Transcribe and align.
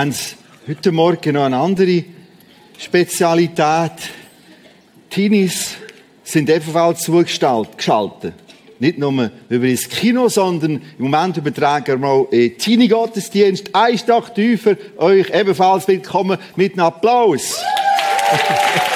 haben 0.00 0.14
heute 0.66 0.92
Morgen 0.92 1.34
noch 1.34 1.44
eine 1.44 1.58
andere 1.58 2.04
Spezialität. 2.78 3.92
Teenies 5.10 5.74
sind 6.24 6.48
ebenfalls 6.48 7.00
zugeschaltet. 7.00 8.32
Nicht 8.78 8.96
nur 8.96 9.30
über 9.50 9.68
das 9.68 9.86
Kino, 9.86 10.30
sondern 10.30 10.80
im 10.98 11.10
Moment 11.10 11.36
übertragen 11.36 11.86
wir 11.86 11.98
mal 11.98 12.26
in 12.30 12.56
Teenie-Gottesdienst. 12.56 13.74
Ein 13.74 13.98
Stock 13.98 14.34
tiefer, 14.34 14.76
euch 14.96 15.28
ebenfalls 15.34 15.86
willkommen 15.86 16.38
mit 16.56 16.72
einem 16.72 16.86
Applaus. 16.86 17.62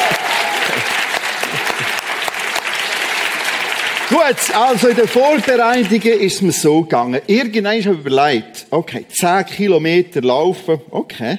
Gut, 4.27 4.55
also 4.55 4.89
in 4.89 4.97
den 4.97 5.09
Vorbereitungen 5.09 6.21
ist 6.21 6.37
es 6.37 6.43
mir 6.43 6.53
so 6.53 6.81
gegangen. 6.83 7.21
Irgendwann 7.27 7.67
habe 7.67 7.79
ich 7.79 7.87
überlegt, 7.87 8.67
okay, 8.71 9.05
10 9.07 9.45
Kilometer 9.47 10.23
laufen, 10.23 10.81
okay, 10.91 11.39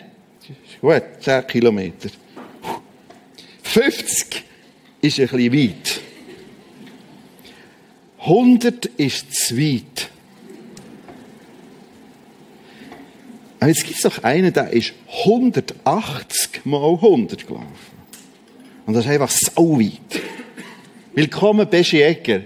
gut, 0.81 1.03
10 1.19 1.47
Kilometer. 1.47 2.09
50 3.63 4.43
ist 5.01 5.19
ein 5.19 5.27
bisschen 5.27 5.53
weit. 5.53 6.01
100 8.19 8.85
ist 8.97 9.33
zu 9.33 9.57
weit. 9.57 10.09
Aber 13.59 13.69
jetzt 13.69 13.83
gibt 13.83 13.95
es 13.95 14.01
doch 14.03 14.23
einen, 14.23 14.53
der 14.53 14.69
ist 14.71 14.93
180 15.23 16.65
mal 16.65 16.83
100 16.83 17.47
gelaufen. 17.47 17.65
Und 18.85 18.93
das 18.93 19.05
ist 19.05 19.11
einfach 19.11 19.31
so 19.31 19.79
weit. 19.79 20.21
Willkommen, 21.15 21.67
Beschi 21.67 22.03
Egger. 22.03 22.41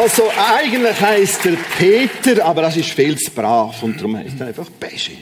Also 0.00 0.22
eigentlich 0.34 0.98
heißt 0.98 1.44
er 1.44 1.56
Peter, 1.76 2.46
aber 2.46 2.62
das 2.62 2.74
ist 2.74 2.88
viel 2.88 3.18
zu 3.18 3.30
brav 3.32 3.82
und 3.82 3.98
darum 3.98 4.16
heißt 4.16 4.40
er 4.40 4.46
einfach 4.46 4.70
Beschi. 4.70 5.18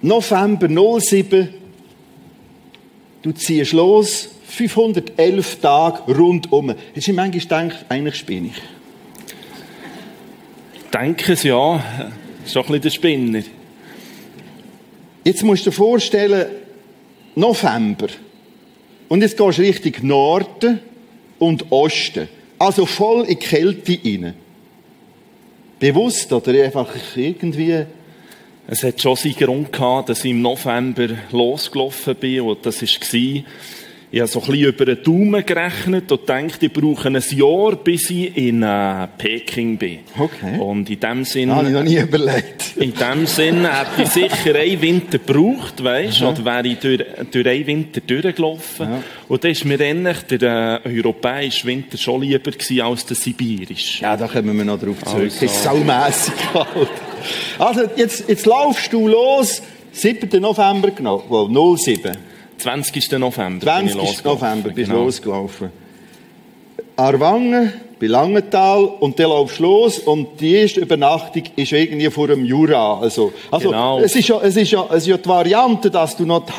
November 0.00 1.00
07, 1.00 1.54
du 3.22 3.30
ziehst 3.30 3.72
los, 3.74 4.28
511 4.48 5.60
Tage 5.60 6.12
rundum. 6.12 6.74
Jetzt 6.96 7.06
ich 7.06 7.14
manchmal 7.14 7.68
gedacht, 7.68 7.86
eigentlich 7.88 8.16
spinne 8.16 8.48
ich. 8.48 8.60
Denken 10.92 11.36
Sie 11.36 11.46
ja, 11.46 11.80
ist 12.44 12.56
doch 12.56 12.68
ein 12.68 12.72
bisschen 12.72 12.82
der 12.82 12.90
Spinner. 12.90 13.42
Jetzt 15.22 15.44
musst 15.44 15.64
du 15.64 15.70
dir 15.70 15.76
vorstellen, 15.76 16.46
November. 17.36 18.08
Und 19.12 19.20
jetzt 19.20 19.36
gehst 19.36 19.58
du 19.58 19.62
Richtung 19.62 20.08
Norden 20.08 20.80
und 21.38 21.70
Osten. 21.70 22.28
Also 22.58 22.86
voll 22.86 23.24
in 23.24 23.38
die 23.38 23.44
Kälte 23.44 23.98
rein. 24.02 24.32
Bewusst 25.78 26.32
oder 26.32 26.64
einfach 26.64 26.88
irgendwie? 27.14 27.84
Es 28.66 28.82
hat 28.82 29.02
schon 29.02 29.16
seinen 29.16 29.34
Grund 29.34 29.70
gehabt, 29.70 30.08
dass 30.08 30.24
ich 30.24 30.30
im 30.30 30.40
November 30.40 31.08
losgelaufen 31.30 32.14
bin. 32.14 32.40
Und 32.40 32.64
das 32.64 32.80
war, 32.80 33.42
ich 34.12 34.20
habe 34.20 34.28
so 34.28 34.40
ein 34.40 34.46
bisschen 34.46 34.66
über 34.66 34.84
den 34.84 35.02
Daumen 35.02 35.46
gerechnet 35.46 36.12
und 36.12 36.20
gedacht, 36.20 36.62
ich 36.62 36.70
brauche 36.70 37.08
ein 37.08 37.14
Jahr, 37.14 37.76
bis 37.76 38.10
ich 38.10 38.36
in 38.36 38.62
äh, 38.62 39.08
Peking 39.16 39.78
bin. 39.78 40.00
Okay. 40.18 40.58
Und 40.60 40.90
in 40.90 41.00
dem 41.00 41.24
Sinn... 41.24 41.50
Habe 41.50 41.68
ich 41.68 41.72
noch 41.72 41.82
nie 41.82 41.96
überlegt. 41.96 42.76
In 42.76 42.92
dem 42.92 43.26
Sinn 43.26 43.64
hätte 43.64 44.02
ich 44.02 44.08
sicher 44.10 44.54
einen 44.54 44.82
Winter 44.82 45.16
gebraucht, 45.16 45.82
weisst 45.82 46.20
du, 46.20 46.28
oder 46.28 46.44
wäre 46.44 46.68
ich 46.68 46.78
durch, 46.78 47.00
durch 47.30 47.48
einen 47.48 47.66
Winter 47.66 48.02
durchgelaufen. 48.02 48.86
Ja. 48.86 49.02
Und 49.28 49.44
dann 49.44 49.50
ist 49.50 49.64
mir 49.64 49.80
ähnlich 49.80 50.18
der 50.24 50.82
äh, 50.84 50.88
europäische 50.94 51.66
Winter 51.66 51.96
schon 51.96 52.20
lieber 52.20 52.50
gewesen 52.50 52.82
als 52.82 53.06
der 53.06 53.16
sibirische. 53.16 54.02
Ja, 54.02 54.14
da 54.14 54.28
kommen 54.28 54.54
wir 54.58 54.64
noch 54.66 54.78
drauf 54.78 55.02
zurück. 55.04 55.22
Also. 55.22 55.26
Es 55.26 55.42
ist 55.42 55.62
saumässig 55.62 56.34
kalt. 56.52 56.90
Also, 57.58 57.84
jetzt, 57.96 58.28
jetzt 58.28 58.44
laufst 58.44 58.92
du 58.92 59.08
los, 59.08 59.62
7. 59.92 60.38
November 60.38 60.90
genau, 60.90 61.24
well, 61.30 61.78
07. 61.78 62.31
20. 62.62 63.12
November. 63.18 63.76
bin 63.78 63.86
ich 63.86 63.92
20. 63.92 63.94
losgelaufen. 63.94 64.48
November 64.48 64.68
bist 64.70 64.88
du 64.88 64.92
Genau. 64.92 65.04
losgelaufen. 65.04 65.70
Arwangen, 66.96 67.72
bei 68.00 68.06
Langenthal, 68.06 68.84
und 68.84 69.18
dann 69.18 69.30
laufst 69.30 69.58
du 69.58 69.62
los, 69.62 69.98
und 70.00 70.40
die 70.40 70.54
erste 70.54 70.80
Übernachtung 70.80 71.42
ist 71.56 71.72
irgendwie 71.72 72.10
vor 72.10 72.28
dem 72.28 72.44
Jura. 72.44 72.98
Also, 73.00 73.32
also 73.50 73.70
Genau. 73.70 74.00
es, 74.00 74.14
ist 74.16 74.28
ja, 74.28 74.40
es, 74.42 74.56
ist 74.56 74.70
ja, 74.70 74.84
es 74.90 74.96
ist 74.98 75.06
ja 75.06 75.16
die 75.16 75.28
Variante, 75.28 75.90
dass 75.90 76.16
du 76.16 76.24
noch 76.24 76.44
die 76.46 76.52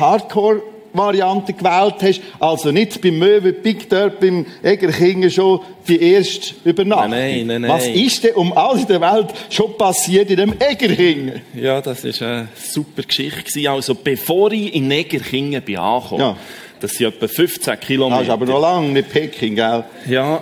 Hardcore-Variante 0.94 1.52
gewählt 1.52 1.94
hast, 2.02 2.20
also 2.40 2.70
nicht 2.70 3.00
beim 3.00 3.18
Möwe 3.18 3.52
Big 3.52 3.88
dort 3.90 4.20
beim 4.20 4.46
Egerkingen 4.62 5.30
schon 5.30 5.60
die 5.86 6.00
erste 6.00 6.54
Übernachtung. 6.64 7.10
Nein, 7.10 7.46
nein, 7.46 7.62
nein, 7.62 7.70
Was 7.70 7.86
ist 7.86 8.24
denn 8.24 8.34
um 8.34 8.52
alles 8.56 8.82
in 8.82 8.88
der 8.88 9.00
Welt 9.00 9.26
schon 9.50 9.76
passiert 9.76 10.30
in 10.30 10.36
dem 10.36 10.54
Egerkingen? 10.58 11.42
Ja, 11.54 11.80
das 11.80 12.04
war 12.04 12.28
eine 12.28 12.48
super 12.54 13.02
Geschichte. 13.02 13.70
Also, 13.70 13.94
bevor 13.94 14.52
ich 14.52 14.74
in 14.74 14.88
Negerkingen 14.88 15.62
bin 15.62 15.76
angekommen, 15.76 16.20
Ja. 16.20 16.36
das 16.80 16.92
sind 16.92 17.08
etwa 17.08 17.28
15 17.28 17.74
Das 17.76 17.80
Kilometer. 17.86 18.22
ist 18.22 18.30
aber 18.30 18.46
noch 18.46 18.60
lange 18.60 18.88
nicht 18.88 19.10
Peking, 19.12 19.56
gell? 19.56 19.84
Ja, 20.08 20.36
äh, 20.36 20.40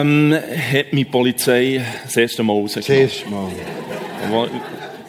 ähm, 0.00 0.34
hat 0.34 0.92
mich 0.92 1.04
die 1.06 1.10
Polizei 1.10 1.82
das 2.04 2.16
erste 2.16 2.42
Mal 2.42 2.62
Das 2.62 2.76
rausgenommen. 2.76 3.02
erste 3.08 3.28
Mal. 3.30 4.50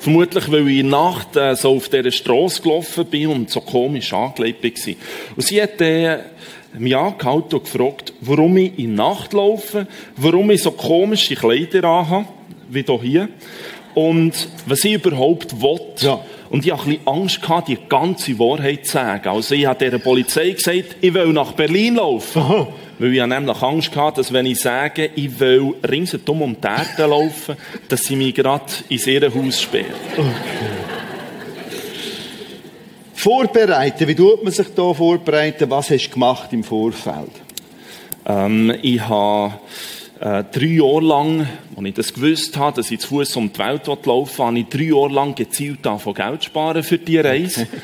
Vermutlich, 0.02 0.52
weil 0.52 0.68
ich 0.68 0.80
in 0.80 0.90
Nacht 0.90 1.36
äh, 1.36 1.56
so 1.56 1.76
auf 1.76 1.88
dieser 1.88 2.10
Strasse 2.10 2.60
gelaufen 2.64 3.06
bin 3.06 3.28
und 3.28 3.52
so 3.52 3.62
komisch 3.62 4.12
angelegt 4.14 4.64
war. 4.64 4.96
Und 5.36 5.44
sie 5.44 5.62
hat 5.62 5.80
äh, 5.80 6.18
mich 6.76 6.96
angehalten 6.96 7.60
und 7.60 7.66
gefragt, 7.66 8.12
warum 8.20 8.58
ich 8.58 8.80
in 8.80 8.96
Nacht 8.96 9.32
laufe, 9.34 9.86
warum 10.18 10.50
ich 10.50 10.64
so 10.64 10.72
komische 10.72 11.36
Kleider 11.36 11.84
anhabe, 11.84 12.26
wie 12.68 12.84
hier 12.84 13.30
und 13.94 14.50
was 14.66 14.84
ich 14.86 14.94
überhaupt 14.94 15.62
will. 15.62 15.80
Ja. 16.00 16.20
Und 16.52 16.66
ich 16.66 16.74
hatte 16.74 16.84
ein 16.84 16.98
bisschen 16.98 17.08
Angst, 17.08 17.42
gehabt, 17.42 17.70
die 17.70 17.78
ganze 17.88 18.38
Wahrheit 18.38 18.86
zu 18.86 18.92
sagen. 18.92 19.30
Also 19.30 19.56
ich 19.56 19.66
habe 19.66 19.90
der 19.90 19.98
Polizei 20.00 20.50
gesagt, 20.50 20.98
ich 21.00 21.14
will 21.14 21.32
nach 21.32 21.54
Berlin 21.54 21.96
laufen. 21.96 22.68
Weil 23.00 23.14
ich 23.14 23.26
nämlich 23.26 23.62
Angst 23.62 23.94
gehabt, 23.94 24.18
dass 24.18 24.34
wenn 24.34 24.46
ich 24.46 24.60
sage, 24.60 25.12
ich 25.16 25.40
will 25.40 25.76
ringsherum 25.90 26.42
um 26.42 26.58
die 26.60 26.68
Erde 26.68 27.10
laufen, 27.10 27.56
dass 27.88 28.02
sie 28.02 28.18
mich 28.18 28.36
gerade 28.36 28.66
ins 28.90 29.08
Ehrenhaus 29.08 29.62
sperren. 29.62 29.94
Vorbereiten, 33.14 34.08
wie 34.10 34.16
tut 34.16 34.44
man 34.44 34.52
sich 34.52 34.68
da 34.76 34.94
vorbereiten? 34.94 35.70
Was 35.70 35.90
hast 35.90 36.08
du 36.08 36.14
gemacht 36.14 36.52
im 36.52 36.66
Vorfeld? 36.66 37.32
Ähm, 38.26 38.76
ich 38.82 39.00
habe 39.00 39.54
äh, 40.22 40.44
drei 40.52 40.66
Jahre 40.66 41.02
lang, 41.02 41.50
als 41.76 41.86
ich 41.86 41.94
das 41.94 42.14
gewusst 42.14 42.56
habe, 42.56 42.78
dass 42.78 42.92
ich 42.92 43.00
zu 43.00 43.08
Fuß 43.08 43.36
um 43.38 43.52
die 43.52 43.60
Welt 43.60 43.88
laufen 43.88 44.38
will, 44.38 44.46
habe 44.46 44.60
ich 44.60 44.68
drei 44.68 44.84
Jahre 44.84 45.12
lang 45.12 45.36
gezielt 45.36 45.80
von 45.98 46.14
Geld 46.14 46.44
sparen 46.44 46.84
für 46.84 46.98
die 46.98 47.18
Reise. 47.18 47.68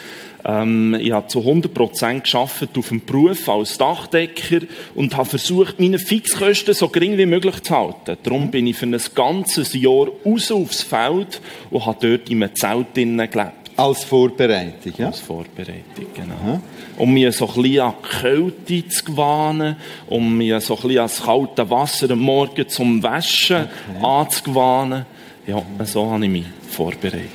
Ähm, 0.46 0.96
ich 1.02 1.12
habe 1.12 1.28
zu 1.28 1.40
100% 1.40 2.32
gearbeitet 2.32 2.78
auf 2.78 2.88
dem 2.88 3.04
Beruf 3.04 3.50
als 3.50 3.78
Dachdecker 3.78 4.66
und 4.96 5.18
habe 5.18 5.28
versucht, 5.28 5.80
meine 5.80 6.00
Fixkosten 6.00 6.74
so 6.74 6.88
gering 6.88 7.18
wie 7.18 7.26
möglich 7.26 7.62
zu 7.64 7.76
halten. 7.76 8.18
Darum 8.24 8.50
bin 8.50 8.68
ich 8.68 8.78
für 8.78 8.86
ein 8.86 8.98
ganzes 9.14 9.74
Jahr 9.74 10.08
raus 10.26 10.52
aufs 10.52 10.84
Feld 10.84 11.42
und 11.70 11.86
habe 11.86 11.98
dort 12.08 12.30
in 12.30 12.44
einem 12.44 12.56
Zelt 12.56 12.94
gelebt. 12.94 13.72
Als 13.76 14.06
Vorbereitung, 14.06 14.94
ja? 14.98 15.08
Als 15.08 15.20
Vorbereitung, 15.20 16.06
genau. 16.16 16.62
Um 16.98 17.14
mich 17.14 17.36
so 17.36 17.48
ein 17.48 17.62
bisschen 17.62 17.80
an 17.82 17.94
die 18.04 18.20
Kälte 18.20 18.90
zu 18.90 19.06
gewöhnen, 19.06 19.76
um 20.08 20.38
mich 20.38 20.64
so 20.64 20.76
ein 20.76 20.82
bisschen 20.82 21.00
an 21.00 21.08
das 21.08 21.22
kalte 21.22 21.70
Wasser 21.70 22.12
am 22.12 22.20
Morgen 22.20 22.68
zum 22.68 23.04
Waschen 23.04 23.68
anzugewöhnen. 24.02 25.06
Ja, 25.46 25.62
so 25.86 26.10
habe 26.10 26.26
ich 26.26 26.32
mich 26.32 26.46
vorbereitet. 26.70 27.30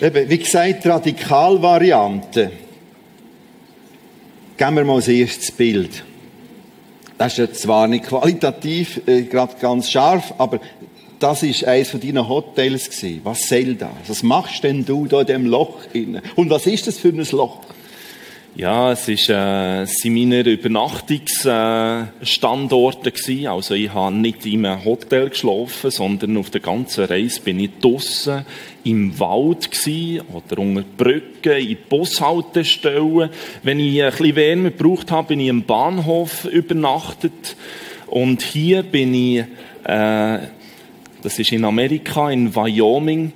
Eben, 0.00 0.28
wie 0.28 0.38
gesagt, 0.38 0.86
Radikalvariante. 0.86 2.50
Geben 4.56 4.76
wir 4.76 4.84
mal 4.84 4.96
das 4.96 5.08
erste 5.08 5.52
Bild. 5.52 6.04
Das 7.18 7.32
ist 7.32 7.38
ja 7.38 7.52
zwar 7.52 7.86
nicht 7.86 8.06
qualitativ 8.06 9.00
äh, 9.06 9.22
gerade 9.22 9.54
ganz 9.60 9.90
scharf, 9.90 10.34
aber 10.38 10.60
das 11.18 11.42
ist 11.42 11.64
eines 11.64 11.90
von 11.90 12.00
deinen 12.00 12.28
Hotels 12.28 12.90
gewesen. 12.90 13.20
Was 13.24 13.48
soll 13.48 13.74
das? 13.74 13.90
Was 14.06 14.22
machst 14.22 14.64
denn 14.64 14.84
du 14.84 15.06
da 15.06 15.20
in 15.20 15.26
dem 15.26 15.46
Loch 15.46 15.78
inne? 15.92 16.22
Und 16.36 16.50
was 16.50 16.66
ist 16.66 16.86
das 16.86 16.98
für 16.98 17.08
ein 17.08 17.26
Loch? 17.30 17.60
Ja, 18.56 18.92
es 18.92 19.08
ist, 19.08 19.30
äh, 19.30 19.82
es 19.82 19.98
sind 19.98 20.14
meine 20.14 20.42
Übernachtungsstandorte 20.42 23.10
gewesen. 23.10 23.48
Also 23.48 23.74
ich 23.74 23.92
habe 23.92 24.14
nicht 24.14 24.46
in 24.46 24.64
einem 24.64 24.84
Hotel 24.84 25.30
geschlafen, 25.30 25.90
sondern 25.90 26.36
auf 26.36 26.50
der 26.50 26.60
ganzen 26.60 27.06
Reise 27.06 27.40
bin 27.40 27.58
ich 27.58 27.70
draussen 27.80 28.46
im 28.84 29.18
Wald 29.18 29.72
gewesen, 29.72 30.22
oder 30.32 30.60
unter 30.60 30.84
Brücken, 30.96 31.66
in 31.66 31.78
Bushaltestellen. 31.88 33.30
Wenn 33.64 33.80
ich 33.80 34.00
ein 34.00 34.12
bisschen 34.12 34.36
Wärme 34.36 34.70
gebraucht 34.70 35.10
habe, 35.10 35.26
bin 35.26 35.40
ich 35.40 35.48
im 35.48 35.64
Bahnhof 35.64 36.44
übernachtet. 36.44 37.56
Und 38.06 38.40
hier 38.40 38.84
bin 38.84 39.14
ich, 39.14 39.38
äh, 39.82 40.38
das 41.22 41.40
ist 41.40 41.50
in 41.50 41.64
Amerika, 41.64 42.30
in 42.30 42.54
Wyoming, 42.54 43.32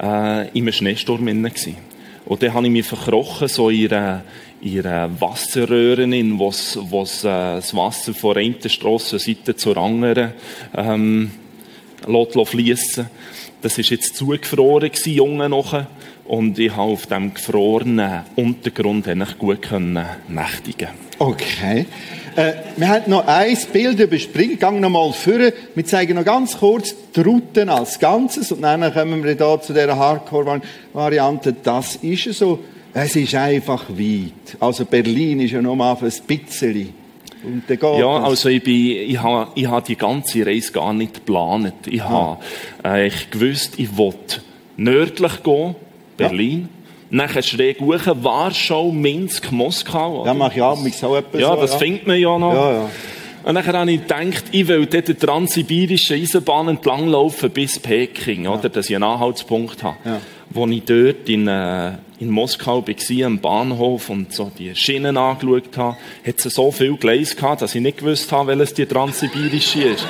äh, 0.00 0.48
in 0.56 0.62
einem 0.62 0.72
Schneesturm 0.72 1.26
gewesen. 1.26 1.76
Und 2.24 2.42
dann 2.42 2.54
habe 2.54 2.66
ich 2.66 2.72
mich 2.72 2.86
verkrochen, 2.86 3.48
so 3.48 3.68
in 3.68 3.80
ihre, 3.80 4.22
ihre 4.62 5.10
Wasserröhren, 5.18 6.12
in 6.12 6.38
wo's, 6.38 6.76
äh, 6.76 7.28
das 7.56 7.74
Wasser 7.74 8.14
von 8.14 8.34
der 8.34 8.44
einen 8.44 8.68
Strassenseite 8.68 9.56
zur 9.56 9.76
anderen 9.76 10.32
ähm, 10.74 11.30
fließen 12.04 13.06
Das 13.60 13.78
war 13.78 13.84
jetzt 13.84 14.16
zugefroren, 14.16 14.90
gewesen, 14.90 15.12
Junge 15.12 15.48
noch. 15.48 15.84
Und 16.24 16.58
ich 16.58 16.70
habe 16.70 16.92
auf 16.92 17.06
dem 17.06 17.34
gefrorenen 17.34 18.22
Untergrund 18.36 19.08
eigentlich 19.08 19.38
gut 19.38 19.62
können 19.62 20.04
nächtigen. 20.28 20.88
Okay. 21.18 21.86
Äh, 22.36 22.52
wir 22.76 22.88
haben 22.88 23.10
noch 23.10 23.26
ein 23.26 23.58
Bild 23.72 24.00
überspringen. 24.00 24.58
Gang 24.58 24.80
noch 24.80 24.88
mal 24.88 25.12
vor. 25.12 25.38
Wir 25.74 25.84
zeigen 25.84 26.14
noch 26.14 26.24
ganz 26.24 26.58
kurz 26.58 26.94
die 27.14 27.20
Routen 27.20 27.68
als 27.68 27.98
Ganzes 27.98 28.52
und 28.52 28.62
dann 28.62 28.92
kommen 28.94 29.22
wir 29.22 29.34
da 29.34 29.60
zu 29.60 29.72
dieser 29.72 29.96
Hardcore-Variante. 29.96 31.54
Das 31.62 31.96
ist 31.96 32.38
so. 32.38 32.60
Es 32.94 33.16
ist 33.16 33.34
einfach 33.34 33.88
weit. 33.88 34.56
Also 34.60 34.84
Berlin 34.84 35.40
ist 35.40 35.52
ja 35.52 35.62
noch 35.62 35.74
mal 35.74 35.96
ein 35.96 36.12
bisschen. 36.26 36.92
Und 37.44 37.64
dann 37.66 37.78
geht 37.78 37.98
ja, 37.98 38.22
also 38.22 38.48
ich, 38.48 38.62
bin, 38.62 39.10
ich 39.10 39.20
habe 39.20 39.50
ich 39.54 39.66
hab 39.66 39.84
die 39.84 39.96
ganze 39.96 40.46
Reise 40.46 40.72
gar 40.72 40.92
nicht 40.92 41.14
geplant. 41.14 41.74
Ich 41.86 42.02
ah. 42.02 42.38
habe 42.84 42.98
äh, 42.98 43.06
ich 43.08 43.30
gewusst, 43.30 43.74
ich 43.78 43.96
wollte 43.96 44.42
nördlich 44.76 45.42
gehen, 45.42 45.74
Berlin. 46.16 46.68
Ja. 47.10 47.24
Nachher 47.24 47.42
schräg 47.42 47.80
hoch, 47.80 48.00
Warschau, 48.06 48.90
Minsk, 48.92 49.50
Moskau. 49.50 50.20
Oder? 50.20 50.30
Ja, 50.30 50.34
mach 50.34 50.54
ich 50.54 50.62
auch, 50.62 50.80
mich 50.80 50.96
so 50.96 51.16
etwas. 51.16 51.40
Ja, 51.40 51.56
das 51.56 51.72
ja. 51.72 51.78
findet 51.78 52.06
man 52.06 52.18
ja 52.18 52.38
noch. 52.38 52.54
Ja, 52.54 52.72
ja. 52.72 52.90
Und 53.44 53.54
dann 53.56 53.66
habe 53.66 53.90
ich 53.90 54.00
gedacht, 54.00 54.44
ich 54.52 54.68
will 54.68 54.86
dort 54.86 55.08
die 55.08 55.14
transsibirische 55.14 56.14
Eisenbahn 56.14 56.68
entlanglaufen 56.68 57.50
bis 57.50 57.78
Peking, 57.78 58.44
ja. 58.44 58.54
oder? 58.54 58.68
Dass 58.68 58.88
ich 58.88 58.94
einen 58.94 59.04
Anhaltspunkt 59.04 59.82
habe. 59.82 59.96
Ja. 60.04 60.20
Wo 60.50 60.66
ich 60.68 60.84
dort 60.84 61.28
in, 61.28 61.48
äh, 61.48 61.92
in 62.22 62.30
Moskau 62.30 62.86
war, 62.86 63.26
am 63.26 63.38
Bahnhof 63.38 64.08
und 64.08 64.32
so 64.32 64.50
die 64.56 64.74
Schienen 64.76 65.16
angeschaut 65.16 65.76
habe, 65.76 65.96
hat 66.26 66.44
es 66.44 66.54
so 66.54 66.70
viel 66.70 66.96
Gleis 66.96 67.36
gehabt, 67.36 67.62
dass 67.62 67.74
ich 67.74 67.82
nicht 67.82 67.98
gewusst 67.98 68.30
habe, 68.30 68.56
welches 68.56 68.74
die 68.74 68.86
transsibirische 68.86 69.82
ist. 69.82 70.06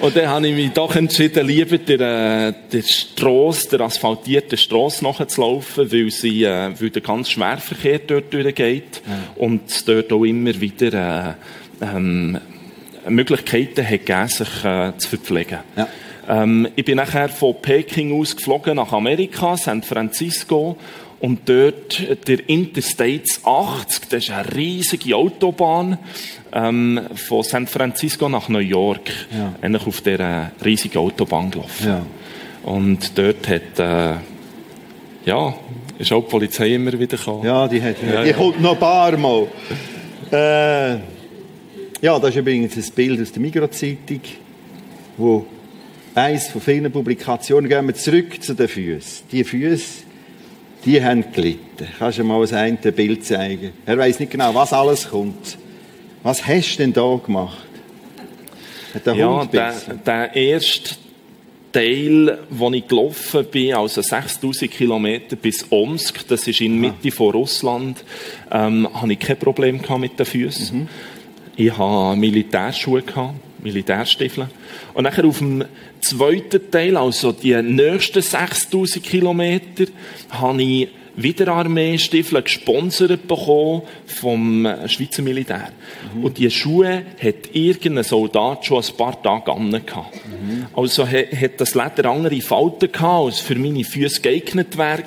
Und 0.00 0.16
dann 0.16 0.28
habe 0.28 0.48
ich 0.48 0.54
mich 0.54 0.70
doch 0.70 0.96
entschieden, 0.96 1.46
lieber 1.46 1.76
der, 1.76 2.48
äh, 2.48 2.52
der 2.72 2.82
Strasse, 2.82 3.68
der 3.68 3.82
asphaltierten 3.82 4.56
Strasse 4.56 5.04
nachzulaufen, 5.04 5.92
weil 5.92 6.10
sie, 6.10 6.44
äh, 6.44 6.70
weil 6.80 6.88
der 6.88 7.02
ganz 7.02 7.28
Schwerverkehr 7.28 7.98
dort 7.98 8.32
durchgeht 8.32 9.02
ja. 9.06 9.18
und 9.36 9.68
es 9.68 9.84
dort 9.84 10.10
auch 10.10 10.24
immer 10.24 10.58
wieder, 10.58 11.36
äh, 11.80 11.84
ähm, 11.84 12.38
Möglichkeiten 13.08 13.84
hat 13.84 14.06
gegeben, 14.06 14.28
sich 14.28 14.64
äh, 14.64 14.92
zu 14.96 15.08
verpflegen. 15.08 15.58
Ja. 15.76 15.88
Ähm, 16.30 16.68
ich 16.76 16.84
bin 16.84 16.96
nachher 16.96 17.28
von 17.28 17.56
Peking 17.60 18.18
aus 18.18 18.36
geflogen 18.36 18.76
nach 18.76 18.92
Amerika, 18.92 19.56
San 19.56 19.82
Francisco 19.82 20.76
und 21.18 21.40
dort 21.48 22.28
der 22.28 22.48
Interstates 22.48 23.40
80, 23.44 24.08
das 24.08 24.24
ist 24.24 24.30
eine 24.30 24.54
riesige 24.54 25.16
Autobahn, 25.16 25.98
ähm, 26.52 27.00
von 27.14 27.42
San 27.42 27.66
Francisco 27.66 28.28
nach 28.28 28.48
New 28.48 28.60
York, 28.60 29.10
ja. 29.36 29.54
eigentlich 29.60 29.86
auf 29.86 30.00
dieser 30.02 30.52
riesigen 30.64 30.98
Autobahn 30.98 31.50
gelaufen. 31.50 31.88
Ja. 31.88 32.06
Und 32.62 33.18
dort 33.18 33.48
hat, 33.48 33.78
äh, 33.78 34.14
ja, 35.24 35.54
ist 35.98 36.12
auch 36.12 36.22
die 36.22 36.30
Polizei 36.30 36.74
immer 36.74 36.92
wieder 36.92 37.16
gekommen. 37.16 37.44
Ja, 37.44 37.66
die 37.66 37.82
hat, 37.82 37.96
ja, 38.02 38.22
die 38.22 38.30
ja. 38.30 38.36
kommt 38.36 38.60
noch 38.60 38.74
ein 38.74 38.78
paar 38.78 39.16
Mal. 39.16 39.48
Äh, 40.30 40.92
ja, 42.02 42.18
das 42.20 42.30
ist 42.30 42.36
übrigens 42.36 42.76
ein 42.76 42.94
Bild 42.94 43.20
aus 43.20 43.32
der 43.32 43.42
Migros-Zeitung, 43.42 44.20
wo 45.16 45.44
eins 46.20 46.48
von 46.48 46.60
vielen 46.60 46.90
Publikationen, 46.92 47.68
gehen 47.68 47.86
wir 47.86 47.94
zurück 47.94 48.42
zu 48.42 48.54
den 48.54 48.68
Füßen. 48.68 49.26
Die 49.32 49.44
Füße 49.44 50.10
die 50.84 51.02
haben 51.02 51.32
gelitten. 51.32 51.88
Kannst 51.98 52.18
du 52.18 52.24
mal 52.24 52.46
ein 52.54 52.78
Bild 52.78 53.24
zeigen? 53.24 53.72
Er 53.84 53.98
weiß 53.98 54.20
nicht 54.20 54.32
genau, 54.32 54.54
was 54.54 54.72
alles 54.72 55.08
kommt. 55.08 55.58
Was 56.22 56.46
hast 56.46 56.74
du 56.74 56.76
denn 56.78 56.92
da 56.92 57.20
gemacht? 57.24 57.66
Hat 58.94 59.06
der 59.06 59.14
ja, 59.14 59.44
der, 59.44 59.74
der 60.04 60.36
erste 60.36 60.96
Teil, 61.72 62.38
wo 62.50 62.70
ich 62.72 62.86
gelaufen 62.86 63.46
bin, 63.50 63.74
also 63.74 64.02
6000 64.02 64.70
Kilometer 64.70 65.36
bis 65.36 65.64
Omsk, 65.70 66.26
das 66.28 66.46
ist 66.48 66.60
in 66.60 66.82
der 66.82 66.90
Mitte 66.90 67.10
von 67.14 67.30
Russland, 67.32 68.04
ähm, 68.50 68.88
hatte 68.92 69.12
ich 69.12 69.18
kein 69.18 69.38
Problem 69.38 69.80
mit 69.98 70.18
den 70.18 70.26
Füßen. 70.26 70.80
Mhm. 70.80 70.88
Ich 71.56 71.76
hatte 71.76 72.18
Militärschuhe, 72.18 73.04
Militärstiefel. 73.62 74.48
Und 75.00 75.04
nachher 75.04 75.24
auf 75.24 75.38
dem 75.38 75.64
zweiten 76.02 76.70
Teil, 76.70 76.94
also 76.94 77.32
die 77.32 77.54
nächsten 77.62 78.20
6000 78.20 79.02
Kilometer, 79.02 79.86
habe 80.28 80.62
ich 80.62 80.88
wieder 81.16 81.48
Armeestiefel 81.48 82.42
gesponsert 82.42 83.26
bekommen 83.26 83.80
vom 84.04 84.68
Schweizer 84.88 85.22
Militär. 85.22 85.70
Mhm. 86.14 86.24
Und 86.24 86.36
die 86.36 86.50
Schuhe 86.50 87.02
hat 87.18 87.54
irgendein 87.54 88.04
Soldat 88.04 88.66
schon 88.66 88.84
ein 88.84 88.96
paar 88.98 89.22
Tage 89.22 89.50
an 89.50 89.70
mhm. 89.70 90.66
Also 90.74 91.08
hat 91.08 91.52
das 91.56 91.74
Leder 91.74 92.10
andere 92.10 92.42
Falten 92.42 92.92
gehabt, 92.92 93.24
als 93.24 93.40
für 93.40 93.54
meine 93.54 93.84
Füße 93.84 94.20
geeignet 94.20 94.76
wäre 94.76 95.02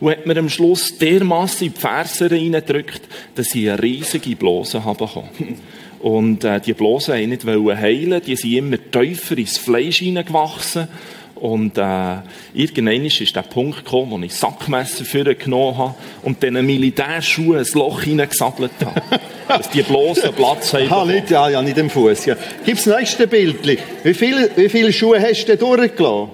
und 0.00 0.10
hat 0.10 0.26
mir 0.26 0.36
am 0.36 0.50
Schluss 0.50 0.98
dermassen 0.98 1.68
in 1.68 1.72
die 1.72 1.80
Ferse 1.80 2.30
reingedrückt, 2.30 3.00
dass 3.34 3.54
ich 3.54 3.70
eine 3.70 3.82
riesige 3.82 4.36
Blase 4.36 4.84
habe 4.84 5.06
bekommen. 5.06 5.30
Und 6.02 6.42
äh, 6.42 6.60
die 6.60 6.74
Blasen 6.74 7.14
wollten 7.14 7.28
nicht 7.30 7.46
heilen, 7.80 8.20
die 8.26 8.36
sind 8.36 8.52
immer 8.52 8.76
tiefer 8.90 9.38
ins 9.38 9.56
Fleisch 9.56 9.98
hineingewachsen. 9.98 10.88
Und 11.36 11.78
äh, 11.78 12.16
irgendwann 12.54 13.04
ist 13.04 13.34
der 13.34 13.42
Punkt 13.42 13.84
gekommen, 13.84 14.10
wo 14.10 14.18
ich 14.18 14.34
Sackmesser 14.34 15.04
vorgenommen 15.04 15.78
habe 15.78 15.94
und 16.22 16.42
diesen 16.42 16.64
Militärschuhen 16.64 17.58
ein 17.58 17.66
Loch 17.74 18.02
hineingesabbelt 18.02 18.72
habe. 18.84 19.20
dass 19.48 19.70
die 19.70 19.82
bloßen 19.82 20.32
Platz 20.32 20.72
haben. 20.74 20.92
Ah, 20.92 21.04
nicht, 21.04 21.30
ja, 21.30 21.48
ja, 21.48 21.62
nicht 21.62 21.78
im 21.78 21.90
Fuß. 21.90 22.26
Ja. 22.26 22.36
Gibt 22.64 22.78
es 22.78 22.84
das 22.84 22.96
nächste 22.96 23.26
Bild? 23.26 23.66
Wie 24.02 24.14
viele, 24.14 24.50
wie 24.56 24.68
viele 24.68 24.92
Schuhe 24.92 25.20
hast 25.20 25.46
du 25.46 25.56
durchgelassen? 25.56 26.30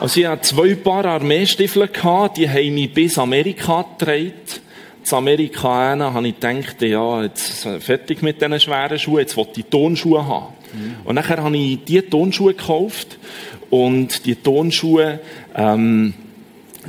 Also 0.00 0.20
ich 0.20 0.26
hatte 0.26 0.42
zwei 0.42 0.74
Paar 0.74 1.04
Armeestiefel, 1.04 1.88
gehabt, 1.88 2.38
die 2.38 2.48
haben 2.48 2.74
mich 2.74 2.92
bis 2.92 3.18
Amerika 3.18 3.84
getragen 3.98 4.32
zu 5.10 5.16
Amerika 5.16 5.90
hin, 5.90 6.02
habe 6.02 6.28
ich 6.28 6.38
gedacht, 6.38 6.82
ja, 6.82 7.22
jetzt 7.22 7.66
fertig 7.80 8.22
mit 8.22 8.40
diesen 8.40 8.60
schweren 8.60 8.98
Schuhen, 8.98 9.18
jetzt 9.18 9.36
wollte 9.36 9.60
ich 9.60 9.66
Tonschuhe 9.66 10.26
haben. 10.26 10.54
Mhm. 10.72 10.96
Und 11.04 11.14
nachher 11.16 11.42
habe 11.42 11.56
ich 11.56 11.84
diese 11.84 12.08
Tonschuhe 12.08 12.54
gekauft 12.54 13.18
und 13.70 14.24
die 14.24 14.36
Tonschuhe, 14.36 15.18
ähm, 15.56 16.14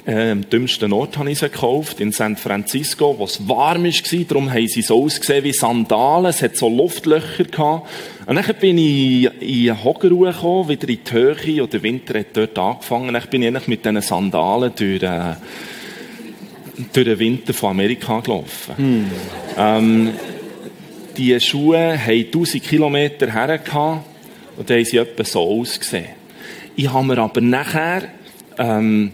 äh, 0.06 0.32
am 0.32 0.50
dümmsten 0.50 0.94
Ort 0.94 1.18
habe 1.18 1.32
ich 1.32 1.40
sie 1.40 1.50
gekauft, 1.50 2.00
in 2.00 2.12
San 2.12 2.38
Francisco, 2.38 3.16
wo 3.18 3.26
es 3.26 3.48
warm 3.48 3.84
war. 3.84 4.26
Darum 4.28 4.54
haben 4.54 4.68
sie 4.68 4.82
so 4.82 5.04
ausgesehen 5.04 5.44
wie 5.44 5.52
Sandalen. 5.52 6.28
Es 6.28 6.42
hat 6.42 6.56
so 6.56 6.70
Luftlöcher 6.70 7.44
gehabt. 7.44 7.90
Und 8.26 8.36
dann 8.36 8.56
bin 8.60 8.78
ich 8.78 9.30
in 9.42 9.84
Hockerruhe 9.84 10.32
gekommen, 10.32 10.70
wieder 10.70 10.88
in 10.88 11.00
die 11.04 11.12
Höhe, 11.12 11.64
und 11.64 11.74
der 11.74 11.84
Winter 11.84 12.20
hat 12.20 12.38
dort 12.38 12.58
angefangen. 12.58 13.14
Dann 13.14 13.24
bin 13.30 13.42
ich 13.42 13.48
eigentlich 13.50 13.68
mit 13.68 13.84
diesen 13.84 14.02
Sandalen 14.02 14.72
durch, 14.76 15.04
äh, 15.04 15.36
durch 16.94 17.06
den 17.06 17.20
Winter 17.20 17.54
von 17.54 17.72
Amerika 17.72 18.20
gelaufen. 18.20 18.78
Hm. 18.78 19.12
Ähm, 19.58 20.10
die 21.18 21.40
Schuhe 21.40 21.98
haben 21.98 22.26
1000 22.26 22.64
Kilometer 22.64 23.32
hergehabt 23.32 24.06
und 24.58 24.70
haben 24.70 24.86
sie 24.86 24.98
etwa 24.98 25.24
so 25.24 25.42
ausgesehen. 25.42 26.22
Ich 26.76 26.92
habe 26.92 27.06
mir 27.06 27.18
aber 27.18 27.42
nachher, 27.42 28.04
ähm, 28.58 29.14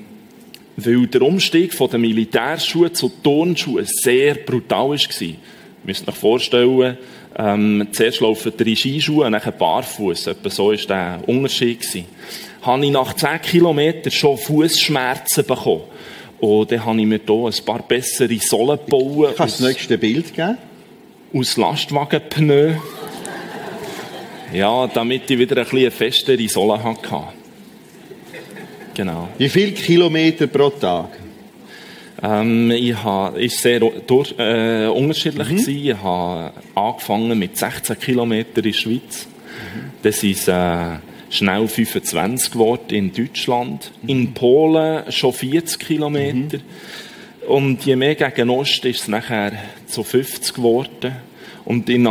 weil 0.76 1.08
der 1.08 1.22
Umstieg 1.24 1.74
von 1.74 1.90
den 1.90 2.02
Militärschuhen 2.02 2.94
zu 2.94 3.10
Turnschuhen 3.24 3.86
sehr 3.86 4.36
brutal 4.36 4.90
war, 4.90 5.22
ihr 5.22 5.36
müsst 5.84 6.08
euch 6.08 6.16
vorstellen, 6.16 6.98
ähm, 7.40 7.88
zuerst 7.92 8.20
laufen 8.20 8.54
drei 8.56 8.76
Skischuhe 8.76 9.26
und 9.26 9.34
dann 9.34 9.54
barfuß. 9.58 10.28
Etwa 10.28 10.50
so 10.50 10.72
war 10.72 10.76
der 10.76 11.20
Unterschied. 11.28 11.86
Habe 12.62 12.86
ich 12.86 12.92
nach 12.92 13.14
10 13.14 13.42
Kilometern 13.42 14.12
schon 14.12 14.38
Fußschmerzen 14.38 15.46
bekommen. 15.46 15.84
Und 16.40 16.72
dann 16.72 16.86
habe 16.86 17.00
ich 17.00 17.08
mir 17.08 17.20
hier 17.26 17.36
ein 17.36 17.66
paar 17.66 17.82
bessere 17.82 18.38
Sohlen 18.38 18.80
gebaut. 18.86 19.36
Kannst 19.36 19.60
du 19.60 19.64
das 19.64 19.74
nächste 19.74 19.98
Bild 19.98 20.34
geben? 20.34 20.58
Aus 21.34 21.58
Lastwagenpneu. 21.58 22.76
Ja, 24.54 24.88
damit 24.88 25.30
ich 25.30 25.38
wieder 25.38 25.58
ein 25.58 25.68
bisschen 25.68 25.92
festere 25.92 26.48
Sohle 26.48 26.82
hatte. 26.82 27.24
Genau. 28.94 29.28
Wie 29.38 29.50
viele 29.50 29.72
Kilometer 29.74 30.48
pro 30.48 30.70
Tag? 30.70 31.10
Ähm, 32.24 32.72
ich 32.72 32.96
habe, 32.96 33.44
ist 33.44 33.62
sehr 33.62 33.80
durch, 33.80 34.34
äh, 34.40 34.88
unterschiedlich 34.88 35.50
mhm. 35.50 35.58
gewesen. 35.58 35.86
Ich 35.86 35.96
habe 35.96 36.52
angefangen 36.74 37.38
mit 37.38 37.58
16 37.58 38.00
Kilometern 38.00 38.56
in 38.56 38.72
der 38.72 38.74
Schweiz. 38.74 39.28
Mhm. 39.28 39.92
Das 40.02 40.24
ist, 40.24 40.48
äh, 40.48 40.96
schnell 41.30 41.68
25 41.68 42.52
geworden 42.52 42.90
in 42.90 43.14
Deutschland. 43.14 43.92
Mhm. 44.02 44.10
In 44.10 44.34
Polen 44.34 45.12
schon 45.12 45.34
40 45.34 45.80
Kilometer. 45.80 46.58
Mhm. 46.58 47.48
Und 47.48 47.86
je 47.86 47.96
mehr 47.96 48.16
gegen 48.16 48.50
Osten 48.50 48.88
ist 48.88 49.02
es 49.02 49.08
nachher 49.08 49.54
zu 49.88 50.04
50 50.04 50.54
geworden. 50.54 51.16
Und 51.66 51.90
in 51.90 52.08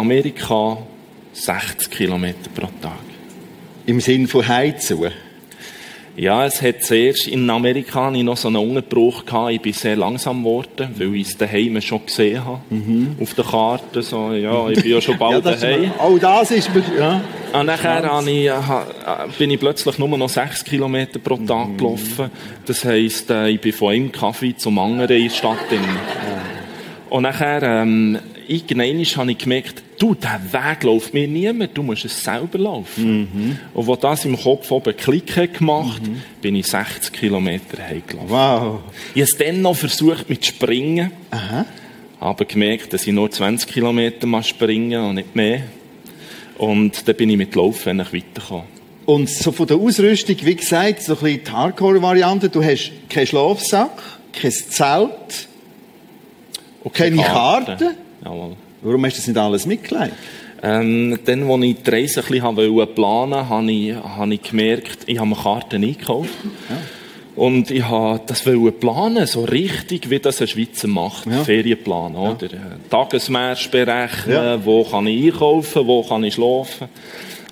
Ja, 6.17 6.47
es 6.47 6.63
hat 6.63 6.83
zuerst 6.83 7.29
in 7.29 7.49
Amerika 7.51 8.11
noch 8.11 8.39
so 8.39 8.49
einen 8.49 8.57
Unterbruch 8.57 9.27
gehabt. 9.27 9.53
Ich 9.53 9.61
bin 9.61 9.75
sehr 9.75 9.97
langsam 9.97 10.43
geworden, 10.43 10.89
weil 10.97 11.15
ich 11.15 11.29
es 11.29 11.37
daheim 11.37 11.79
schon 11.83 12.07
gesehen 12.07 12.43
habe. 12.43 12.61
Mhm. 12.71 13.17
Auf 13.21 13.35
der 13.35 13.45
Karte, 13.45 14.03
so, 14.03 14.33
ja, 14.33 14.69
ich 14.71 14.83
bin 14.83 14.93
ja 14.93 15.01
schon 15.03 15.19
bald 15.19 15.45
ja, 15.45 15.53
daheim. 15.53 15.93
Auch 15.99 16.19
das 16.19 16.51
ist, 16.53 16.71
ja. 16.99 17.21
Und 17.53 17.67
nachher 17.67 18.23
ich, 18.27 19.37
bin 19.37 19.51
ich 19.51 19.61
plötzlich 19.61 19.99
nur 19.99 20.09
noch 20.17 20.29
sechs 20.31 20.65
Kilometer 20.65 21.19
pro 21.19 21.37
Tag 21.37 21.69
mhm. 21.69 21.77
gelaufen. 21.77 22.31
Das 22.65 22.83
heisst, 22.85 23.31
äh, 23.31 23.51
ich 23.51 23.61
bin 23.61 23.75
von 23.75 23.93
einem 23.93 24.11
Kaffee 24.11 24.57
zum 24.57 24.79
anderen 24.79 25.17
in 25.19 25.29
der 25.29 25.35
Stadt. 25.35 25.59
Ja. 25.71 25.79
Und 27.11 27.23
nachher, 27.25 27.63
ähm, 27.63 28.19
irgendwann 28.49 29.05
habe 29.05 29.31
ich 29.31 29.39
gemerkt, 29.39 29.83
du, 29.99 30.15
der 30.15 30.41
Weg 30.53 30.83
läuft 30.83 31.15
mir 31.15 31.27
niemand, 31.27 31.77
du 31.77 31.83
musst 31.83 32.05
es 32.05 32.23
selber 32.23 32.59
laufen. 32.59 33.29
Mhm. 33.33 33.59
Und 33.75 33.89
als 33.89 34.01
das 34.01 34.25
im 34.25 34.37
Kopf 34.37 34.71
oben 34.71 34.97
Klick 34.97 35.37
hat 35.37 35.55
gemacht, 35.55 36.03
mhm. 36.07 36.23
bin 36.41 36.57
ich 36.57 36.67
60 36.67 37.13
Kilometer 37.13 37.83
heimgelaufen. 37.83 38.31
Wow. 38.31 38.81
Ich 39.15 39.23
habe 39.23 39.31
es 39.33 39.37
dann 39.39 39.63
noch 39.63 39.77
versucht 39.77 40.29
mit 40.29 40.45
Springen, 40.45 41.11
Aha. 41.31 41.65
aber 42.21 42.45
gemerkt, 42.45 42.93
dass 42.93 43.07
ich 43.07 43.13
nur 43.13 43.31
20 43.31 43.69
Kilometer 43.71 44.27
mal 44.27 44.43
springen 44.43 45.03
und 45.03 45.17
nicht 45.17 45.35
mehr. 45.35 45.63
Und 46.59 47.07
dann 47.07 47.17
bin 47.17 47.31
ich 47.31 47.37
mit 47.37 47.55
Laufen 47.55 47.99
weitergekommen. 47.99 48.77
Und 49.05 49.31
so 49.31 49.53
von 49.53 49.67
der 49.69 49.77
Ausrüstung, 49.77 50.37
wie 50.43 50.57
gesagt, 50.57 51.03
so 51.03 51.13
ein 51.13 51.19
bisschen 51.21 51.45
die 51.45 51.51
Hardcore-Variante, 51.51 52.49
du 52.49 52.63
hast 52.63 52.91
keinen 53.09 53.27
Schlafsack, 53.27 54.03
kein 54.33 54.51
Zelt, 54.51 55.49
keine 56.93 57.23
Karte. 57.23 57.77
Karte. 57.77 58.06
Jawohl. 58.25 58.57
Warum 58.83 59.05
hast 59.05 59.15
du 59.15 59.19
das 59.19 59.27
nicht 59.27 59.39
alles 59.39 59.67
mitgelegt? 59.67 60.15
Ähm, 60.63 61.19
dann, 61.25 61.51
als 61.51 61.65
ich 61.65 61.77
die 61.83 61.91
Reise 61.91 62.23
ein 62.23 62.27
bisschen 62.27 62.95
planen 62.95 63.33
wollte, 63.33 63.49
habe 63.49 63.73
ich, 63.73 63.95
habe 63.95 64.35
ich 64.35 64.43
gemerkt, 64.43 64.99
ich 65.07 65.19
habe 65.19 65.29
mir 65.29 65.37
Karten 65.37 65.85
eingekauft. 65.85 66.31
Ja. 66.69 66.77
Und 67.37 67.71
ich 67.71 67.83
habe 67.83 68.21
das 68.27 68.43
planen, 68.81 69.27
so 69.27 69.45
richtig, 69.45 70.09
wie 70.09 70.19
das 70.19 70.41
ein 70.41 70.49
Schweizer 70.49 70.89
macht. 70.89 71.27
Ja. 71.27 71.45
Ferienplan, 71.45 72.15
ja. 72.15 72.31
oder? 72.31 72.49
Tagesmärsch 72.89 73.71
berechnen, 73.71 74.35
ja. 74.35 74.65
wo 74.65 74.85
kann 74.85 75.07
ich 75.07 75.27
einkaufen, 75.27 75.87
wo 75.87 76.03
kann 76.03 76.25
ich 76.25 76.35
schlafen. 76.35 76.89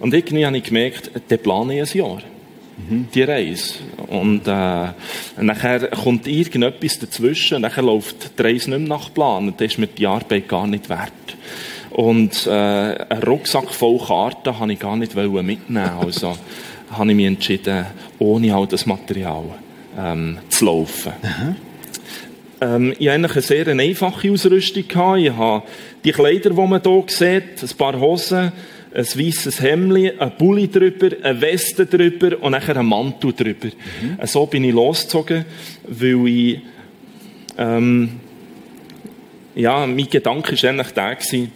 Und 0.00 0.14
irgendwie 0.14 0.46
habe 0.46 0.56
ich 0.56 0.64
gemerkt, 0.64 1.10
der 1.28 1.36
plane 1.36 1.82
ich 1.82 1.94
ein 1.94 1.98
Jahr. 1.98 2.22
Die 3.14 3.22
Reise. 3.22 3.74
Und, 4.08 4.46
äh, 4.46 4.88
nachher 5.40 5.88
kommt 5.90 6.26
irgendetwas 6.26 6.98
dazwischen, 6.98 7.62
nachher 7.62 7.82
läuft 7.82 8.38
die 8.38 8.42
Reise 8.42 8.70
nicht 8.70 8.80
mehr 8.80 8.88
nach 8.88 9.12
Plan. 9.14 9.48
Und 9.48 9.60
dann 9.60 9.66
ist 9.66 9.78
mir 9.78 9.86
die 9.86 10.06
Arbeit 10.06 10.48
gar 10.48 10.66
nicht 10.66 10.88
wert. 10.88 11.12
Und 11.90 12.46
äh, 12.46 12.50
einen 12.50 13.22
Rucksack 13.22 13.70
voll 13.70 13.98
Karten 13.98 14.58
habe 14.58 14.72
ich 14.72 14.80
gar 14.80 14.96
nicht 14.96 15.14
mitnehmen 15.14 15.90
Also 16.00 16.36
habe 16.90 17.10
ich 17.10 17.16
mich 17.16 17.26
entschieden, 17.26 17.86
ohne 18.18 18.54
all 18.54 18.66
das 18.66 18.86
Material 18.86 19.44
ähm, 19.96 20.38
zu 20.48 20.64
laufen. 20.64 21.12
Ähm, 22.60 22.94
ich 22.98 23.08
hatte 23.08 23.14
eigentlich 23.14 23.32
eine 23.32 23.42
sehr 23.42 23.68
einfache 23.68 24.30
Ausrüstung. 24.30 24.88
Gehabt. 24.88 25.20
Ich 25.20 25.32
habe 25.32 25.62
die 26.04 26.12
Kleider, 26.12 26.50
die 26.50 26.56
man 26.56 26.82
hier 26.82 27.04
sieht, 27.06 27.62
ein 27.62 27.76
paar 27.76 27.98
Hosen, 27.98 28.52
ein 28.94 29.04
weißes 29.04 29.60
Hemd, 29.60 30.20
ein 30.20 30.36
Pulli 30.38 30.70
drüber, 30.70 31.10
eine 31.22 31.40
Weste 31.40 31.84
drüber 31.84 32.40
und 32.40 32.52
nachher 32.52 32.76
ein 32.76 32.86
Mantel 32.86 33.32
drüber. 33.32 33.66
Mhm. 33.66 34.26
So 34.26 34.46
bin 34.46 34.64
ich 34.64 34.72
losgezogen, 34.72 35.44
weil 35.88 36.28
ich, 36.28 36.60
ähm, 37.58 38.20
ja, 39.56 39.86
mein 39.86 40.08
Gedanke 40.08 40.52
war 40.52 40.70
eigentlich 40.70 40.92
der, 40.92 41.16
gewesen, 41.16 41.52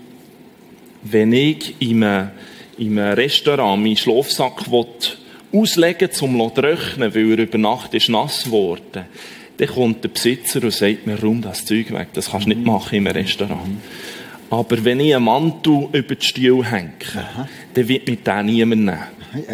wenn 1.03 1.33
ich 1.33 1.77
in 1.79 2.03
einem, 2.03 2.31
in 2.77 2.99
einem 2.99 3.15
Restaurant 3.15 3.83
meinen 3.83 3.97
Schlafsack 3.97 4.65
auslegen 5.53 6.11
zum 6.11 6.39
zu 6.39 6.51
trocknen, 6.61 7.15
weil 7.15 7.31
er 7.31 7.39
über 7.39 7.59
Nacht 7.59 7.95
ist 7.95 8.09
nass 8.09 8.45
geworden 8.45 9.07
dann 9.59 9.69
kommt 9.69 10.05
der 10.05 10.09
Besitzer 10.11 10.63
und 10.63 10.73
sagt 10.73 11.07
mir, 11.07 11.21
rum 11.21 11.43
das 11.43 11.65
Zeug 11.65 11.91
weg, 11.93 12.09
das 12.13 12.31
kannst 12.31 12.47
du 12.47 12.51
nicht 12.51 12.61
mhm. 12.61 12.67
machen 12.67 12.95
im 12.95 13.07
Restaurant. 13.09 13.67
Mhm. 13.67 13.81
Aber 14.51 14.85
wenn 14.85 15.01
ich 15.01 15.15
einen 15.15 15.25
Mantel 15.25 15.89
über 15.93 16.15
die 16.15 16.27
Stuhl 16.27 16.65
hänge, 16.65 16.93
Aha. 17.15 17.49
dann 17.75 17.89
wird 17.89 18.09
mich 18.09 18.23
den 18.23 18.47
niemand 18.47 18.85
nehmen. 18.85 18.99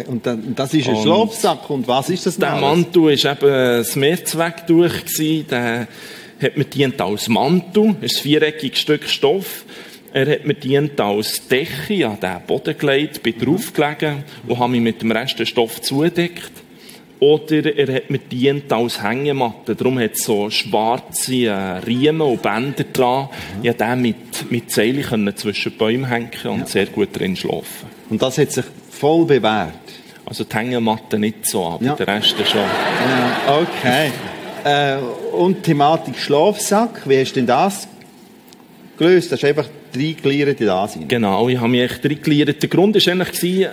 Und 0.07 0.25
das 0.55 0.73
ist 0.73 0.87
ein 0.87 0.95
Schlafsack. 0.95 1.69
Und 1.69 1.87
was 1.87 2.09
ist 2.09 2.25
das 2.25 2.37
Der 2.37 2.53
alles? 2.53 2.61
Mantel 2.61 3.03
war 3.03 3.31
eben 3.31 3.79
das 3.79 3.95
Mehrzwecktuch. 3.95 4.93
Der 5.49 5.87
hat 6.41 6.57
mir 6.57 6.65
dient 6.65 7.01
als 7.01 7.27
Mantel. 7.27 7.95
Ein 8.01 8.09
viereckiges 8.09 8.79
Stück 8.79 9.03
Stoff. 9.07 9.65
Er 10.13 10.31
hat 10.31 10.45
mir 10.45 10.53
dient 10.53 10.99
als 11.01 11.45
Decke 11.49 12.07
an 12.07 12.17
den 12.21 12.37
Boden 12.47 12.77
gelegt, 12.77 13.21
bin 13.21 13.35
mhm. 13.37 13.43
draufgelegen 13.43 14.23
und 14.47 14.57
habe 14.57 14.71
mich 14.71 14.81
mit 14.81 15.01
dem 15.01 15.11
Rest 15.11 15.37
des 15.39 15.49
Stoffs 15.49 15.81
zugedeckt. 15.81 16.51
Oder 17.19 17.77
er 17.77 17.95
hat 17.95 18.09
mir 18.09 18.19
dient 18.19 18.71
als 18.73 19.01
Hängematte. 19.01 19.75
Darum 19.75 19.99
hat 19.99 20.13
es 20.13 20.25
so 20.25 20.49
schwarze 20.49 21.45
äh, 21.45 21.51
Riemen 21.79 22.21
und 22.21 22.41
Bänder 22.41 22.83
dran. 22.91 23.29
Ich 23.63 23.77
konnte 23.77 23.95
mit, 23.95 24.51
mit 24.51 24.71
Seilen 24.71 25.33
zwischen 25.35 25.71
Bäumen 25.77 26.07
hängen 26.09 26.29
und 26.43 26.59
ja. 26.59 26.65
sehr 26.65 26.85
gut 26.87 27.17
drin 27.17 27.35
schlafen. 27.35 27.87
Und 28.09 28.21
das 28.21 28.37
hat 28.37 28.51
sich 28.51 28.65
voll 28.89 29.25
bewährt? 29.25 29.73
Also 30.25 30.43
die 30.43 30.55
Hängematte 30.55 31.19
nicht 31.19 31.45
so, 31.45 31.65
aber 31.65 31.85
ja. 31.85 31.95
der 31.95 32.07
Rest 32.07 32.35
schon. 32.47 32.59
Ja, 32.59 33.59
okay. 33.61 34.11
äh, 34.63 34.97
und 35.35 35.63
Thematik 35.63 36.17
Schlafsack, 36.17 37.07
wie 37.07 37.19
hast 37.19 37.31
du 37.31 37.35
denn 37.35 37.47
das 37.47 37.87
gelöst? 38.97 39.31
Das 39.31 39.39
ist 39.39 39.45
einfach 39.45 39.67
reingeleiert 39.95 40.59
in 40.59 40.67
das 40.67 40.95
rein. 40.95 41.07
Genau, 41.07 41.47
ich 41.47 41.57
habe 41.57 41.69
mich 41.69 41.81
echt 41.81 42.03
reingeleiert. 42.03 42.61
Der 42.61 42.69
Grund 42.69 42.95
war 42.95 43.13
eigentlich, 43.13 43.61
äh, 43.61 43.69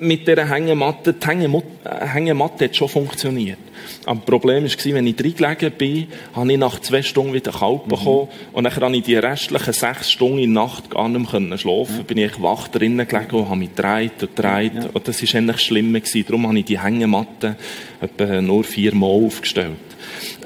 mit 0.00 0.26
dieser 0.26 0.48
Hängematte, 0.48 1.12
die 1.12 1.26
äh, 1.28 2.06
Hängematte 2.06 2.64
hat 2.64 2.76
schon 2.76 2.88
funktioniert. 2.88 3.58
Aber 4.06 4.20
das 4.20 4.24
Problem 4.24 4.64
war, 4.64 4.94
wenn 4.94 5.06
ich 5.06 5.16
reingelegen 5.20 5.72
bin, 5.76 6.06
habe 6.34 6.52
ich 6.52 6.58
nach 6.58 6.80
zwei 6.80 7.02
Stunden 7.02 7.32
wieder 7.32 7.52
kalt 7.52 7.86
mhm. 7.86 7.90
bekommen. 7.90 8.28
Mhm. 8.28 8.56
Und 8.56 8.64
dann 8.64 8.72
konnte 8.72 8.98
ich 8.98 9.04
die 9.04 9.16
restlichen 9.16 9.72
sechs 9.72 10.10
Stunden 10.10 10.38
in 10.38 10.54
der 10.54 10.64
Nacht 10.64 10.90
gar 10.90 11.08
nicht 11.08 11.32
mehr 11.32 11.58
schlafen. 11.58 11.98
Mhm. 11.98 12.04
Bin 12.04 12.18
ich 12.18 12.42
wach 12.42 12.68
drinnen 12.68 13.06
gelegen 13.06 13.36
und 13.36 13.48
habe 13.48 13.58
mich 13.58 13.74
gedreht 13.74 14.22
und 14.22 14.36
gedreht. 14.36 14.72
Ja. 14.74 14.90
Und 14.92 15.08
das 15.08 15.22
war 15.22 15.40
eigentlich 15.40 15.60
schlimmer. 15.60 16.00
Gewesen. 16.00 16.24
Darum 16.26 16.46
habe 16.48 16.58
ich 16.58 16.64
die 16.64 16.80
Hängematte 16.80 17.56
etwa 18.00 18.40
nur 18.40 18.64
viermal 18.64 19.10
aufgestellt. 19.10 19.72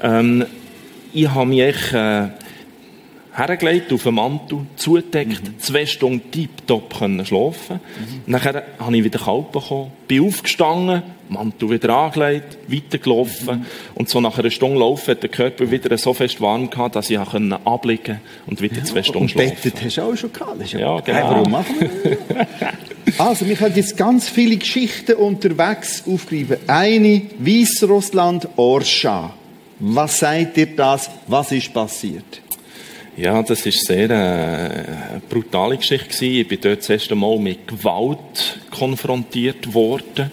Ähm, 0.01 0.45
ich 1.13 1.29
habe 1.29 1.47
mich 1.47 1.61
echt, 1.61 1.93
äh, 1.93 2.27
hergelegt, 3.39 3.91
auf 3.93 4.03
dem 4.03 4.15
Mantel, 4.15 4.65
zugedeckt, 4.75 5.43
mhm. 5.43 5.59
zwei 5.59 5.85
Stunden 5.85 6.29
tiptop 6.31 6.97
können 6.99 7.25
schlafen. 7.25 7.79
Mhm. 7.79 8.31
Nachher 8.31 8.63
habe 8.77 8.97
ich 8.97 9.03
wieder 9.03 9.19
kalt 9.19 9.51
bekommen, 9.51 9.91
bin 10.07 10.27
aufgestanden, 10.27 11.03
Mantel 11.29 11.69
wieder 11.69 11.95
angelegt, 11.95 12.57
weitergelaufen. 12.67 13.59
Mhm. 13.59 13.65
Und 13.95 14.09
so 14.09 14.19
nach 14.19 14.37
einer 14.37 14.49
Stunde 14.49 14.79
Laufen 14.79 15.11
hat 15.11 15.23
der 15.23 15.29
Körper 15.29 15.71
wieder 15.71 15.97
so 15.97 16.13
fest 16.13 16.41
warm 16.41 16.69
gehabt, 16.69 16.95
dass 16.95 17.09
ich 17.09 17.19
abliegen 17.19 18.19
und 18.47 18.61
wieder 18.61 18.77
ja, 18.77 18.83
zwei 18.83 19.03
Stunden 19.03 19.23
und 19.23 19.31
schlafen. 19.31 19.55
Bettet 19.63 19.83
hast 19.83 19.97
du 19.97 20.01
auch 20.01 20.15
schon 20.15 20.33
gehabt. 20.33 20.73
Ja, 20.73 20.79
ja 20.79 20.99
genau. 20.99 21.29
Warum 21.29 21.51
machen 21.51 21.75
wir 21.79 22.47
Also, 23.17 23.47
wir 23.47 23.59
haben 23.59 23.73
jetzt 23.75 23.97
ganz 23.97 24.29
viele 24.29 24.57
Geschichten 24.57 25.15
unterwegs 25.15 26.03
aufgegriffen. 26.07 26.57
Eine, 26.67 27.23
Weißrussland, 27.39 28.47
Orscha. 28.55 29.33
Was 29.79 30.19
sagt 30.19 30.57
dir 30.57 30.67
das? 30.75 31.09
Was 31.27 31.51
ist 31.51 31.73
passiert? 31.73 32.41
Ja, 33.21 33.43
das 33.43 33.65
ist 33.65 33.85
sehr 33.85 34.09
äh, 34.09 35.19
brutale 35.29 35.75
Geschichte 35.75 36.07
gewesen. 36.07 36.35
Ich 36.39 36.47
bin 36.47 36.61
dort 36.61 36.79
das 36.79 36.89
erste 36.89 37.15
Mal 37.15 37.37
mit 37.37 37.67
Gewalt 37.67 38.61
konfrontiert 38.71 39.73
worden. 39.73 40.31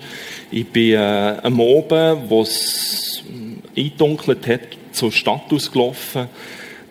Ich 0.52 0.68
bin 0.68 0.92
äh, 0.92 1.36
am 1.42 1.58
Oben, 1.58 2.16
wo 2.28 2.42
es 2.42 3.24
eindunkelt 3.76 4.46
hat, 4.46 4.60
zur 4.92 5.10
Stadt 5.10 5.52
ausgelaufen, 5.52 6.28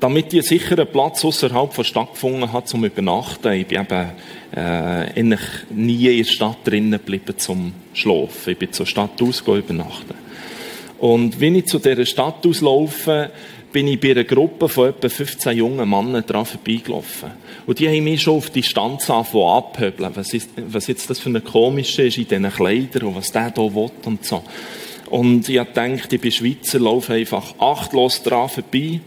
damit 0.01 0.33
ich 0.33 0.69
einen 0.69 0.85
Platz 0.85 1.23
außerhalb 1.23 1.73
der 1.73 1.85
Stadt 1.85 2.11
gefunden 2.11 2.51
habe, 2.51 2.65
zum 2.65 2.83
Übernachten. 2.83 3.53
Ich 3.53 3.67
bin 3.67 3.79
eben 3.79 4.09
äh, 4.53 4.59
eigentlich 4.59 5.39
nie 5.69 6.07
in 6.09 6.25
der 6.25 6.29
Stadt 6.29 6.57
drinnen 6.65 6.91
geblieben 6.91 7.37
zum 7.37 7.71
Schlafen. 7.93 8.51
Ich 8.51 8.57
bin 8.57 8.73
zur 8.73 8.85
Stadt 8.85 9.21
ausgegangen, 9.21 9.63
übernachten. 9.63 10.15
Und 10.99 11.39
wenn 11.39 11.55
ich 11.55 11.67
zu 11.67 11.79
dieser 11.79 12.05
Stadt 12.05 12.45
auslaufe, 12.45 13.31
bin 13.75 13.89
ich 13.89 13.99
bei 13.99 14.11
einer 14.11 14.23
Gruppe 14.23 14.69
von 14.69 14.87
etwa 14.87 15.09
15 15.09 15.57
jungen 15.57 15.89
Männern 15.89 16.25
dran 16.25 16.45
vorbeigelaufen. 16.45 17.31
Und 17.65 17.77
die 17.77 17.89
haben 17.89 18.05
mich 18.05 18.21
schon 18.21 18.37
auf 18.37 18.49
Distanz 18.49 19.09
angefangen 19.09 19.49
abhöbeln. 19.49 20.11
Was, 20.15 20.33
ist, 20.33 20.49
was 20.55 20.87
jetzt 20.87 21.09
das 21.09 21.19
für 21.19 21.27
eine 21.27 21.41
komische 21.41 22.03
ist 22.03 22.17
in 22.17 22.25
diesen 22.25 22.49
Kleidern 22.49 23.07
und 23.07 23.15
was 23.15 23.33
der 23.33 23.53
hier 23.53 23.75
will 23.75 23.91
und 24.05 24.23
so. 24.23 24.43
Und 25.09 25.49
ich 25.49 25.59
habe 25.59 25.99
ich 26.09 26.21
bin 26.21 26.31
Schweizer, 26.31 26.79
laufe 26.79 27.15
einfach 27.15 27.53
achtlos 27.59 28.23
dran 28.23 28.47
vorbei. 28.47 29.01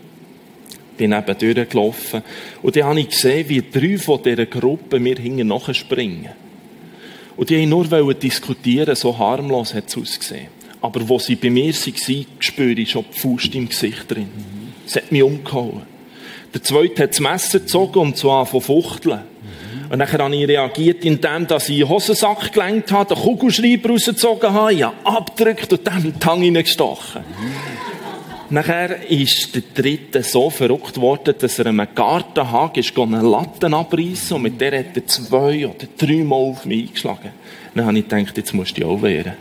Bin 0.98 1.12
eben 1.12 1.38
durchgelaufen. 1.38 2.22
Und 2.60 2.76
dann 2.76 2.84
habe 2.84 3.00
ich 3.00 3.08
gesehen, 3.08 3.48
wie 3.48 3.62
drei 3.62 3.96
von 3.96 4.22
dieser 4.22 4.44
Gruppe 4.44 5.00
mir 5.00 5.16
hinten 5.16 5.48
nachspringen. 5.48 6.28
Und 7.38 7.48
die 7.48 7.62
haben 7.62 7.70
nur 7.70 8.12
diskutieren, 8.12 8.94
so 8.96 9.16
harmlos 9.16 9.72
hat 9.72 9.88
es 9.88 9.96
ausgesehen. 9.96 10.48
Aber 10.82 11.08
wo 11.08 11.18
sie 11.18 11.36
bei 11.36 11.48
mir 11.48 11.72
waren, 11.72 12.26
spüre 12.38 12.80
ich 12.80 12.90
schon 12.90 13.06
die 13.14 13.18
Faust 13.18 13.54
im 13.54 13.66
Gesicht 13.66 14.10
drin. 14.10 14.57
Es 14.88 14.96
hat 14.96 15.12
mich 15.12 15.22
umgehauen. 15.22 15.82
Der 16.54 16.62
zweite 16.62 17.02
hat 17.02 17.10
das 17.10 17.20
Messer 17.20 17.58
gezogen 17.58 17.98
und 17.98 18.16
so 18.16 18.32
angefangen 18.32 18.62
fuchteln. 18.62 19.20
Und 19.90 19.98
dann 19.98 20.12
habe 20.12 20.34
ich 20.34 20.48
reagiert, 20.48 21.04
indem 21.04 21.42
ich 21.42 21.64
den 21.66 21.88
Hosensack 21.88 22.52
gelenkt 22.52 22.90
habe, 22.90 23.14
den 23.14 23.22
Kugelschreiber 23.22 23.90
rausgezogen 23.90 24.52
habe, 24.52 24.72
ich 24.72 24.82
habe 24.82 24.96
abgedrückt 25.04 25.72
und 25.72 25.86
dann 25.86 26.02
den 26.02 26.18
Tang 26.18 26.42
reingestochen. 26.42 27.22
Nachher 28.50 29.10
ist 29.10 29.54
der 29.54 29.62
Dritte 29.74 30.22
so 30.22 30.48
verrückt 30.48 30.98
worden, 30.98 31.34
dass 31.38 31.58
er 31.58 31.66
einem 31.66 31.86
Gartenhag 31.94 32.78
ist 32.78 32.98
eine 32.98 33.20
Latten 33.20 33.74
abreißen 33.74 34.36
und 34.36 34.42
mit 34.42 34.58
der 34.58 34.78
hat 34.78 34.96
er 34.96 35.06
zwei 35.06 35.66
oder 35.66 35.86
drei 35.98 36.24
Mal 36.24 36.36
auf 36.36 36.64
mich 36.64 36.88
eingeschlagen. 36.88 37.30
Dann 37.74 37.84
habe 37.84 37.98
ich 37.98 38.08
gedacht, 38.08 38.36
jetzt 38.38 38.54
musst 38.54 38.78
du 38.78 38.86
auch 38.86 39.02
wehren. 39.02 39.34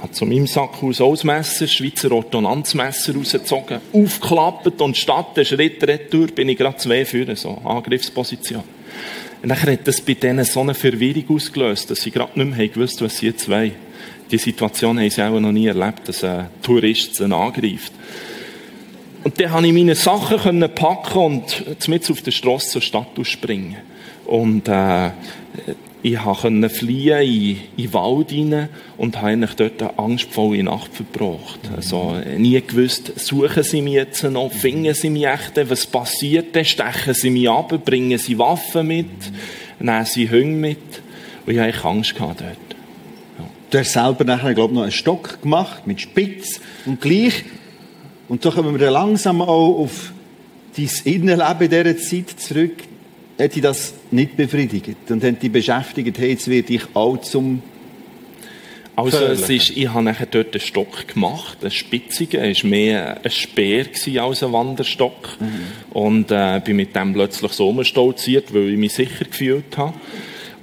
Habe 0.00 0.12
zu 0.12 0.26
meinem 0.26 0.46
Sack 0.46 0.82
aus 0.82 1.00
auch 1.00 1.18
ein 1.18 1.26
Messer, 1.26 1.66
Schweizer 1.66 2.12
Ordonnanzmesser 2.12 3.14
rausgezogen, 3.14 3.80
aufgeklappt 3.92 4.80
und 4.80 4.96
statt 4.96 5.36
der 5.36 5.44
Schritt 5.44 5.82
retour 5.82 6.26
bin 6.28 6.50
ich 6.50 6.58
gerade 6.58 6.76
zwei 6.76 7.04
Führer, 7.04 7.34
so 7.34 7.50
Angriffsposition. 7.64 8.62
Und 9.42 9.48
dann 9.48 9.62
hat 9.62 9.86
das 9.86 10.00
bei 10.00 10.14
denen 10.14 10.44
so 10.44 10.60
eine 10.60 10.74
Verwirrung 10.74 11.36
ausgelöst, 11.36 11.90
dass 11.90 12.02
sie 12.02 12.10
gerade 12.10 12.38
nicht 12.38 12.56
mehr 12.56 12.68
gewusst 12.68 13.00
was 13.00 13.18
sie 13.18 13.26
jetzt 13.26 13.48
wollen. 13.48 13.72
Die 14.30 14.38
Situation 14.38 14.98
haben 14.98 15.10
sie 15.10 15.22
auch 15.22 15.38
noch 15.38 15.52
nie 15.52 15.66
erlebt, 15.66 16.08
dass 16.08 16.24
ein 16.24 16.48
Tourist 16.62 17.14
sie 17.14 17.24
angreift. 17.24 17.92
Und 19.22 19.40
dann 19.40 19.50
konnte 19.50 19.68
ich 19.68 19.74
meine 19.74 19.94
Sachen 19.94 20.60
packen 20.74 21.18
und 21.18 21.88
mit 21.88 22.10
auf 22.10 22.22
der 22.22 22.30
Straße 22.32 22.70
zur 22.70 22.82
Stadt 22.82 23.08
springen. 23.22 23.76
Und 24.24 24.68
äh, 24.68 25.10
ich 26.06 26.18
konnte 26.18 26.68
fliehen 26.68 27.20
in, 27.20 27.56
in 27.76 27.84
den 27.86 27.92
Wald 27.92 28.30
hinein 28.30 28.68
und 28.96 29.16
habe 29.16 29.26
eigentlich 29.26 29.54
dort 29.54 29.82
eine 29.82 29.98
angstvolle 29.98 30.62
Nacht 30.62 30.94
verbracht. 30.94 31.58
Also 31.74 32.14
nie 32.36 32.60
gewusst, 32.60 33.18
suchen 33.18 33.64
sie 33.64 33.82
mich 33.82 33.94
jetzt 33.94 34.22
noch, 34.22 34.52
finden 34.52 34.94
sie 34.94 35.10
mich 35.10 35.26
echt, 35.26 35.68
was 35.68 35.84
passiert 35.84 36.54
dann, 36.54 36.64
stechen 36.64 37.12
sie 37.12 37.30
mich 37.30 37.50
ab, 37.50 37.76
bringen 37.84 38.18
sie 38.18 38.38
Waffen 38.38 38.86
mit, 38.86 39.06
nehmen 39.80 40.04
sie 40.04 40.30
Hunde 40.30 40.56
mit. 40.56 40.78
Und 41.44 41.52
ich 41.52 41.58
hatte 41.58 41.84
Angst 41.84 42.14
dort. 42.20 42.38
Ja. 42.38 43.44
Du 43.70 43.78
hast 43.78 43.92
selber 43.92 44.22
nachher, 44.22 44.54
glaube 44.54 44.74
ich, 44.74 44.76
noch 44.76 44.82
einen 44.82 44.92
Stock 44.92 45.42
gemacht 45.42 45.88
mit 45.88 46.00
Spitz 46.00 46.60
und 46.84 47.00
gleich 47.00 47.42
und 48.28 48.44
so 48.44 48.52
kommen 48.52 48.78
wir 48.78 48.78
dann 48.78 48.92
langsam 48.92 49.40
auch 49.42 49.80
auf 49.80 50.12
dein 50.76 50.88
Innenleben 51.04 51.62
in 51.62 51.70
dieser 51.70 51.98
Zeit 51.98 52.38
zurück. 52.38 52.76
Hat 53.38 53.54
dich 53.54 53.62
das 53.62 53.94
nicht 54.10 54.36
befriedigt? 54.36 55.10
Und 55.10 55.22
hat 55.22 55.42
dich 55.42 55.52
beschäftigt, 55.52 56.18
hey, 56.18 56.30
jetzt 56.30 56.48
werde 56.48 56.72
ich 56.72 56.82
auch 56.94 57.18
zum 57.18 57.62
also 58.96 59.18
es 59.18 59.50
ist, 59.50 59.76
ich 59.76 59.88
habe 59.88 60.04
nachher 60.04 60.24
dort 60.24 60.54
einen 60.54 60.60
Stock 60.60 61.06
gemacht, 61.08 61.58
einen 61.60 61.70
spitzigen, 61.70 62.40
er 62.40 62.54
war 62.54 62.70
mehr 62.70 63.20
ein 63.22 63.30
Speer 63.30 63.86
als 64.22 64.42
ein 64.42 64.52
Wanderstock. 64.52 65.36
Mhm. 65.38 65.92
Und 65.92 66.30
äh, 66.30 66.62
bin 66.64 66.76
mit 66.76 66.96
dem 66.96 67.12
plötzlich 67.12 67.52
so 67.52 67.68
umstolziert, 67.68 68.54
weil 68.54 68.70
ich 68.70 68.78
mich 68.78 68.94
sicher 68.94 69.26
gefühlt 69.26 69.76
habe. 69.76 69.92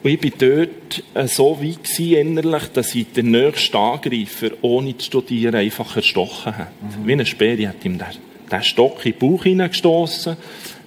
Und 0.02 0.10
ich 0.10 0.24
war 0.24 0.32
dort 0.40 1.04
äh, 1.14 1.28
so 1.28 1.62
weit 1.62 1.84
gewesen, 1.84 2.16
innerlich, 2.16 2.64
dass 2.74 2.96
ich 2.96 3.12
den 3.14 3.30
nächsten 3.30 3.78
Angreifer, 3.78 4.50
ohne 4.64 4.98
zu 4.98 5.06
studieren, 5.06 5.54
einfach 5.54 5.96
erstochen 5.96 6.58
habe. 6.58 6.72
Mhm. 6.82 7.08
Wie 7.08 7.14
ein 7.14 7.26
Speer, 7.28 7.60
ich 7.60 7.68
hätte 7.68 7.88
ihm 7.88 8.00
den, 8.00 8.08
den 8.52 8.64
Stock 8.64 9.06
in 9.06 9.12
den 9.12 9.20
Bauch 9.20 9.44
hineingestossen, 9.44 10.38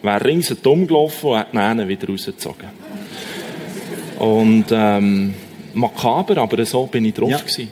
wäre 0.06 0.24
ringsherum 0.24 0.86
gelaufen 0.86 1.30
und 1.30 1.38
hat 1.38 1.52
ihn 1.52 1.88
wieder 1.88 2.08
rausgezogen. 2.08 2.68
Und, 4.18 4.64
ähm, 4.70 5.34
makaber, 5.76 6.38
aber 6.38 6.64
so 6.64 6.86
bin 6.86 7.04
ich 7.04 7.14
drauf 7.14 7.30
ja. 7.30 7.38
gewesen. 7.38 7.68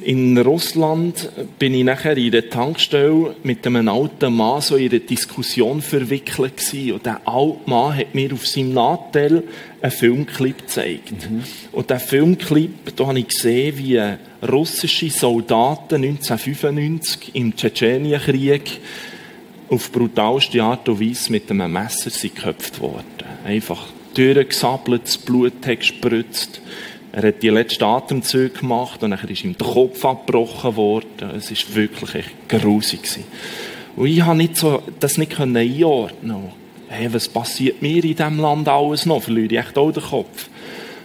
In 0.00 0.38
Russland 0.38 1.28
bin 1.58 1.74
ich 1.74 1.82
nachher 1.82 2.16
in 2.16 2.30
der 2.30 2.48
Tankstelle 2.48 3.34
mit 3.42 3.66
einem 3.66 3.88
alten 3.88 4.32
Mann 4.32 4.60
so 4.60 4.76
in 4.76 4.90
einer 4.90 5.00
Diskussion 5.00 5.82
verwickelt 5.82 6.56
gewesen. 6.56 6.92
Und 6.92 7.04
der 7.06 7.20
alte 7.26 7.58
Mann 7.66 7.96
hat 7.96 8.14
mir 8.14 8.32
auf 8.32 8.46
seinem 8.46 8.74
Nattel 8.74 9.42
einen 9.82 9.90
Filmclip 9.90 10.58
gezeigt. 10.58 11.28
Mhm. 11.28 11.42
Und 11.72 11.90
der 11.90 11.98
Filmclip, 11.98 12.94
da 12.94 13.08
habe 13.08 13.18
ich 13.18 13.28
gesehen, 13.28 13.76
wie 13.76 14.00
russische 14.48 15.10
Soldaten 15.10 15.96
1995 15.96 17.34
im 17.34 17.56
Tschetschenienkrieg 17.56 18.80
auf 19.70 19.92
brutalste 19.92 20.62
Art 20.62 20.88
und 20.88 21.00
Weise 21.00 21.30
mit 21.30 21.50
einem 21.50 21.72
Messer 21.72 22.10
sind 22.10 22.34
geköpft 22.34 22.80
worden. 22.80 23.04
Einfach 23.44 23.86
durchgesabbelt, 24.14 25.04
das 25.04 25.18
Blut 25.18 25.66
hat 25.66 25.80
gespritzt. 25.80 26.60
Er 27.12 27.28
hat 27.28 27.42
die 27.42 27.48
letzten 27.48 27.84
Atemzüge 27.84 28.60
gemacht 28.60 29.02
und 29.02 29.10
dann 29.10 29.28
ist 29.28 29.44
ihm 29.44 29.56
der 29.56 29.66
Kopf 29.66 30.04
abgebrochen 30.04 30.76
worden. 30.76 31.30
Es 31.36 31.50
war 31.50 31.74
wirklich 31.74 32.14
echt 32.14 32.48
grusig. 32.48 33.00
Und 33.96 34.06
ich 34.06 34.22
habe 34.22 34.36
nicht 34.36 34.56
so, 34.56 34.82
das 35.00 35.18
nicht 35.18 35.38
einordnen 35.40 36.52
Hey, 36.90 37.12
was 37.12 37.28
passiert 37.28 37.82
mir 37.82 38.02
in 38.02 38.16
diesem 38.16 38.38
Land 38.38 38.66
alles 38.66 39.04
noch? 39.04 39.22
Verliere 39.22 39.52
ich 39.52 39.58
echt 39.58 39.76
auch 39.76 39.92
den 39.92 40.02
Kopf? 40.02 40.48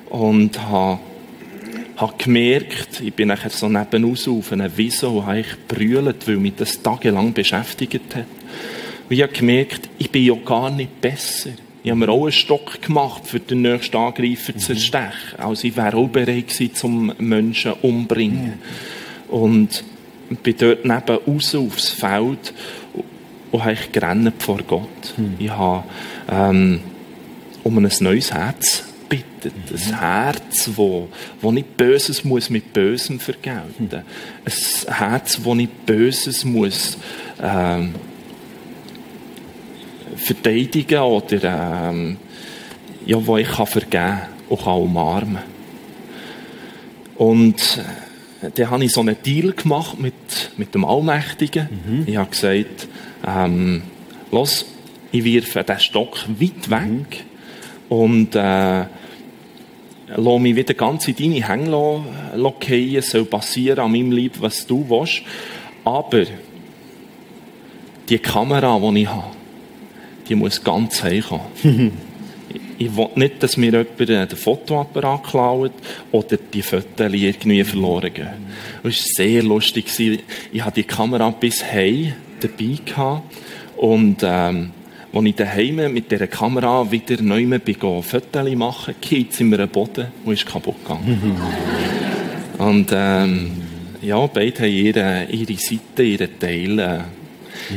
Und 0.10 0.62
habe, 0.62 1.00
habe 1.98 2.14
gemerkt, 2.18 3.02
ich 3.02 3.14
bin 3.14 3.28
nachher 3.28 3.50
so 3.50 3.68
nebenaus 3.68 4.28
auf 4.30 4.54
einer 4.54 4.78
Wiese 4.78 5.10
und 5.10 5.26
habe 5.26 5.44
brüllt, 5.68 6.26
weil 6.26 6.38
mich 6.38 6.54
das 6.56 6.82
tagelang 6.82 7.34
beschäftigt 7.34 8.16
hat. 8.16 8.26
Und 9.10 9.16
ich 9.16 9.22
habe 9.22 9.34
gemerkt, 9.34 9.90
ich 9.98 10.10
bin 10.10 10.24
ja 10.24 10.36
gar 10.36 10.70
nicht 10.70 11.02
besser. 11.02 11.52
Ich 11.84 11.92
habe 11.92 12.00
mir 12.00 12.10
auch 12.10 12.24
einen 12.24 12.32
Stock 12.32 12.82
gemacht, 12.82 13.28
für 13.28 13.40
den 13.40 13.62
nächsten 13.62 13.98
Angreifer 13.98 14.56
zu 14.58 14.72
erstechen. 14.72 15.38
Also 15.38 15.68
ich 15.68 15.76
wäre 15.76 15.98
auch 15.98 16.08
bereit 16.08 16.48
gewesen, 16.48 16.74
zum 16.74 17.14
Menschen 17.18 17.74
umbringen. 17.82 18.60
Ja. 19.30 19.38
Und 19.38 19.84
bin 20.42 20.56
dort 20.58 20.86
neben 20.86 21.18
raus 21.28 21.56
aufs 21.56 21.90
Feld 21.90 22.54
und 23.52 23.64
habe 23.64 23.74
ich 23.74 23.92
gerannt 23.92 24.42
vor 24.42 24.60
Gott. 24.66 25.14
Mhm. 25.18 25.36
Ich 25.38 25.50
habe 25.50 25.84
ähm, 26.32 26.80
um 27.64 27.78
ein 27.78 27.92
neues 28.00 28.32
Herz 28.32 28.84
bittet. 29.10 29.54
Mhm. 29.70 29.94
Ein 29.94 30.00
Herz, 30.00 30.70
wo, 30.76 31.10
wo 31.42 31.52
nicht 31.52 31.78
Böses 31.78 32.24
muss 32.24 32.50
mit 32.50 32.74
Bösem 32.74 33.20
vergelten. 33.20 33.90
Mhm. 33.90 33.90
Ein 34.46 34.94
Herz, 34.94 35.40
wo 35.44 35.54
nicht 35.54 35.86
Böses 35.86 36.46
muss 36.46 36.98
ähm, 37.42 37.94
verteidigen 40.16 41.00
oder 41.00 41.90
ähm, 41.90 42.18
ja, 43.06 43.26
wo 43.26 43.38
ich 43.38 43.50
kann 43.50 43.68
vergeben 43.68 44.22
und 44.50 44.64
kann 44.64 44.74
umarmen. 44.74 45.40
Und 47.16 47.82
äh, 48.42 48.50
dann 48.54 48.70
habe 48.70 48.86
ich 48.86 48.92
so 48.92 49.02
einen 49.02 49.16
Deal 49.24 49.54
gemacht 49.54 50.00
mit, 50.00 50.52
mit 50.58 50.74
dem 50.74 50.86
Allmächtigen. 50.86 51.68
Mhm. 51.86 52.04
Ich 52.08 52.18
habe 52.18 52.30
gesagt, 52.30 52.88
ähm, 53.26 53.84
los, 54.32 54.66
ich 55.12 55.24
wirfe 55.24 55.64
den 55.64 55.80
Stock 55.80 56.18
weit 56.40 56.70
weg 56.70 57.24
mhm. 57.90 57.96
und 57.96 58.36
äh, 58.36 58.86
lass 60.16 60.40
mich 60.40 60.56
wieder 60.56 60.74
ganz 60.74 61.08
in 61.08 61.16
deine 61.16 61.48
Hänge 61.48 61.72
fallen. 61.72 62.96
Es 62.96 63.12
soll 63.12 63.26
passieren 63.26 63.80
an 63.80 63.92
meinem 63.92 64.12
Leib, 64.12 64.34
was 64.40 64.66
du 64.66 64.86
willst. 64.90 65.22
Aber 65.86 66.24
die 68.10 68.20
Kamera, 68.20 68.80
die 68.80 69.02
ich 69.02 69.08
habe, 69.08 69.43
die 70.28 70.36
muss 70.36 70.64
ganz 70.64 71.04
heimkommen. 71.04 71.44
ich 72.78 72.96
will 72.96 73.10
nicht, 73.16 73.42
dass 73.42 73.58
mir 73.58 73.72
jemand 73.72 74.00
den 74.00 74.28
Fotoapparat 74.30 75.24
klaut 75.24 75.72
oder 76.12 76.38
die 76.38 76.62
Fotos 76.62 77.14
irgendwie 77.14 77.64
verloren 77.64 78.14
gehen. 78.14 78.28
Es 78.84 78.84
war 78.84 78.92
sehr 78.92 79.44
lustig. 79.44 79.86
Ich 80.52 80.62
hatte 80.64 80.82
die 80.82 80.88
Kamera 80.88 81.30
bis 81.32 81.64
heim 81.64 82.14
dabei 82.40 82.78
gehabt 82.86 83.24
und 83.78 84.18
ähm, 84.24 84.72
als 85.14 85.26
ich 85.26 85.36
daheim 85.36 85.94
mit 85.94 86.12
dieser 86.12 86.28
Kamera 86.28 86.90
wieder 86.92 87.22
neu 87.22 87.46
Fotos 88.02 88.56
machen, 88.56 88.96
geht 89.00 89.40
mir 89.42 89.60
einen 89.60 89.70
Boden 89.70 90.08
und 90.26 90.34
ist 90.34 90.46
kaputt 90.46 90.84
gegangen. 90.84 91.38
und 92.58 92.90
ähm, 92.92 93.52
ja, 94.02 94.26
beide 94.26 94.64
haben 94.64 94.72
ihre, 94.72 95.26
ihre 95.30 95.54
Seite, 95.54 96.04
ihre 96.04 96.40
Teile 96.40 97.06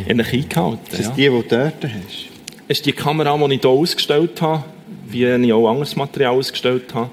äh, 0.07 0.11
eingehalten. 0.11 0.79
Ist 0.91 0.99
das 0.99 1.07
ja. 1.07 1.13
die, 1.13 1.23
die 1.23 1.29
du 1.29 1.43
dort 1.43 1.85
hast? 1.85 2.36
Ist 2.69 2.87
die 2.87 2.93
Kamera, 2.93 3.37
die 3.37 3.55
ich 3.55 3.61
hier 3.61 3.71
ausgestellt 3.71 4.41
habe, 4.43 4.65
wie 5.09 5.25
ich 5.25 5.53
auch 5.53 5.69
anderes 5.69 5.97
Material 5.97 6.35
ausgestellt 6.35 6.95
habe. 6.95 7.11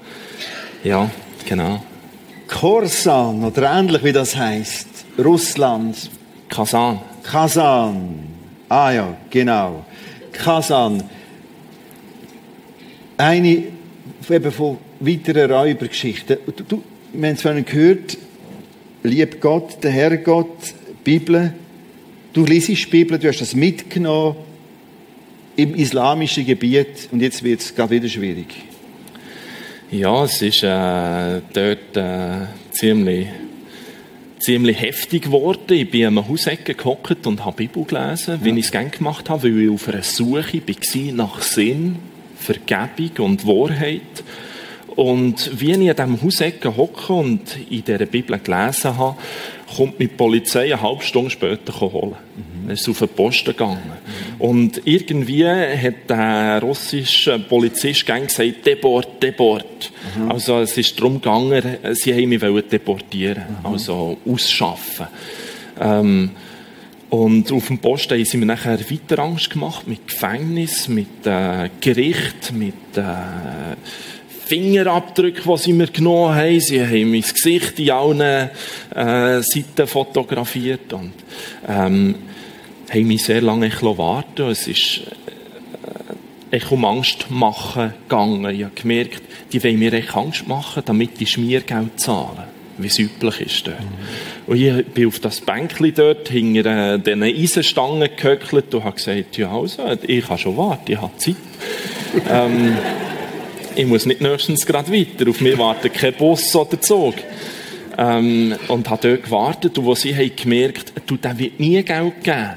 Ja, 0.82 1.10
genau. 1.48 1.82
Korsan, 2.48 3.44
oder 3.44 3.72
ähnlich 3.72 4.04
wie 4.04 4.12
das 4.12 4.36
heißt, 4.36 5.06
Russland. 5.18 6.10
Kasan. 6.48 7.00
Kasan. 7.22 8.18
Ah 8.68 8.90
ja, 8.92 9.16
genau. 9.30 9.84
Kasan. 10.32 11.02
Eine 13.16 13.64
eben 14.28 14.52
von 14.52 14.78
weiteren 15.00 15.50
Räubergeschichten. 15.50 16.38
Du, 16.46 16.62
du, 16.64 16.82
wir 17.12 17.28
haben 17.28 17.34
es 17.34 17.42
vorhin 17.42 17.64
gehört, 17.64 18.18
lieb 19.02 19.40
Gott, 19.40 19.82
der 19.82 19.92
Herrgott, 19.92 20.74
Bibel. 21.02 21.54
Du 22.32 22.44
liest 22.44 22.68
die 22.68 22.86
Bibel, 22.86 23.18
du 23.18 23.28
hast 23.28 23.40
das 23.40 23.54
mitgenommen 23.54 24.36
im 25.56 25.74
islamischen 25.74 26.46
Gebiet 26.46 27.08
und 27.12 27.20
jetzt 27.20 27.42
wird 27.42 27.60
es 27.60 27.74
gerade 27.74 27.90
wieder 27.90 28.08
schwierig. 28.08 28.54
Ja, 29.90 30.24
es 30.24 30.42
ist 30.42 30.62
äh, 30.62 31.40
dort 31.52 31.96
äh, 31.96 32.46
ziemlich, 32.72 33.28
ziemlich 34.40 34.80
heftig 34.80 35.24
geworden. 35.24 35.72
Ich 35.72 35.90
bin 35.90 36.06
einer 36.06 36.28
Hausecke 36.28 36.74
gehockt 36.74 37.26
und 37.26 37.44
habe 37.44 37.56
Bibel 37.56 37.84
gelesen, 37.84 38.40
ja. 38.40 38.44
wie 38.44 38.58
ich 38.58 38.66
es 38.66 38.72
gerne 38.72 38.90
gemacht 38.90 39.30
habe, 39.30 39.44
weil 39.44 39.62
ich 39.62 39.70
auf 39.70 39.88
einer 39.88 40.02
Suche 40.02 40.62
war 40.66 41.12
nach 41.12 41.42
Sinn 41.42 41.96
Vergebung 42.36 43.26
und 43.26 43.46
Wahrheit. 43.46 44.00
Und 44.96 45.60
wie 45.60 45.72
ich 45.72 45.90
an 45.90 45.96
diesem 45.96 46.22
Hausecken 46.22 46.76
hocke 46.76 47.12
und 47.12 47.42
in 47.68 47.84
dieser 47.84 48.06
Bibel 48.06 48.38
gelesen 48.38 48.96
habe, 48.96 49.16
kommt 49.76 50.00
die 50.00 50.08
Polizei 50.08 50.72
eine 50.72 50.82
halbe 50.82 51.02
Stunde 51.02 51.30
später 51.30 51.78
holen. 51.80 52.16
Mhm. 52.36 52.68
Er 52.68 52.74
ist 52.74 52.88
auf 52.88 52.98
den 52.98 53.08
Posten 53.08 53.50
gegangen. 53.50 53.78
Mhm. 53.84 54.40
Und 54.40 54.82
irgendwie 54.84 55.46
hat 55.46 56.08
der 56.08 56.60
russische 56.62 57.38
Polizist 57.38 58.06
gesagt, 58.06 58.66
deport, 58.66 59.22
deport. 59.22 59.92
Mhm. 60.16 60.30
Also 60.30 60.60
es 60.60 60.76
ist 60.76 60.98
darum 60.98 61.20
gegangen, 61.20 61.78
sie 61.92 62.12
haben 62.12 62.28
mich 62.28 62.40
deportieren, 62.68 63.44
mhm. 63.60 63.66
also 63.66 64.18
ausschaffen. 64.26 65.06
Ähm, 65.80 66.30
und 67.10 67.52
auf 67.52 67.68
dem 67.68 67.78
Posten 67.78 68.14
haben 68.14 68.24
sie 68.24 68.36
mir 68.38 68.46
nachher 68.46 68.78
weiter 68.90 69.20
Angst 69.20 69.50
gemacht, 69.50 69.86
mit 69.86 70.08
Gefängnis, 70.08 70.88
mit 70.88 71.24
äh, 71.24 71.70
Gericht, 71.80 72.52
mit 72.52 72.74
äh, 72.96 73.76
Fingerabdrücke, 74.46 75.42
die 75.42 75.58
sie 75.58 75.72
mir 75.72 75.86
genommen 75.86 76.34
haben. 76.34 76.60
Sie 76.60 76.80
haben 76.80 77.10
mein 77.10 77.22
Gesicht 77.22 77.78
in 77.78 77.90
allen 77.90 78.20
äh, 78.20 79.42
Seiten 79.42 79.86
fotografiert 79.86 80.92
und 80.92 81.12
ähm, 81.66 82.14
haben 82.90 83.06
mich 83.06 83.24
sehr 83.24 83.40
lange 83.40 83.70
warten 83.82 84.50
Es 84.50 84.68
ist 84.68 85.00
äh, 86.50 86.56
ich 86.56 86.70
um 86.70 86.84
Angst 86.84 87.30
machen 87.30 87.94
gegangen. 88.08 88.54
Ich 88.54 88.64
habe 88.64 88.74
gemerkt, 88.74 89.22
die 89.52 89.62
wollen 89.64 89.78
mir 89.78 89.92
echt 89.94 90.14
Angst 90.14 90.46
machen, 90.46 90.82
damit 90.84 91.20
ich 91.20 91.32
Schmiergeld 91.32 91.98
zahlen, 91.98 92.44
wie 92.78 92.86
es 92.86 92.98
üblich 92.98 93.40
ist 93.40 93.66
dort. 93.66 93.80
Mhm. 93.80 94.52
Und 94.52 94.60
ich 94.60 94.86
bin 94.86 95.08
auf 95.08 95.18
das 95.20 95.40
Bänkchen 95.40 95.94
dort 95.94 96.28
hinter 96.28 96.94
äh, 96.94 96.98
diesen 96.98 97.22
Eisenstangen 97.22 98.10
gehöckelt 98.14 98.74
und 98.74 98.84
habe 98.84 98.96
gesagt, 98.96 99.36
ja 99.38 99.50
also, 99.50 99.82
ich 100.06 100.26
kann 100.26 100.38
schon 100.38 100.56
warten, 100.56 100.92
ich 100.92 101.00
habe 101.00 101.16
Zeit. 101.16 101.36
ähm, 102.30 102.76
ich 103.76 103.86
muss 103.86 104.06
nicht 104.06 104.20
nächstens 104.20 104.66
gerade 104.66 104.92
weiter. 104.92 105.28
Auf 105.28 105.40
mich 105.40 105.58
wartet 105.58 105.94
kein 105.94 106.14
Bus 106.14 106.54
oder 106.54 106.80
Zug. 106.80 107.14
Ähm, 107.96 108.54
und 108.68 108.88
habe 108.90 109.08
dort 109.08 109.24
gewartet. 109.24 109.78
Und 109.78 109.88
als 109.88 110.02
sie 110.02 110.14
haben 110.14 110.34
gemerkt, 110.34 110.92
du, 111.06 111.16
der 111.16 111.38
wird 111.38 111.60
nie 111.60 111.82
Geld 111.82 112.22
geben, 112.22 112.50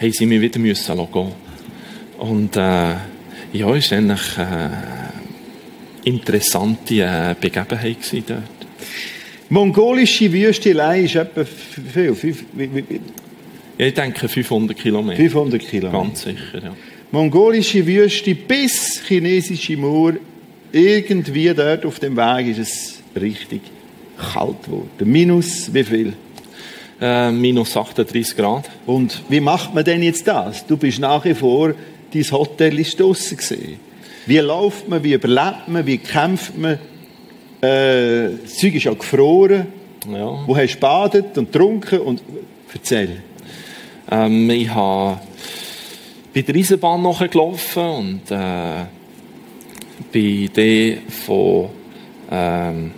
haben 0.00 0.12
sie 0.12 0.26
mich 0.26 0.40
wieder 0.40 0.58
müssen 0.58 0.96
gehen. 0.96 1.32
Und, 2.18 2.56
äh, 2.56 2.60
ja, 2.60 3.66
war 3.66 3.74
eigentlich, 3.74 4.38
äh, 4.38 4.70
interessante 6.04 6.94
äh, 6.94 7.34
Begebenheit 7.40 7.96
dort. 8.26 8.42
Mongolische 9.48 10.32
Wüstelei 10.32 11.00
ist 11.02 11.16
etwa 11.16 11.44
viel? 11.44 12.14
Fünf, 12.14 12.44
wie, 12.52 12.74
wie, 12.74 12.84
ja, 13.78 13.86
ich 13.86 13.94
denke 13.94 14.28
500 14.28 14.76
Kilometer. 14.76 15.16
500 15.16 15.60
Kilometer. 15.60 15.98
Ganz 15.98 16.22
sicher, 16.22 16.62
ja 16.62 16.74
mongolische 17.14 17.86
Wüste 17.86 18.34
bis 18.34 19.00
chinesische 19.06 19.76
Mauer, 19.76 20.14
irgendwie 20.72 21.54
dort 21.54 21.86
auf 21.86 22.00
dem 22.00 22.16
Weg 22.16 22.48
ist 22.48 22.58
es 22.58 23.02
richtig 23.20 23.60
kalt 24.18 24.64
geworden. 24.64 24.88
Minus 25.04 25.72
wie 25.72 25.84
viel? 25.84 26.12
Äh, 27.00 27.30
minus 27.30 27.76
38 27.76 28.36
Grad. 28.36 28.68
Und 28.84 29.22
wie 29.28 29.38
macht 29.38 29.72
man 29.72 29.84
denn 29.84 30.02
jetzt 30.02 30.26
das? 30.26 30.66
Du 30.66 30.76
bist 30.76 30.98
nach 30.98 31.24
wie 31.24 31.34
vor, 31.34 31.74
dein 32.12 32.30
Hotel 32.32 32.80
ist 32.80 32.98
draussen 32.98 33.36
gesehen. 33.36 33.78
Wie 34.26 34.38
läuft 34.38 34.88
man, 34.88 35.04
wie 35.04 35.12
überlebt 35.12 35.68
man, 35.68 35.86
wie 35.86 35.98
kämpft 35.98 36.58
man? 36.58 36.80
Äh, 37.60 38.30
das 38.42 38.56
Zeug 38.56 38.74
ist 38.74 38.84
ja 38.84 38.92
gefroren. 38.92 39.66
Ja. 40.12 40.44
Wo 40.46 40.56
hast 40.56 40.74
du 40.74 40.80
badet 40.80 41.38
und 41.38 41.52
getrunken? 41.52 42.00
Und 42.00 42.22
erzähl. 42.72 43.22
Ähm, 44.10 44.50
ich 44.50 44.68
habe 44.68 45.20
bin 46.34 46.44
der 46.44 46.56
Eisenbahn 46.56 47.02
nachgelaufen 47.02 47.82
und 47.82 48.30
äh, 48.30 48.84
bin 50.10 50.50
dann 50.52 51.08
von, 51.08 51.70
ähm, 52.30 52.90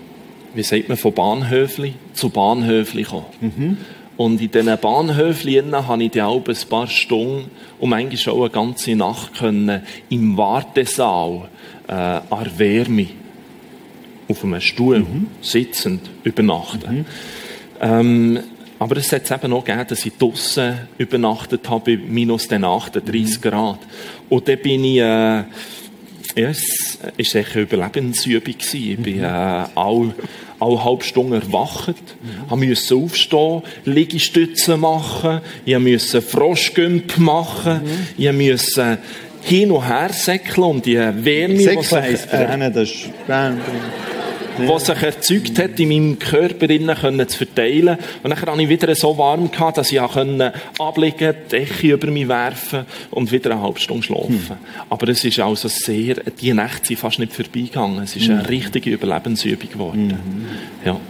wie 0.55 0.63
sagt 0.63 0.89
man, 0.89 0.97
von 0.97 1.13
Bahnhöfli 1.13 1.95
zu 2.15 2.31
Bahnhöfli 2.31 3.03
gekommen. 3.03 3.27
Mhm. 3.41 3.77
Und 4.17 4.41
in 4.41 4.51
diesen 4.51 4.79
Bahnhöfchen 4.79 5.87
habe 5.87 6.05
ich 6.05 6.11
die 6.11 6.23
ein 6.23 6.43
paar 6.71 6.87
Stunden 6.87 7.51
und 7.79 7.91
manchmal 7.91 8.35
auch 8.35 8.41
eine 8.41 8.51
ganze 8.51 8.97
Nacht 8.97 9.35
können 9.35 9.83
im 10.09 10.39
Wartesaal 10.39 11.49
äh, 11.87 11.93
an 11.93 12.51
Wärme 12.57 13.09
auf 14.29 14.43
einem 14.43 14.63
Stuhl 14.63 15.01
mhm. 15.01 15.27
sitzend 15.43 16.01
übernachten. 16.25 17.01
Mhm. 17.01 17.05
Ähm, 17.83 18.41
aber 18.79 18.97
es 18.99 19.13
hat 19.13 19.25
es 19.25 19.31
eben 19.31 19.53
auch 19.53 19.65
gegeben, 19.65 19.87
dass 19.89 20.05
ich 20.05 20.17
draussen 20.19 20.79
übernachtet 20.99 21.69
habe, 21.69 21.97
bei 21.97 22.03
minus 22.03 22.51
38 22.51 23.05
mhm. 23.05 23.41
Grad. 23.41 23.79
Und 24.29 24.49
dann 24.49 24.59
bin 24.59 24.85
ich, 24.85 24.99
äh, 24.99 25.45
ja, 26.37 26.51
es 26.51 26.99
war 27.01 27.11
eine 27.55 27.63
Überlebensübung. 27.63 28.55
Ich 28.73 28.99
bin 28.99 29.19
mhm. 29.19 29.25
äh, 29.25 29.27
alle, 29.27 30.15
alle 30.61 30.85
halbe 30.85 31.05
Stunde 31.05 31.37
erwacht, 31.37 31.95
mhm. 32.51 32.69
musste 32.69 32.97
aufstehen, 32.97 33.63
Liegestützen 33.85 34.81
machen, 34.81 35.41
ich 35.65 35.79
musste 35.79 36.21
Froschgümp 36.21 37.19
machen, 37.19 37.83
mhm. 37.83 38.07
ich 38.19 38.33
musste 38.33 38.99
hin 39.43 39.71
und 39.71 39.87
her 39.87 40.11
säckeln 40.13 40.65
und 40.65 40.87
die 40.87 40.97
Wärme... 40.97 41.61
Säckeln 41.61 42.03
heisst 42.03 42.31
brennen, 42.31 42.73
das 42.73 42.91
ist 42.91 43.11
ja. 44.59 44.69
was 44.69 44.87
sich 44.87 45.03
erzeugt 45.03 45.59
hat, 45.59 45.79
in 45.81 45.89
meinem 45.89 46.19
Körper 46.19 46.69
innen 46.71 46.97
können 46.97 47.29
zu 47.29 47.39
verteilen. 47.39 47.99
Und 48.23 48.31
dann 48.31 48.41
hatte 48.41 48.63
ich 48.63 48.69
wieder 48.69 48.95
so 48.95 49.17
warm 49.17 49.51
gehabt, 49.51 49.79
dass 49.79 49.93
ich 49.93 50.01
abliegen 50.01 50.53
konnte, 50.79 51.37
die 51.51 51.57
Decke 51.57 51.93
über 51.93 52.11
mich 52.11 52.29
werfen 52.29 52.87
und 53.11 53.33
wieder 53.33 53.53
eine 53.53 53.63
halbe 53.63 53.81
Stunde 53.81 54.03
schlafen. 54.03 54.49
Hm. 54.49 54.57
Aber 54.91 55.09
es 55.09 55.25
ist 55.25 55.39
also 55.39 55.69
sehr, 55.69 56.17
die 56.41 56.53
Nächte 56.53 56.89
sind 56.89 56.99
fast 56.99 57.19
nicht 57.19 57.33
vorbeigegangen. 57.33 58.03
Es 58.03 58.17
ist 58.17 58.29
eine 58.29 58.41
hm. 58.41 58.47
richtige 58.47 58.91
Überlebensübung 58.91 59.71
geworden. 59.71 60.11
Hm. 60.11 60.47
Ja. 60.85 61.01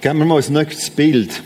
Geben 0.00 0.18
wir 0.18 0.26
mal 0.26 0.42
ein 0.42 0.52
nächstes 0.52 0.90
Bild. 0.90 1.42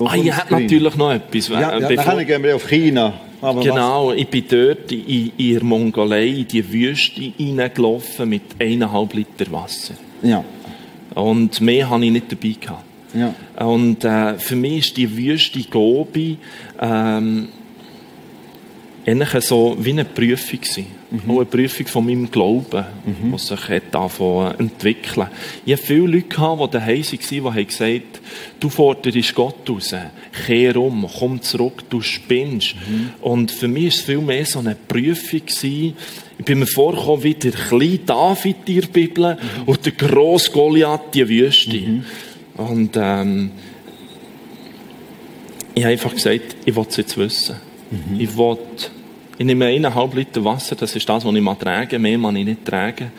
Ah, 0.00 0.16
ihr 0.16 0.36
habt 0.36 0.50
natürlich 0.50 0.96
noch 0.96 1.12
etwas. 1.12 1.48
Ja, 1.48 1.78
ja, 1.78 1.80
dann 1.80 2.26
gehen 2.26 2.42
wir 2.42 2.56
auf 2.56 2.68
China. 2.68 3.14
Aber 3.44 3.60
genau, 3.60 4.08
was? 4.08 4.16
ich 4.16 4.28
bin 4.28 4.44
dort 4.48 4.90
in, 4.90 5.32
in 5.36 5.52
der 5.52 5.64
Mongolei 5.64 6.28
in 6.28 6.48
die 6.48 6.72
Wüste 6.72 7.20
hineingelaufen 7.36 8.28
mit 8.28 8.42
eineinhalb 8.58 9.12
Liter 9.12 9.52
Wasser. 9.52 9.94
Ja. 10.22 10.42
Und 11.14 11.60
mehr 11.60 11.90
hatte 11.90 12.06
ich 12.06 12.10
nicht 12.10 12.32
dabei 12.32 12.54
gehabt. 12.58 12.84
Ja. 13.12 13.66
Und 13.66 14.02
äh, 14.02 14.38
für 14.38 14.56
mich 14.56 14.78
ist 14.78 14.96
die 14.96 15.16
Wüste 15.16 15.62
Gobi 15.70 16.38
ähm, 16.80 17.48
eigentlich 19.06 19.44
so 19.44 19.76
wie 19.78 19.90
eine 19.90 20.04
Prüfung 20.04 20.60
gewesen. 20.60 20.86
Mhm. 21.10 21.30
Auch 21.30 21.36
eine 21.36 21.44
Prüfung 21.44 21.86
von 21.86 22.06
meinem 22.06 22.30
Glauben, 22.30 22.84
mhm. 23.04 23.32
was 23.32 23.48
sich 23.48 23.60
davon 23.90 24.54
entwickeln 24.58 25.28
Ich 25.64 25.74
hatte 25.74 25.82
viele 25.84 26.06
Leute, 26.06 26.28
die 26.28 26.70
daheim 26.70 27.04
waren, 27.04 27.56
die 27.56 27.66
gesagt 27.66 27.82
haben, 27.82 28.02
du 28.60 28.68
forderst 28.70 29.34
Gott 29.34 29.68
raus, 29.68 29.94
kehr 30.46 30.76
um, 30.76 31.06
komm 31.18 31.42
zurück, 31.42 31.84
du 31.90 32.00
spinnst. 32.00 32.74
Mhm. 32.76 33.10
Und 33.20 33.50
für 33.50 33.68
mich 33.68 33.84
war 33.84 33.88
es 33.88 34.00
viel 34.00 34.18
mehr 34.18 34.46
so 34.46 34.60
eine 34.60 34.74
Prüfung 34.74 35.40
gewesen. 35.40 35.96
Ich 36.38 36.44
bin 36.44 36.58
mir 36.58 36.66
vorgekommen 36.66 37.22
wie 37.22 37.34
der 37.34 37.52
kleine 37.52 37.98
David 37.98 38.56
in 38.66 38.80
der 38.80 38.88
Bibel 38.88 39.34
mhm. 39.34 39.62
und 39.66 39.84
der 39.84 39.92
grosse 39.92 40.50
Goliath, 40.50 41.14
die 41.14 41.28
Wüste. 41.28 41.76
Mhm. 41.76 42.04
Und 42.56 42.90
ähm, 42.96 43.50
ich 45.74 45.82
habe 45.82 45.92
einfach 45.92 46.14
gesagt, 46.14 46.56
ich 46.64 46.74
will 46.74 46.86
es 46.88 46.96
jetzt 46.96 47.16
wissen. 47.16 47.56
Mhm. 47.94 48.20
Ich 48.20 48.36
will 48.36 48.58
ich 49.36 49.44
nehme 49.44 49.66
eineinhalb 49.66 50.14
Liter 50.14 50.44
Wasser, 50.44 50.76
das 50.76 50.94
ist 50.94 51.08
das, 51.08 51.24
was 51.24 51.34
ich 51.34 51.40
mal 51.40 51.56
trage, 51.56 51.98
mehr 51.98 52.18
kann 52.18 52.36
ich 52.36 52.44
nicht 52.44 52.64
tragen. 52.64 53.10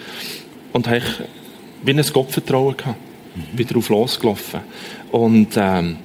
Und 0.72 0.88
habe 0.88 0.98
ich 0.98 1.94
ein 1.94 2.14
Gottvertrauen 2.14 2.78
gehabt. 2.78 2.98
Mhm. 3.36 3.56
Bin 3.56 3.68
darauf 3.68 3.90
losgelaufen. 3.90 4.62
Und, 5.12 5.50
ähm, 5.58 5.98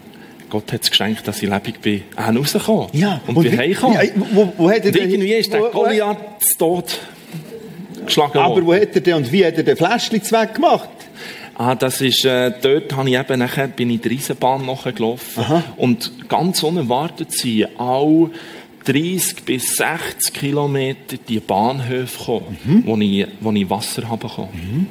Gott 0.50 0.72
hat 0.72 0.83
es 0.83 0.90
geschenkt, 0.90 1.26
dass 1.28 1.42
ich 1.42 1.48
lebendig 1.48 1.80
bin, 1.80 2.02
auch 2.16 2.35
rausgekommen. 2.35 2.88
Ja. 2.92 3.20
Und, 3.26 3.37
und 3.37 3.44
bin 3.44 3.56
heimgekommen. 3.56 3.98
Ja, 4.02 4.11
wo, 4.33 4.52
wo 4.59 4.68
hat 4.70 4.85
er 4.85 4.90
denn, 4.90 5.09
irgendwie 5.09 5.35
ist 5.35 5.52
der 5.52 5.61
Goliath 5.61 6.18
tot 6.59 6.98
geschlagen 8.04 8.35
worden. 8.35 8.44
Aber 8.44 8.66
wo 8.66 8.74
hat 8.74 8.94
er 8.94 9.00
denn 9.00 9.14
und 9.14 9.33
wie 9.33 9.46
hat 9.46 9.56
er 9.56 9.62
den 9.62 9.76
Fläschchen 9.76 10.20
gemacht? 10.52 10.88
Ah, 11.54 11.74
das 11.74 12.00
ist, 12.00 12.24
äh, 12.24 12.52
dort 12.61 12.96
habe 12.96 13.09
ich 13.11 13.18
eben 13.18 13.38
nachher, 13.38 13.68
bin 13.68 13.90
ich 13.90 14.00
die 14.00 14.16
Eisenbahn 14.16 14.64
nachgelaufen. 14.66 15.42
Aha. 15.42 15.62
Und 15.76 16.28
ganz 16.28 16.62
unerwartet 16.62 17.33
sind 17.33 17.68
alle 17.78 18.30
30 18.85 19.45
bis 19.45 19.77
60 19.77 20.33
Kilometer 20.33 21.16
die 21.29 21.40
Bahnhöfe 21.40 22.19
gekommen, 22.19 22.59
mhm. 22.64 22.83
wo, 22.87 22.97
ich, 22.97 23.27
wo 23.40 23.53
ich 23.53 23.69
Wasser 23.69 24.09
habe 24.09 24.29
bekommen. 24.29 24.49
Mhm. 24.53 24.87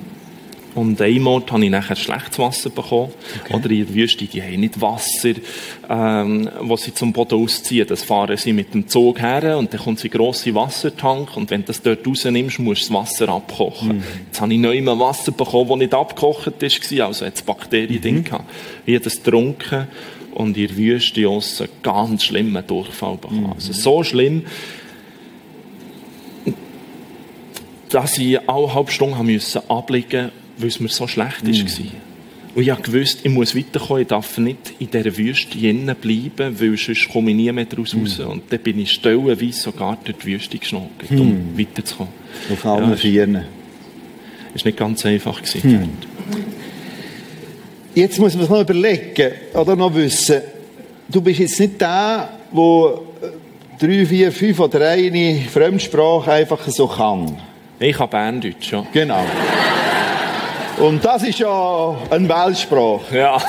Und 0.76 1.02
einmal 1.02 1.44
habe 1.50 1.66
ich 1.66 1.72
nachher 1.72 1.96
schlechtes 1.96 2.38
Wasser 2.38 2.70
bekommen. 2.70 3.12
Okay. 3.44 3.54
Oder 3.54 3.70
in 3.72 3.88
der 3.88 3.96
Wüste, 3.96 4.26
die 4.26 4.42
haben 4.42 4.60
nicht 4.60 4.80
Wasser, 4.80 5.34
ähm, 5.90 6.50
wo 6.62 6.78
sie 6.78 6.94
zum 6.94 7.12
Boden 7.12 7.44
ausziehen. 7.44 7.88
Das 7.88 8.04
fahren 8.04 8.38
sie 8.38 8.54
mit 8.54 8.74
dem 8.74 8.88
Zug 8.88 9.20
her 9.20 9.58
und 9.58 9.74
dann 9.74 9.82
kommt 9.82 10.00
sie 10.00 10.10
grosse 10.10 10.54
Wassertank 10.54 11.36
und 11.36 11.50
wenn 11.50 11.62
du 11.62 11.68
das 11.68 11.82
dort 11.82 12.06
rausnimmst, 12.06 12.60
musst 12.60 12.90
du 12.90 12.94
das 12.94 13.02
Wasser 13.02 13.30
abkochen. 13.30 13.98
Mhm. 13.98 14.04
Jetzt 14.28 14.40
habe 14.40 14.54
ich 14.54 14.60
neu 14.60 14.82
mal 14.82 15.00
Wasser 15.00 15.32
bekommen, 15.32 15.70
das 15.70 15.78
nicht 15.80 15.94
abgekocht 15.94 16.62
war, 16.62 17.08
also 17.08 17.26
hat 17.26 17.36
es 17.36 17.42
Bakterien 17.42 18.16
mhm. 18.16 18.24
gehabt. 18.24 18.46
Ich 18.86 18.96
habe 18.96 19.04
das 19.04 19.22
getrunken 19.24 19.88
und 20.36 20.58
in 20.58 20.68
der 20.68 20.78
Wüste 20.78 21.28
aussen 21.28 21.68
ganz 21.84 22.24
schlimmen 22.24 22.66
Durchfall 22.66 23.18
bekommen. 23.18 23.44
Mhm. 23.48 23.52
Also 23.54 23.74
so 23.74 24.04
schlimm, 24.04 24.44
dass 27.90 28.18
ich 28.18 28.38
alle 28.48 28.74
halbe 28.74 28.92
Stunde 28.92 29.18
haben 29.18 29.26
müssen 29.28 29.62
abliegen, 29.68 30.30
weil 30.58 30.68
es 30.68 30.80
mir 30.80 30.90
so 30.90 31.08
schlecht 31.08 31.44
Mhm. 31.44 31.54
war. 31.54 31.92
Und 32.56 32.68
ich 32.68 32.84
gewusst, 32.84 33.20
ich 33.24 33.32
muss 33.32 33.56
weiterkommen, 33.56 34.02
ich 34.02 34.08
darf 34.08 34.38
nicht 34.38 34.74
in 34.80 34.90
dieser 34.90 35.16
Wüste 35.18 35.58
innen 35.58 35.96
bleiben, 35.96 36.60
weil 36.60 36.78
sonst 36.78 37.08
komme 37.10 37.30
ich 37.32 37.38
nie 37.38 37.52
mehr 37.52 37.66
daraus 37.66 37.94
Mhm. 37.94 38.02
raus. 38.02 38.20
Und 38.20 38.44
dann 38.50 38.60
bin 38.60 38.80
ich 38.80 38.92
stellenweise 38.92 39.52
sogar 39.54 39.98
durch 40.04 40.18
die 40.18 40.26
Wüste 40.28 40.58
geschnogelt, 40.58 41.12
um 41.12 41.58
weiterzukommen. 41.58 42.14
Auf 42.52 42.66
allen 42.66 42.90
Ja, 42.92 42.96
Vieren. 42.96 43.36
Es 44.56 44.62
war 44.62 44.68
nicht 44.70 44.78
ganz 44.78 45.06
einfach. 45.06 45.42
Gewesen. 45.42 45.72
Hm. 45.72 45.90
Jetzt 47.96 48.20
muss 48.20 48.34
man 48.34 48.42
sich 48.42 48.50
noch 48.50 48.62
überlegen 48.62 49.34
oder 49.54 49.76
noch 49.76 49.94
wissen, 49.94 50.42
du 51.08 51.22
bist 51.22 51.40
jetzt 51.40 51.60
nicht 51.60 51.82
der, 51.82 52.30
der 52.52 52.94
drei, 53.80 54.06
vier, 54.06 54.32
fünf 54.32 54.60
oder 54.60 54.90
eine 54.90 55.42
Fremdsprache 55.52 56.32
einfach 56.32 56.68
so 56.68 56.88
kann. 56.88 57.36
Ich 57.80 57.96
kann 57.96 58.10
Berndeutsch, 58.10 58.72
ja. 58.72 58.86
Genau. 58.92 59.26
Und 60.78 61.04
das 61.04 61.24
ist 61.24 61.40
ja 61.40 61.98
eine 62.10 62.30
Weltsprache. 62.30 63.18
Ja. 63.18 63.38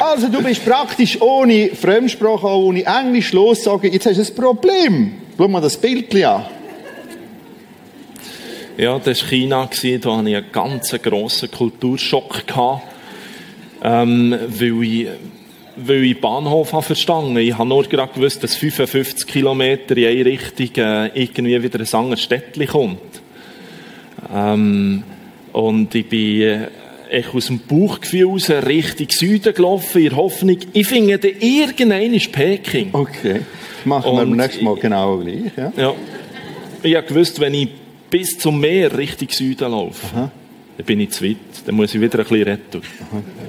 Also 0.00 0.28
du 0.28 0.40
bist 0.42 0.64
praktisch 0.64 1.20
ohne 1.20 1.70
Fremdsprache, 1.70 2.46
auch 2.46 2.62
ohne 2.62 2.84
Englisch 2.84 3.32
lossagen, 3.32 3.92
jetzt 3.92 4.06
hast 4.06 4.16
du 4.16 4.22
ein 4.22 4.34
Problem. 4.34 5.12
Schau 5.36 5.48
mal 5.48 5.60
das 5.60 5.76
Bild 5.76 6.14
an. 6.24 6.46
Ja, 8.76 8.96
das 9.00 9.22
war 9.22 9.28
China, 9.28 9.68
da 10.00 10.16
hatte 10.16 10.28
ich 10.30 10.36
einen 10.36 10.52
ganz 10.52 10.96
grossen 11.02 11.50
Kulturschock. 11.50 12.46
Gehabt, 12.46 12.82
ähm, 13.82 14.36
weil 14.48 14.82
ich, 14.82 15.06
weil 15.76 16.04
ich 16.04 16.20
Bahnhof 16.20 16.72
habe 16.72 16.82
verstanden 16.82 17.36
Ich 17.38 17.56
habe 17.56 17.68
nur 17.68 17.84
gerade 17.84 18.12
gewusst, 18.12 18.42
dass 18.42 18.56
55 18.56 19.26
Kilometer 19.26 19.96
in 19.96 20.06
eine 20.06 20.24
Richtung 20.24 20.84
äh, 20.84 21.06
irgendwie 21.14 21.62
wieder 21.62 21.80
ein 21.80 21.94
anderes 21.94 22.22
Städtchen 22.22 22.66
kommt. 22.66 22.98
Ähm, 24.34 25.02
und 25.52 25.94
ich 25.94 26.08
bin 26.08 26.40
äh, 26.40 26.68
echt 27.10 27.34
aus 27.34 27.46
dem 27.46 27.60
Bauchgefühl 27.60 28.26
raus 28.26 28.50
Richtung 28.50 29.08
Süden 29.10 29.54
gelaufen, 29.54 30.02
in 30.02 30.08
der 30.10 30.16
Hoffnung, 30.16 30.58
ich 30.72 30.86
finde 30.86 31.18
dann 31.18 31.32
irgendein 31.40 32.14
ist 32.14 32.32
Peking. 32.32 32.90
Okay. 32.92 33.40
Machen 33.84 34.12
wir 34.12 34.16
beim 34.18 34.32
nächsten 34.32 34.64
Mal 34.64 34.76
genau 34.76 35.18
gleich. 35.18 35.52
Ja? 35.56 35.72
Ja. 35.76 35.94
Ich 36.82 36.94
habe 36.94 37.06
gewusst, 37.06 37.40
wenn 37.40 37.54
ich 37.54 37.68
bis 38.10 38.38
zum 38.38 38.60
Meer 38.60 38.96
Richtung 38.96 39.28
Süden 39.30 39.70
laufe, 39.70 40.30
dann 40.78 40.86
bin 40.86 41.00
ich 41.00 41.10
zu 41.10 41.24
weit. 41.24 41.36
Dann 41.66 41.74
muss 41.74 41.92
ich 41.92 42.00
wieder 42.00 42.20
ein 42.20 42.24
bisschen 42.24 42.42
retten. 42.44 42.82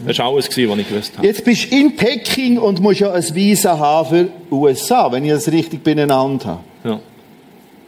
Das 0.05 0.17
war 0.17 0.25
alles, 0.25 0.47
was 0.47 0.57
ich 0.57 0.89
gewusst 0.89 1.15
habe. 1.15 1.27
Jetzt 1.27 1.45
bist 1.45 1.71
du 1.71 1.75
in 1.77 1.95
Peking 1.95 2.57
und 2.57 2.81
musst 2.81 3.01
ja 3.01 3.13
ein 3.13 3.23
Visa 3.35 3.77
haben 3.77 4.09
für 4.09 4.27
USA, 4.55 5.11
wenn 5.11 5.23
ich 5.23 5.31
das 5.31 5.51
richtig 5.51 5.83
beieinander 5.83 6.45
habe. 6.47 6.63
Ja. 6.83 6.99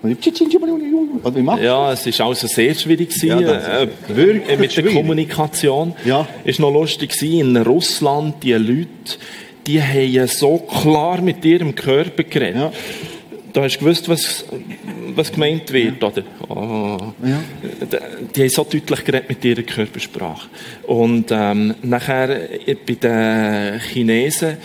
Und 0.03 1.35
wie 1.35 1.41
machst 1.41 1.61
du? 1.61 1.65
ja, 1.65 1.91
es 1.91 2.19
war 2.19 2.27
also 2.27 2.47
sehr 2.47 2.73
schwierig. 2.75 3.09
Gewesen, 3.09 3.27
Ja, 3.29 3.81
äh, 3.81 3.87
mit 4.57 4.61
der 4.61 4.69
schwierig. 4.69 4.93
Kommunikation. 4.93 5.93
Ja. 6.05 6.27
Es 6.43 6.59
war 6.59 6.71
noch 6.71 6.79
lustig. 6.79 7.11
Gewesen. 7.11 7.55
In 7.55 7.57
Russland, 7.57 8.43
die 8.43 8.53
Leute, 8.53 8.87
die 9.65 9.81
haben 9.81 10.27
so 10.27 10.57
klar 10.59 11.19
mit 11.21 11.43
ihrem 11.45 11.73
Körper 11.73 12.23
geredet. 12.23 12.55
Ja. 12.61 12.71
Da 13.53 13.63
hast 13.63 13.77
du 13.77 13.79
gewusst, 13.79 14.07
was, 14.07 14.45
was 15.15 15.31
gemeint 15.31 15.71
wird, 15.71 16.03
oder? 16.03 16.23
Oh. 16.47 16.97
Ja. 17.25 17.43
Die, 18.35 18.41
haben 18.41 18.49
so 18.49 18.63
deutlich 18.63 19.03
geredet 19.03 19.29
mit 19.29 19.43
ihrer 19.43 19.63
Körpersprache. 19.63 20.47
Und 20.83 21.31
ähm, 21.31 21.75
nachher 21.81 22.67
äh, 22.67 22.75
bei 22.75 22.93
den 22.93 23.79
Chinesen, 23.79 24.57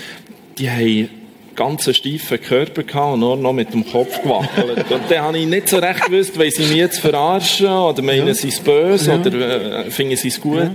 die 0.59 0.71
haben 0.71 1.09
ganz 1.57 1.93
steifen 1.97 2.41
Körper 2.41 2.83
gehabt 2.83 3.15
und 3.15 3.21
nur 3.21 3.37
noch 3.37 3.53
mit 3.53 3.73
dem 3.73 3.85
Kopf 3.91 4.23
gewackelt. 4.23 4.91
und 4.91 5.03
dann 5.09 5.23
habe 5.23 5.39
ich 5.39 5.47
nicht 5.47 5.69
so 5.69 5.79
recht 5.79 6.05
gewusst, 6.05 6.39
wollen 6.39 6.51
sie 6.51 6.63
mich 6.65 6.77
jetzt 6.77 7.01
verarschen 7.01 7.69
oder 7.69 8.03
meinen 8.03 8.35
sie 8.35 8.49
es 8.49 8.61
böse 8.61 9.19
oder 9.19 9.87
äh, 9.87 9.91
finden 9.91 10.17
sie 10.17 10.29
es 10.29 10.41
gut. 10.41 10.71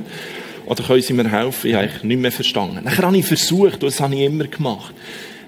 Oder 0.65 0.83
können 0.83 1.01
sie 1.01 1.13
mir 1.13 1.29
helfen? 1.29 1.69
Ich 1.69 1.75
habe 1.75 1.89
nicht 2.03 2.19
mehr 2.19 2.31
verstanden. 2.31 2.81
Nachher 2.83 3.05
habe 3.05 3.17
ich 3.17 3.25
versucht, 3.25 3.75
und 3.75 3.83
das 3.83 3.99
habe 3.99 4.15
ich 4.15 4.21
immer 4.21 4.45
gemacht, 4.45 4.93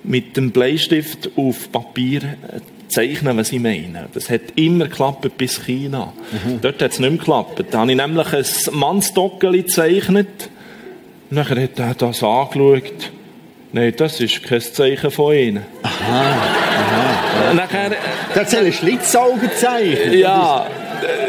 mit 0.03 0.35
dem 0.37 0.51
Bleistift 0.51 1.29
auf 1.35 1.71
Papier 1.71 2.21
äh, 2.23 2.59
zeichnen, 2.89 3.37
was 3.37 3.51
ich 3.51 3.59
meine. 3.59 4.07
Das 4.13 4.29
hat 4.29 4.41
immer 4.55 4.85
geklappt 4.87 5.37
bis 5.37 5.63
China. 5.65 6.13
Dort 6.61 6.81
hat 6.81 6.91
es 6.91 6.99
nicht 6.99 7.09
mehr 7.09 7.17
geklappt. 7.19 7.63
Da 7.71 7.79
habe 7.79 7.91
ich 7.91 7.97
nämlich 7.97 8.33
ein 8.33 8.45
Mannsdockeli 8.71 9.63
gezeichnet. 9.63 10.49
Nachher 11.29 11.63
hat 11.63 11.79
er 11.79 11.93
das 11.95 12.21
angeschaut. 12.21 13.11
Nein, 13.71 13.93
das 13.97 14.19
ist 14.19 14.43
kein 14.43 14.61
Zeichen 14.61 15.09
von 15.09 15.33
ihnen. 15.33 15.63
Aha, 15.81 17.53
Nachher, 17.55 17.91
äh, 17.91 17.95
Da 18.35 18.45
soll 18.45 18.65
ein 18.65 18.73
Schlitzauge 18.73 19.49
zeichnen. 19.55 20.19
ja, 20.19 20.67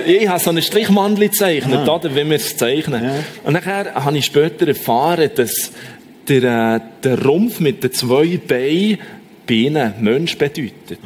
äh, 0.06 0.12
ich 0.12 0.28
habe 0.28 0.38
so 0.38 0.50
einen 0.50 0.60
Strichmandel 0.62 1.28
gezeichnet, 1.30 1.88
Ah. 1.88 1.94
oder, 1.94 2.10
wie 2.14 2.24
wir 2.28 2.37
es 2.37 2.54
zeichnen. 2.56 3.10
Und 3.44 3.54
nachher 3.54 3.94
habe 3.94 4.18
ich 4.18 4.26
später 4.26 4.68
erfahren, 4.68 5.30
dass 5.34 5.72
der, 6.28 6.76
äh, 6.76 6.80
der 7.02 7.24
Rumpf 7.24 7.60
mit 7.60 7.82
den 7.82 7.92
zwei 7.92 8.38
Beinen 8.38 8.98
bei 9.46 9.54
ihnen 9.54 9.92
Mensch 10.00 10.38
bedeutet. 10.38 10.98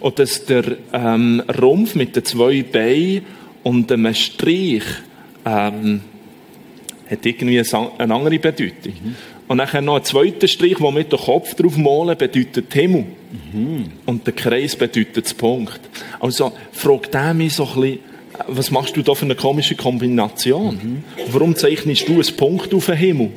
Und 0.00 0.18
dass 0.18 0.44
der 0.44 0.76
ähm, 0.92 1.42
Rumpf 1.60 1.94
mit 1.94 2.16
den 2.16 2.24
zwei 2.24 2.62
Beinen 2.62 3.22
und 3.62 3.90
einem 3.92 4.14
Strich 4.14 4.82
ähm, 5.44 6.00
hat 7.08 7.24
irgendwie 7.24 7.60
eine 7.60 8.14
andere 8.14 8.38
Bedeutung. 8.38 8.92
Und 9.46 9.56
nachher 9.56 9.80
noch 9.80 9.96
ein 9.96 10.04
zweiter 10.04 10.46
Strich, 10.46 10.76
der 10.76 10.90
mit 10.90 11.10
dem 11.10 11.18
Kopf 11.18 11.54
drauf 11.54 11.76
malen, 11.76 12.18
bedeutet 12.18 12.72
Himmel. 12.74 13.06
Und 14.04 14.26
der 14.26 14.34
Kreis 14.34 14.76
bedeutet 14.76 15.36
Punkt. 15.38 15.80
Also 16.20 16.52
fragt 16.72 17.14
er 17.14 17.32
mich 17.32 17.54
so 17.54 17.64
ein 17.64 17.80
bisschen, 17.80 17.98
was 18.46 18.70
machst 18.70 18.96
du 18.96 19.02
da 19.02 19.14
für 19.14 19.24
eine 19.24 19.34
komische 19.34 19.74
Kombination? 19.74 21.02
Warum 21.30 21.56
zeichnest 21.56 22.08
du 22.08 22.14
einen 22.14 22.36
Punkt 22.36 22.72
auf 22.72 22.86
den 22.86 22.96
Himmel? 22.96 23.30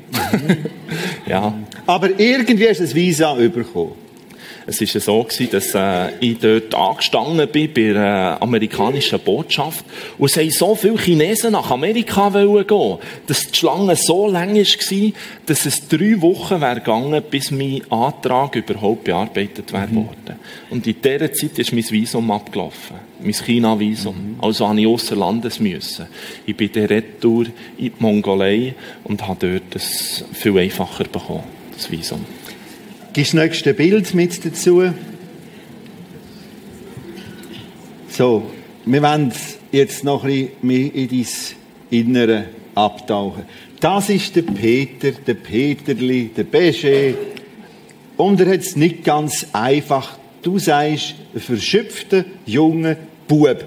ja, 1.27 1.53
Aber 1.85 2.19
irgendwie 2.19 2.67
du 2.67 2.79
ein 2.79 2.93
Visa 2.93 3.33
bekommen. 3.33 3.93
Es 4.71 4.81
war 4.81 4.87
ja 4.87 4.99
so, 4.99 5.23
gewesen, 5.23 5.49
dass 5.51 5.75
äh, 5.75 6.13
ich 6.19 6.39
dort 6.39 6.73
angestanden 6.73 7.47
bin 7.49 7.73
bei 7.73 7.93
der 7.93 8.37
amerikanischen 8.41 9.19
Botschaft 9.19 9.85
und 10.17 10.29
es 10.29 10.37
haben 10.37 10.49
so 10.49 10.75
viele 10.75 10.97
Chinesen 10.97 11.51
nach 11.51 11.69
Amerika 11.71 12.33
wollen 12.33 12.65
gehen, 12.65 12.97
dass 13.27 13.47
die 13.47 13.57
Schlange 13.57 13.95
so 13.95 14.27
lang 14.27 14.55
war, 14.55 15.11
dass 15.45 15.65
es 15.65 15.87
drei 15.87 16.21
Wochen 16.21 16.61
wäre 16.61 16.75
gegangen, 16.75 17.21
bis 17.29 17.51
mein 17.51 17.81
Antrag 17.89 18.55
überhaupt 18.55 19.03
bearbeitet 19.03 19.73
wäre 19.73 19.93
worden. 19.93 20.39
Und 20.69 20.87
in 20.87 21.01
dieser 21.01 21.33
Zeit 21.33 21.59
ist 21.59 21.73
mein 21.73 21.89
Visum 21.89 22.31
abgelaufen. 22.31 22.95
Mein 23.21 23.33
China-Visum. 23.33 24.37
Also 24.41 24.67
habe 24.67 24.79
ich 24.79 24.87
ausser 24.87 25.15
Landes 25.15 25.59
müssen. 25.59 26.07
Ich 26.45 26.55
bin 26.55 26.71
der 26.71 26.89
Retour 26.89 27.45
in 27.77 27.85
die 27.85 27.93
Mongolei 27.99 28.73
und 29.03 29.27
habe 29.27 29.47
dort 29.47 29.75
das 29.75 30.23
viel 30.33 30.57
einfacher 30.57 31.03
bekommen, 31.03 31.43
das 31.73 31.91
Visum. 31.91 32.25
Du 33.13 33.19
das 33.21 33.33
nächste 33.33 33.73
Bild 33.73 34.13
mit 34.13 34.45
dazu? 34.45 34.93
So, 38.09 38.49
wir 38.85 39.01
wollen 39.01 39.33
jetzt 39.71 40.03
noch 40.03 40.23
ein 40.23 40.29
bisschen 40.29 40.51
mehr 40.61 40.95
in 40.95 41.09
dein 41.09 41.27
Innere 41.89 42.45
abtauchen. 42.73 43.43
Das 43.81 44.09
ist 44.09 44.35
der 44.35 44.43
Peter, 44.43 45.11
der 45.11 45.33
Peterli, 45.33 46.29
der 46.35 46.43
Beche. 46.43 47.15
Und 48.15 48.39
er 48.39 48.53
hat 48.53 48.59
es 48.61 48.75
nicht 48.75 49.03
ganz 49.03 49.47
einfach. 49.51 50.17
Du 50.41 50.57
sagst, 50.59 51.15
ein 51.33 51.39
verschöpfter, 51.41 52.23
junger 52.45 52.95
Bub. 53.27 53.63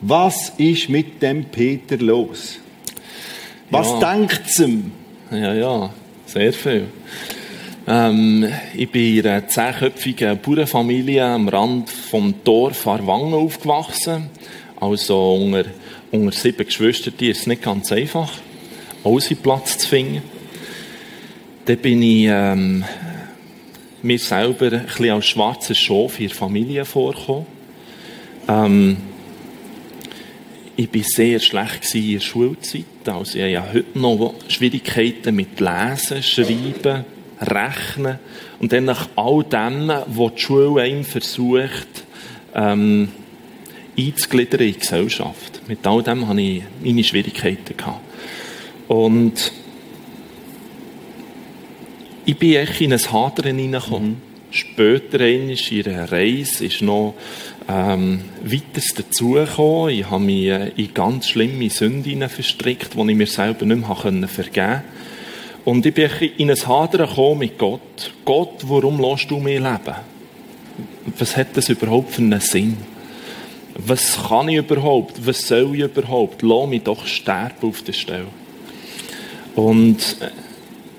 Was 0.00 0.52
ist 0.58 0.88
mit 0.88 1.22
dem 1.22 1.44
Peter 1.44 1.98
los? 1.98 2.58
Was 3.70 3.88
Ja. 4.00 4.14
denkt 4.14 4.42
es 4.46 4.58
ihm? 4.58 4.90
Ja, 5.30 5.54
ja, 5.54 5.94
sehr 6.26 6.52
viel. 6.52 6.86
Ähm, 7.90 8.46
ich 8.76 8.90
bin 8.90 9.16
in 9.16 9.26
einer 9.26 9.48
zehnköpfigen 9.48 10.38
Bauernfamilie 10.42 11.24
am 11.24 11.48
Rand 11.48 11.88
vom 11.88 12.34
Dorf 12.44 12.86
Arwangen 12.86 13.32
aufgewachsen. 13.32 14.28
Also 14.78 15.36
unter, 15.36 15.64
unter 16.10 16.36
sieben 16.36 16.66
Geschwistern 16.66 17.14
ist 17.20 17.40
es 17.40 17.46
nicht 17.46 17.62
ganz 17.62 17.90
einfach, 17.90 18.30
Platz 19.42 19.78
zu 19.78 19.88
finden. 19.88 20.20
Dann 21.64 21.78
bin 21.78 22.02
ich 22.02 22.26
ähm, 22.28 22.84
mir 24.02 24.18
selber 24.18 24.70
ein 24.70 24.84
bisschen 24.84 25.10
als 25.10 25.26
schwarzes 25.26 25.78
Schaf 25.78 26.20
in 26.20 26.28
der 26.28 26.36
Familie 26.36 26.84
vorgekommen. 26.84 27.46
Ähm, 28.48 28.96
ich 30.76 30.94
war 30.94 31.02
sehr 31.04 31.40
schlecht 31.40 31.94
in 31.94 32.12
der 32.12 32.20
Schulzeit. 32.20 32.84
Also 33.06 33.38
ich 33.38 33.56
habe 33.56 33.72
heute 33.72 33.98
noch 33.98 34.34
Schwierigkeiten 34.46 35.34
mit 35.34 35.58
Lesen, 35.58 36.22
Schreiben, 36.22 37.17
Rechnen. 37.40 38.18
Und 38.58 38.72
dann 38.72 38.84
nach 38.84 39.08
all 39.16 39.44
dem, 39.44 39.88
was 39.88 40.34
die 40.34 40.40
Schule 40.40 40.82
einem 40.82 41.04
versucht, 41.04 42.04
ähm, 42.54 43.08
einzugliedern 43.96 44.60
in 44.60 44.72
die 44.72 44.78
Gesellschaft. 44.78 45.60
Mit 45.68 45.86
all 45.86 46.02
dem 46.02 46.28
hatte 46.28 46.40
ich 46.40 46.62
meine 46.82 47.04
Schwierigkeiten. 47.04 47.76
Gehabt. 47.76 48.00
Und 48.88 49.52
ich 52.24 52.36
bin 52.36 52.54
echt 52.54 52.80
in 52.80 52.92
ein 52.92 53.12
Hadern 53.12 53.56
hineingekommen. 53.56 54.28
Später 54.50 55.20
einmal 55.20 55.56
in 55.70 55.86
einer 55.86 56.10
Reise 56.10 56.64
ist 56.64 56.80
noch 56.80 57.14
ähm, 57.68 58.20
weiters 58.42 58.94
dazugekommen. 58.94 59.94
Ich 59.94 60.10
habe 60.10 60.24
mich 60.24 60.48
in 60.76 60.94
ganz 60.94 61.28
schlimme 61.28 61.68
Sünden 61.68 62.26
verstrickt, 62.28 62.94
die 62.94 63.10
ich 63.10 63.16
mir 63.16 63.26
selber 63.26 63.66
nicht 63.66 63.80
mehr 63.80 64.28
vergeben 64.28 64.54
konnte. 64.54 64.82
Und 65.68 65.84
ich 65.84 65.92
bin 65.92 66.08
in 66.38 66.50
ein 66.50 66.66
Hadern 66.66 67.06
gekommen 67.06 67.40
mit 67.40 67.58
Gott. 67.58 68.14
Gott, 68.24 68.62
warum 68.62 69.02
lässt 69.02 69.30
du 69.30 69.38
mich 69.38 69.58
leben? 69.58 69.96
Was 71.18 71.36
hat 71.36 71.48
das 71.58 71.68
überhaupt 71.68 72.14
für 72.14 72.22
einen 72.22 72.40
Sinn? 72.40 72.78
Was 73.76 74.16
kann 74.28 74.48
ich 74.48 74.56
überhaupt? 74.56 75.26
Was 75.26 75.46
soll 75.46 75.74
ich 75.74 75.82
überhaupt? 75.82 76.40
Lass 76.40 76.68
mich 76.68 76.84
doch 76.84 77.06
sterben 77.06 77.68
auf 77.68 77.82
der 77.82 77.92
Stelle. 77.92 78.28
Und 79.56 80.16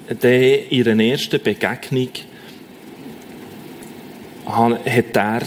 äh, 0.07 0.13
dann 0.13 0.31
in 0.31 0.69
ihrer 0.69 0.99
ersten 0.99 1.41
Begegnung 1.41 2.09
hat 4.45 5.17
er 5.17 5.41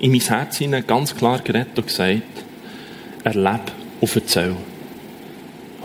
in 0.00 0.10
mein 0.10 0.20
Herz 0.20 0.60
ganz 0.86 1.16
klar 1.16 1.38
geredet 1.38 1.78
und 1.78 1.86
gesagt, 1.86 2.22
erlebe 3.24 3.72
und 4.02 4.16
erzähl. 4.16 4.54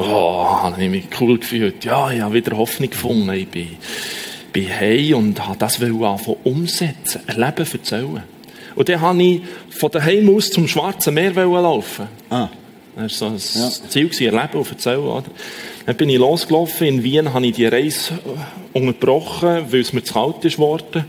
Oh, 0.03 0.61
habe 0.63 0.83
ich 0.83 0.89
mich 0.89 1.05
cool 1.19 1.37
gefühlt. 1.37 1.83
Ja, 1.85 2.11
ich 2.11 2.21
habe 2.21 2.33
wieder 2.33 2.57
Hoffnung 2.57 2.89
gefunden. 2.89 3.29
Ich 3.31 3.47
bin, 3.47 3.69
bin 4.51 4.69
heim 4.69 5.15
und 5.15 5.47
habe 5.47 5.57
das 5.57 5.81
anfangen 5.81 6.37
umsetzen. 6.43 7.21
Erleben, 7.27 7.67
erzählen. 7.71 8.23
Und 8.75 8.89
dann 8.89 9.01
habe 9.01 9.21
ich 9.21 9.41
von 9.69 9.91
daheim 9.91 10.35
aus 10.35 10.49
zum 10.49 10.67
Schwarzen 10.67 11.13
Meer 11.13 11.33
laufen. 11.33 12.07
Ah. 12.29 12.49
Das 12.95 13.21
war 13.21 13.37
so 13.37 13.59
ein 13.59 13.63
ja. 13.63 13.89
Ziel, 13.89 14.09
erleben 14.27 14.59
und 14.59 14.69
erzählen. 14.69 14.99
Oder? 14.99 15.25
Dann 15.85 15.95
bin 15.95 16.09
ich 16.09 16.17
losgelaufen. 16.17 16.87
In 16.87 17.03
Wien 17.03 17.33
habe 17.33 17.45
ich 17.47 17.53
die 17.53 17.65
Reise 17.65 18.19
unterbrochen, 18.73 19.71
weil 19.71 19.79
es 19.79 19.93
mir 19.93 20.03
zu 20.03 20.13
kalt 20.13 20.43
ist 20.45 20.55
geworden. 20.55 21.05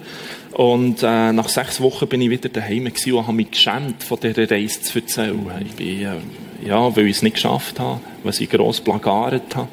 Und 0.53 1.03
äh, 1.03 1.33
nach 1.33 1.49
sechs 1.49 1.81
Wochen 1.81 2.07
bin 2.09 2.21
ich 2.21 2.31
wieder 2.31 2.49
daheim 2.49 2.87
und 2.87 3.27
habe 3.27 3.33
mich 3.33 3.51
geschämt, 3.53 4.03
von 4.05 4.21
dieser 4.21 4.51
Reise 4.51 4.83
zu 4.83 4.99
erzählen. 4.99 5.51
Ich 5.65 5.73
bin, 5.73 6.03
äh, 6.03 6.17
ja, 6.65 6.95
weil 6.95 7.07
ich 7.07 7.17
es 7.17 7.23
nicht 7.23 7.35
geschafft 7.35 7.81
habe, 7.81 8.01
weil 8.23 8.35
ich 8.39 8.51
gross 8.51 8.81
plagariert 8.81 9.57
habe. 9.57 9.69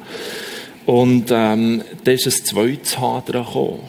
Und 0.86 1.30
ähm, 1.30 1.82
dann 2.04 2.14
ist 2.14 2.26
ein 2.26 2.44
zweites 2.44 2.98
Hadern 2.98 3.44
gekommen. 3.44 3.80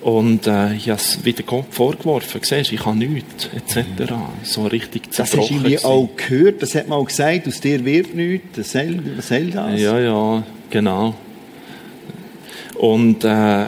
Und 0.00 0.46
äh, 0.46 0.74
ich 0.74 0.88
habe 0.88 1.00
es 1.00 1.24
wieder 1.24 1.42
vorgeworfen. 1.70 2.40
Siehst, 2.42 2.72
ich 2.72 2.80
kann 2.80 2.98
nichts, 2.98 3.50
etc. 3.54 4.12
So 4.44 4.66
richtig 4.66 5.12
zerbrochen. 5.12 5.64
Das 5.64 5.72
hast 5.74 5.84
du 5.84 5.88
auch 5.88 6.08
gehört, 6.16 6.62
das 6.62 6.74
hat 6.76 6.88
man 6.88 6.98
auch 6.98 7.06
gesagt, 7.06 7.48
aus 7.48 7.60
dir 7.60 7.84
wird 7.84 8.14
nichts, 8.14 8.58
was 8.58 8.72
soll, 8.72 9.50
das? 9.50 9.80
Ja, 9.80 9.98
ja, 9.98 10.42
genau. 10.70 11.14
Und 12.78 13.24
äh, 13.24 13.66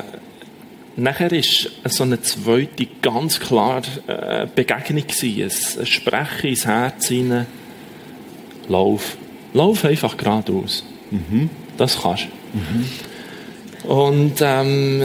Nachher 1.00 1.30
war 1.30 1.90
so 1.90 2.04
eine 2.04 2.20
zweite 2.20 2.86
ganz 3.00 3.40
klare 3.40 3.82
äh, 4.06 4.46
Begegnung. 4.54 5.06
Gewesen. 5.06 5.80
Ein 5.80 5.86
Sprechen 5.86 6.50
ins 6.50 6.66
Herz 6.66 7.08
hinein. 7.08 7.46
Lauf. 8.70 9.16
Lauf 9.52 9.84
einfach 9.84 10.16
geradeaus. 10.16 10.84
Mhm. 11.10 11.50
Das 11.76 12.00
kannst 12.00 12.28
du. 12.52 12.58
Mhm. 12.58 13.90
Und 13.90 14.34
ähm, 14.40 15.02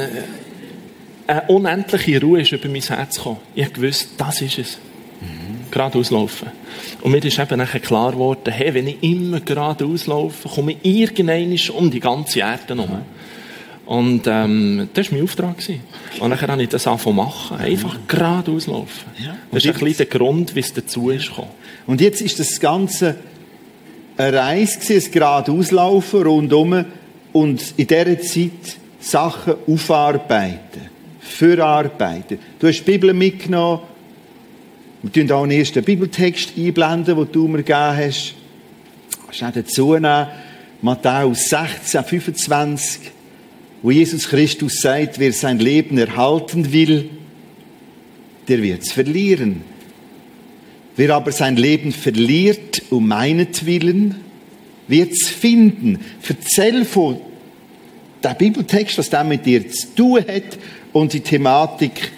eine 1.28 1.42
unendliche 1.48 2.22
Ruhe 2.22 2.42
ist 2.42 2.52
über 2.52 2.70
mein 2.70 2.82
Herz 2.82 3.16
gekommen. 3.16 3.38
Ich 3.56 3.82
wusste, 3.82 4.10
das 4.18 4.42
ist 4.42 4.60
es. 4.60 4.78
Mhm. 5.22 5.72
Geradeaus 5.72 6.12
laufen. 6.12 6.50
Und 7.02 7.12
mir 7.12 7.24
ist 7.24 7.40
eben 7.40 7.58
nachher 7.58 7.80
klar 7.80 8.12
geworden, 8.12 8.52
hey, 8.52 8.74
wenn 8.74 8.88
ich 8.88 9.02
immer 9.02 9.40
geradeaus 9.40 10.06
laufe, 10.06 10.48
komme 10.48 10.74
ich 10.74 11.02
irgendwann 11.02 11.58
um 11.76 11.90
die 11.90 12.00
ganze 12.00 12.40
Erde 12.40 12.76
herum. 12.76 12.90
Mhm. 12.92 13.02
Und 13.86 14.24
ähm, 14.26 14.90
das 14.94 15.12
war 15.12 15.18
mein 15.18 15.24
Auftrag. 15.24 15.58
Gewesen. 15.58 15.82
Und 16.20 16.30
dann 16.30 16.42
habe 16.42 16.64
ich 16.64 16.70
das 16.70 16.86
angefangen 16.88 17.16
machen. 17.18 17.58
Einfach 17.58 17.98
geradeaus 18.08 18.68
laufen. 18.68 19.06
Ja. 19.24 19.36
Das 19.52 19.64
ist 19.64 19.74
ein 19.74 19.80
bisschen 19.80 19.98
der 19.98 20.06
Grund, 20.08 20.56
wie 20.56 20.60
es 20.60 20.74
dazu 20.74 21.10
ist 21.10 21.30
gekommen. 21.30 21.52
Und 21.88 22.02
jetzt 22.02 22.22
ist 22.22 22.40
das 22.40 22.60
Ganze 22.60 23.16
Reise 24.18 24.80
gewesen, 24.80 25.08
ein 25.08 25.12
geradeauslaufen 25.12 26.24
rundum 26.24 26.86
und 27.34 27.74
in 27.78 27.88
dieser 27.88 28.20
Zeit 28.22 28.78
Sachen 29.00 29.56
aufarbeiten, 29.68 30.90
verarbeiten. 31.20 32.40
Du 32.60 32.68
hast 32.68 32.80
die 32.80 32.92
Bibel 32.92 33.14
mitgenommen. 33.14 33.82
Wir 35.04 35.12
tun 35.12 35.32
auch 35.32 35.44
einen 35.44 35.52
ersten 35.52 35.84
Bibeltext 35.84 36.54
einblenden, 36.58 37.16
den 37.16 37.32
du 37.32 37.48
mir 37.48 37.58
gegeben 37.58 37.98
hast. 37.98 38.34
Schnell 39.32 39.52
dazu 39.52 39.94
nehmen. 39.94 40.28
Matthäus 40.82 41.50
16, 41.50 42.04
25 42.04 43.12
wo 43.86 43.92
Jesus 43.92 44.28
Christus 44.28 44.82
sagt, 44.82 45.20
wer 45.20 45.32
sein 45.32 45.60
Leben 45.60 46.00
erhalten 46.00 46.74
will, 46.74 47.08
der 48.48 48.64
wird 48.64 48.82
es 48.82 48.92
verlieren. 48.92 49.62
Wer 50.96 51.16
aber 51.16 51.32
sein 51.32 51.58
Leben 51.58 51.92
verliert 51.92 52.84
um 52.90 53.08
meinetwillen, 53.08 54.16
wird 54.88 55.12
es 55.12 55.28
finden. 55.28 56.00
Erzähl 56.28 56.86
von 56.86 57.20
der 58.24 58.34
Bibeltext, 58.34 58.98
was 58.98 59.10
damit 59.10 59.40
mit 59.40 59.46
dir 59.46 59.70
zu 59.70 59.94
tun 59.96 60.20
hat 60.20 60.58
und 60.94 61.14
die 61.14 61.20
Thematik 61.20 62.12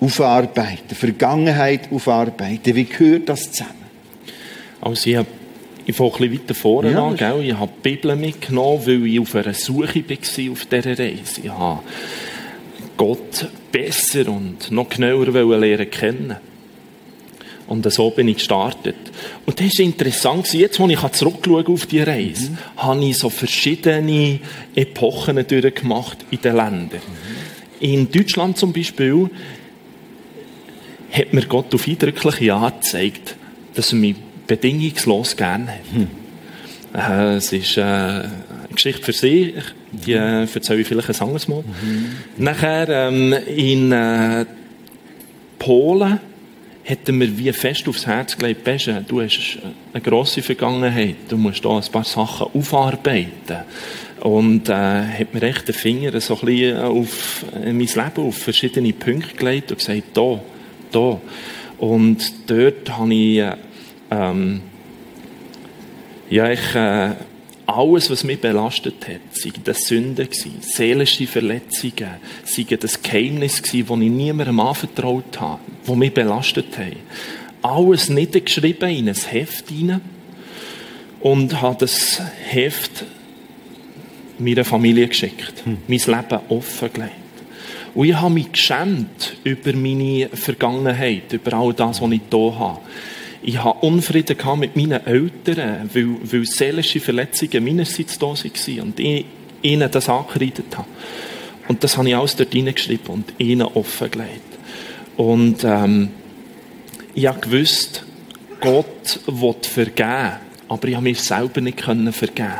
aufarbeiten, 0.00 0.94
Vergangenheit 0.94 1.90
aufarbeiten. 1.90 2.74
Wie 2.74 2.84
gehört 2.84 3.28
das 3.28 3.50
zusammen? 3.50 3.72
Also 4.80 5.10
ich 5.10 5.16
habe 5.16 5.28
ich 5.88 5.94
fange 5.94 6.12
ein 6.14 6.30
bisschen 6.30 6.42
weiter 6.42 6.54
vorne 6.54 6.90
ja, 6.90 7.06
an. 7.06 7.16
Gell? 7.16 7.44
Ich 7.44 7.54
habe 7.54 7.70
die 7.84 7.90
Bibel 7.90 8.16
mitgenommen, 8.16 8.82
weil 8.84 9.06
ich 9.06 9.20
auf 9.20 9.34
einer 9.36 9.54
Suche 9.54 10.04
war 10.08 10.52
auf 10.52 10.66
dieser 10.66 10.98
Reise. 10.98 11.40
Ich 11.42 11.48
habe 11.48 11.80
Gott 12.96 13.48
besser 13.70 14.28
und 14.28 14.70
noch 14.72 14.88
genauer 14.88 15.26
lernen 15.58 15.90
kennen. 15.90 16.36
Und 17.66 17.90
so 17.92 18.10
bin 18.10 18.28
ich 18.28 18.36
gestartet. 18.36 18.96
Und 19.44 19.58
das 19.58 19.78
war 19.78 19.84
interessant. 19.84 20.52
Jetzt, 20.52 20.78
als 20.80 20.92
ich 20.92 21.12
zurückschaue 21.12 21.66
auf 21.66 21.86
die 21.86 22.00
Reise, 22.00 22.50
mhm. 22.50 22.58
habe 22.76 23.04
ich 23.04 23.18
so 23.18 23.28
verschiedene 23.28 24.38
Epochen 24.74 25.44
durchgemacht 25.46 26.18
in 26.30 26.40
den 26.40 26.56
Ländern. 26.56 27.00
Mhm. 27.00 27.80
In 27.80 28.10
Deutschland 28.10 28.56
zum 28.56 28.72
Beispiel 28.72 29.30
hat 31.12 31.32
mir 31.32 31.46
Gott 31.46 31.74
auf 31.74 31.86
eindrückliche 31.88 32.54
Art 32.54 32.82
gezeigt, 32.82 33.36
dass 33.74 33.92
er 33.92 33.98
mich 33.98 34.16
bedingungslos 34.46 35.36
gerne 35.36 35.68
hat. 35.68 35.80
Hm. 35.92 36.08
Äh, 36.94 37.36
es 37.36 37.52
ist 37.52 37.76
äh, 37.76 37.82
eine 37.82 38.30
Geschichte 38.74 39.02
für 39.02 39.12
sich, 39.12 39.54
die 39.92 40.12
äh, 40.12 40.42
erzähle 40.42 40.80
ich 40.80 40.88
vielleicht 40.88 41.10
ein 41.10 41.20
anderes 41.20 41.48
Mal. 41.48 41.62
Mhm. 41.62 42.16
Nachher 42.38 42.88
ähm, 42.88 43.32
in 43.32 43.92
äh, 43.92 44.46
Polen 45.58 46.20
hat 46.88 46.98
er 47.06 47.12
mir 47.12 47.36
wie 47.36 47.52
fest 47.52 47.88
aufs 47.88 48.06
Herz 48.06 48.36
gelegt, 48.36 48.64
Besche, 48.64 49.04
du 49.06 49.20
hast 49.20 49.58
eine 49.92 50.00
grosse 50.00 50.42
Vergangenheit, 50.42 51.16
du 51.28 51.36
musst 51.36 51.64
da 51.64 51.76
ein 51.76 51.90
paar 51.90 52.04
Sachen 52.04 52.46
aufarbeiten. 52.54 53.64
Und 54.20 54.68
äh, 54.68 54.72
hat 54.72 55.34
mir 55.34 55.42
echt 55.42 55.68
den 55.68 55.74
Finger 55.74 56.20
so 56.20 56.34
ein 56.34 56.46
bisschen 56.46 56.78
auf 56.78 57.44
äh, 57.54 57.72
mein 57.72 57.86
Leben, 57.86 58.28
auf 58.28 58.38
verschiedene 58.38 58.92
Punkte 58.92 59.36
gelegt 59.36 59.70
und 59.70 59.78
gesagt, 59.78 60.02
da, 60.14 60.40
da. 60.90 61.20
Und 61.78 62.50
dort 62.50 62.96
habe 62.96 63.14
ich 63.14 63.38
äh, 63.38 63.56
ähm, 64.10 64.62
ja, 66.30 66.50
ich, 66.50 66.74
äh, 66.74 67.10
alles, 67.66 68.10
was 68.10 68.24
mich 68.24 68.40
belastet 68.40 69.08
hat, 69.08 69.20
sei 69.32 69.50
das 69.64 69.86
Sünden 69.86 70.24
gewesen, 70.24 70.56
seelische 70.60 71.26
Verletzungen, 71.26 72.16
sei 72.44 72.76
das 72.78 73.02
Geheimnis 73.02 73.62
gewesen, 73.62 73.86
das 73.88 74.00
ich 74.00 74.10
niemandem 74.10 74.60
anvertraut 74.60 75.40
habe, 75.40 75.60
das 75.84 75.96
mich 75.96 76.14
belastet 76.14 76.78
hat. 76.78 76.96
Alles 77.62 78.08
niedergeschrieben 78.08 78.88
in 78.88 79.08
ein 79.08 79.14
Heft 79.14 79.68
hinein 79.68 80.00
und 81.20 81.60
habe 81.60 81.76
das 81.80 82.22
Heft 82.48 83.04
meiner 84.38 84.64
Familie 84.64 85.08
geschickt, 85.08 85.64
hm. 85.64 85.78
mein 85.88 85.98
Leben 85.98 86.40
offengelegt. 86.48 87.12
Und 87.94 88.06
ich 88.06 88.14
habe 88.14 88.34
mich 88.34 88.52
geschämt 88.52 89.36
über 89.42 89.72
meine 89.72 90.28
Vergangenheit, 90.28 91.32
über 91.32 91.54
all 91.54 91.72
das, 91.72 92.00
was 92.02 92.10
ich 92.12 92.20
hier 92.30 92.58
habe. 92.58 92.80
Ich 93.48 93.62
hatte 93.62 93.86
Unfrieden 93.86 94.36
mit 94.58 94.74
meinen 94.74 95.06
Eltern, 95.06 95.88
weil, 95.94 96.16
weil 96.20 96.44
seelische 96.44 96.98
Verletzungen 96.98 97.62
meinerseits 97.62 98.18
da 98.18 98.26
waren 98.26 98.80
und 98.80 98.98
ich 98.98 99.24
ihnen 99.62 99.88
das 99.88 100.08
angekreidet 100.08 100.76
habe. 100.76 100.88
Und 101.68 101.84
das 101.84 101.96
habe 101.96 102.08
ich 102.08 102.16
alles 102.16 102.34
dort 102.34 102.52
hineingeschrieben 102.52 103.06
und 103.06 103.32
ihnen 103.38 103.62
offengelegt. 103.62 104.42
Und 105.16 105.62
ähm, 105.62 106.08
ich 107.14 107.40
gewusst, 107.40 108.04
Gott 108.60 109.20
will 109.28 109.54
vergeben, 109.62 110.32
aber 110.68 110.88
ich 110.88 110.96
habe 110.96 111.04
mir 111.04 111.14
selber 111.14 111.60
nicht 111.60 111.80
vergeben 111.80 112.52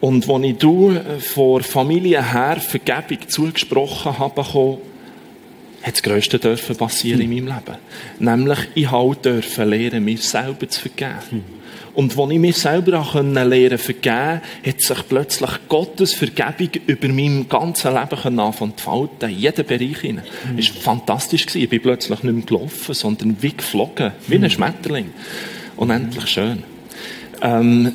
Und 0.00 0.28
als 0.28 0.44
ich 0.44 0.58
du 0.58 0.96
vor 1.18 1.62
Familie 1.62 2.22
her 2.22 2.60
Vergebung 2.60 3.18
zugesprochen 3.26 4.16
habe, 4.16 4.78
hat 5.86 5.94
das 5.94 6.02
Größte 6.02 6.40
dürfen 6.40 6.74
passieren 6.74 7.20
in 7.20 7.30
meinem 7.30 7.46
Leben. 7.46 7.78
Nämlich, 8.18 8.58
ich 8.74 8.90
halt 8.90 9.24
dürfen 9.24 9.70
lernen, 9.70 10.04
mir 10.04 10.18
selber 10.18 10.68
zu 10.68 10.80
vergeben. 10.80 11.44
Und 11.94 12.18
als 12.18 12.30
ich 12.30 12.38
mir 12.38 12.52
selber 12.52 13.06
lernen 13.22 13.78
vergeben 13.78 14.40
hat 14.66 14.80
sich 14.80 15.08
plötzlich 15.08 15.50
Gottes 15.68 16.12
Vergebung 16.12 16.70
über 16.86 17.08
meinem 17.08 17.48
ganzen 17.48 17.94
Leben 17.94 18.40
anfangen 18.40 18.76
zu 18.76 18.84
falten, 18.84 19.30
in 19.30 19.38
jeden 19.38 19.64
Bereich 19.64 20.00
hinein. 20.00 20.24
Mhm. 20.52 20.58
Es 20.58 20.74
war 20.74 20.82
fantastisch. 20.82 21.46
Ich 21.54 21.68
bin 21.68 21.80
plötzlich 21.80 22.22
nicht 22.22 22.34
mehr 22.34 22.44
gelaufen, 22.44 22.92
sondern 22.92 23.36
wie 23.40 23.56
geflogen, 23.56 24.12
wie 24.26 24.34
ein 24.34 24.50
Schmetterling. 24.50 25.10
Unendlich 25.76 26.26
schön. 26.26 26.64
Ähm, 27.40 27.92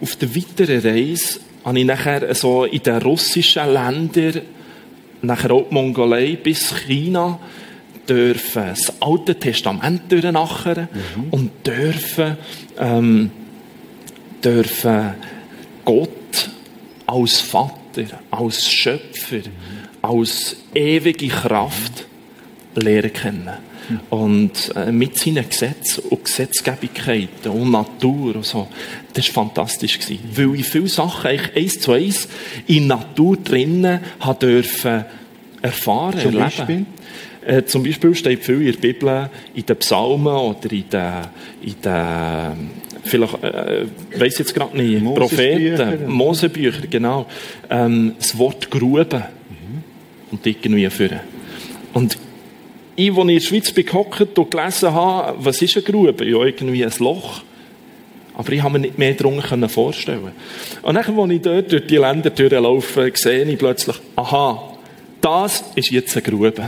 auf 0.00 0.14
der 0.16 0.36
weiteren 0.36 0.80
Reise 0.80 1.40
habe 1.64 1.78
ich 1.78 1.86
nachher 1.86 2.34
so 2.34 2.64
in 2.64 2.82
den 2.82 3.02
russischen 3.02 3.72
Ländern, 3.72 4.42
nachher 5.26 5.50
auch 5.52 5.68
die 5.68 5.74
Mongolei 5.74 6.36
bis 6.36 6.74
China, 6.86 7.38
dürfen 8.08 8.66
das 8.66 8.92
Alte 9.00 9.38
Testament 9.38 10.10
durchnachern 10.10 10.88
mhm. 10.92 11.28
und 11.30 11.66
dürfen, 11.66 12.36
ähm, 12.78 13.30
dürfen 14.42 15.14
Gott 15.84 16.50
als 17.06 17.40
Vater, 17.40 18.04
als 18.30 18.70
Schöpfer, 18.70 19.36
mhm. 19.36 19.42
als 20.02 20.56
ewige 20.74 21.28
Kraft 21.28 22.06
lernen 22.74 23.12
kennen. 23.12 23.73
Und 24.10 24.72
äh, 24.74 24.90
mit 24.92 25.18
seinen 25.18 25.48
Gesetzen 25.48 26.04
und 26.10 26.24
Gesetzgebigkeiten 26.24 27.50
und 27.50 27.70
Natur 27.70 28.36
und 28.36 28.44
so, 28.44 28.68
das 29.12 29.26
war 29.34 29.44
fantastisch. 29.44 29.98
Gewesen. 29.98 30.20
Weil 30.34 30.60
ich 30.60 30.66
viele 30.66 30.88
Sachen 30.88 31.30
eigentlich 31.30 31.56
eins 31.56 31.80
zu 31.80 31.92
eins 31.92 32.28
in 32.66 32.86
Natur 32.86 33.36
drinnen 33.36 34.00
habe 34.20 34.46
dürfen 34.46 35.04
erfahren, 35.62 36.12
Zum 36.20 36.38
erleben. 36.38 36.38
Beispiel? 36.38 36.86
Äh, 37.46 37.64
zum 37.64 37.82
Beispiel 37.82 38.14
steht 38.14 38.44
viel 38.44 38.62
in 38.62 38.72
der 38.72 38.78
Bibel, 38.78 39.30
in 39.54 39.66
den 39.66 39.76
Psalmen 39.76 40.26
oder 40.26 40.72
in 40.72 40.88
den, 40.90 41.12
in 41.62 41.74
den 41.82 42.70
vielleicht, 43.04 43.42
äh, 43.44 43.86
weiß 44.16 44.38
jetzt 44.38 44.54
gerade 44.54 44.76
nicht, 44.76 45.04
Propheten, 45.14 46.10
Mosebücher, 46.10 46.86
genau, 46.88 47.26
ähm, 47.70 48.14
das 48.18 48.36
Wort 48.38 48.70
Grube. 48.70 49.24
Mhm. 49.50 49.82
Und 50.30 50.46
irgendwie 50.46 50.88
führen. 50.90 51.20
Und 51.92 52.18
ich, 52.96 53.10
als 53.10 53.18
ich 53.18 53.20
in 53.20 53.28
der 53.28 53.40
Schweiz 53.40 53.72
bin 53.72 53.88
und 53.88 54.50
gelesen 54.50 54.92
habe, 54.92 55.36
was 55.38 55.62
ist 55.62 55.76
eine 55.76 55.84
Grube? 55.84 56.24
Ja, 56.24 56.44
irgendwie 56.44 56.84
ein 56.84 56.92
Loch. 56.98 57.42
Aber 58.36 58.52
ich 58.52 58.62
habe 58.62 58.74
mir 58.74 58.80
nicht 58.80 58.98
mehr 58.98 59.14
darunter 59.14 59.68
vorstellen 59.68 60.32
Und 60.82 60.94
dann, 60.94 61.18
als 61.18 61.30
ich 61.30 61.40
dort 61.40 61.70
durch 61.70 61.86
die 61.86 61.96
Länder 61.96 62.30
durchlaufe, 62.30 63.12
sehe 63.14 63.44
ich 63.44 63.58
plötzlich, 63.58 63.96
aha, 64.16 64.74
das 65.20 65.64
ist 65.74 65.90
jetzt 65.90 66.14
eine 66.16 66.22
Grube. 66.22 66.62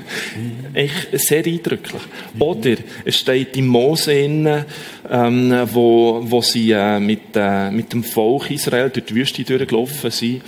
Echt 0.74 1.08
sehr 1.18 1.44
eindrücklich. 1.44 2.02
Oder 2.38 2.76
es 3.04 3.16
steht 3.16 3.56
im 3.56 3.66
Mose, 3.66 4.12
innen, 4.12 4.64
ähm, 5.10 5.68
wo, 5.72 6.20
wo 6.22 6.40
sie 6.42 6.70
äh, 6.70 7.00
mit, 7.00 7.34
äh, 7.34 7.72
mit 7.72 7.92
dem 7.92 8.04
Volk 8.04 8.50
Israel 8.52 8.90
durch 8.90 9.06
die 9.06 9.14
Wüste 9.16 9.42
durchgelaufen 9.42 10.12
sind. 10.12 10.42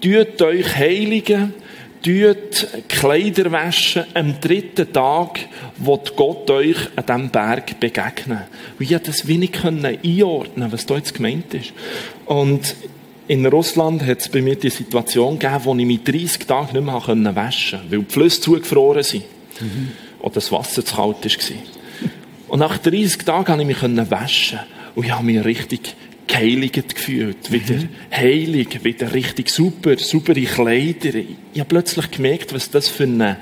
Tut 0.00 0.42
euch 0.42 0.76
heiligen, 0.76 1.54
tut 2.02 2.66
Kleider 2.88 3.50
waschen 3.52 4.04
am 4.14 4.40
dritten 4.40 4.92
Tag, 4.92 5.40
wo 5.76 5.96
Gott 6.16 6.50
euch 6.50 6.76
an 6.96 7.06
diesem 7.06 7.30
Berg 7.30 7.80
begegnet. 7.80 8.44
Und 8.78 8.90
ich 8.90 8.96
das 8.98 9.26
wenig 9.26 9.64
einordnen, 9.64 10.72
was 10.72 10.86
da 10.86 10.96
jetzt 10.96 11.14
gemeint 11.14 11.52
ist. 11.54 11.72
Und 12.26 12.74
in 13.26 13.44
Russland 13.46 14.04
hat 14.06 14.20
es 14.20 14.28
bei 14.28 14.40
mir 14.40 14.56
die 14.56 14.70
Situation 14.70 15.38
gegeben, 15.38 15.60
wo 15.64 15.74
ich 15.74 15.86
mich 15.86 16.02
30 16.02 16.46
Tage 16.46 16.72
nicht 16.72 16.84
mehr 16.84 16.94
waschen 16.94 17.80
konnte, 17.80 17.90
weil 17.90 17.98
die 17.98 18.12
Flüsse 18.12 18.40
zugefroren 18.40 19.02
sind. 19.02 19.24
Mhm. 19.60 19.92
Oder 20.20 20.34
das 20.34 20.50
Wasser 20.50 20.84
zu 20.84 20.94
kalt 20.94 21.24
war. 21.24 21.56
Und 22.48 22.60
nach 22.60 22.78
30 22.78 23.24
Tagen 23.24 23.44
konnte 23.44 23.62
ich 23.62 23.82
mich 23.82 24.10
waschen. 24.10 24.60
Und 24.94 25.04
ich 25.04 25.12
habe 25.12 25.24
mich 25.24 25.44
richtig 25.44 25.94
geheiligt 26.28 26.94
gefühlt. 26.94 27.50
Wieder 27.50 27.74
mhm. 27.74 27.88
heilig, 28.12 28.84
wieder 28.84 29.12
richtig 29.12 29.50
super, 29.50 29.98
saubere 29.98 30.42
Kleider. 30.42 31.18
Ich 31.18 31.58
habe 31.58 31.68
plötzlich 31.68 32.10
gemerkt, 32.12 32.54
was 32.54 32.70
das 32.70 32.88
für, 32.88 33.04
eine, 33.04 33.38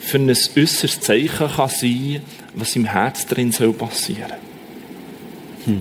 für 0.00 0.18
ein 0.18 0.30
äußeres 0.30 1.00
Zeichen 1.00 1.48
kann 1.48 1.68
sein 1.68 2.22
was 2.56 2.74
im 2.74 2.86
Herz 2.86 3.26
drin 3.26 3.52
soll 3.52 3.74
passieren 3.74 4.32
hm. 5.66 5.78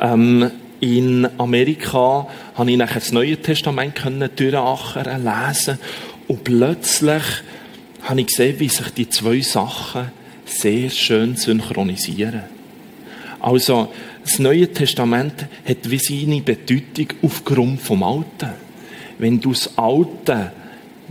ähm, 0.00 0.50
in 0.80 1.28
Amerika 1.38 2.26
habe 2.54 2.70
ich 2.70 2.76
nachher 2.76 3.00
das 3.00 3.12
Neue 3.12 3.36
Testament 3.36 3.94
durchachern, 4.36 5.24
lesen 5.24 5.78
und 6.28 6.44
plötzlich 6.44 7.22
habe 8.02 8.20
ich 8.20 8.26
gesehen, 8.26 8.58
wie 8.58 8.68
sich 8.68 8.90
die 8.90 9.08
zwei 9.08 9.40
Sachen 9.40 10.10
sehr 10.44 10.90
schön 10.90 11.36
synchronisieren. 11.36 12.42
Also, 13.40 13.88
das 14.24 14.38
Neue 14.38 14.72
Testament 14.72 15.46
hat 15.66 15.90
wie 15.90 15.98
seine 15.98 16.40
Bedeutung 16.40 17.08
aufgrund 17.22 17.80
vom 17.80 18.02
Alten. 18.02 18.50
Wenn 19.18 19.40
du 19.40 19.52
das 19.52 19.76
Alte 19.78 20.52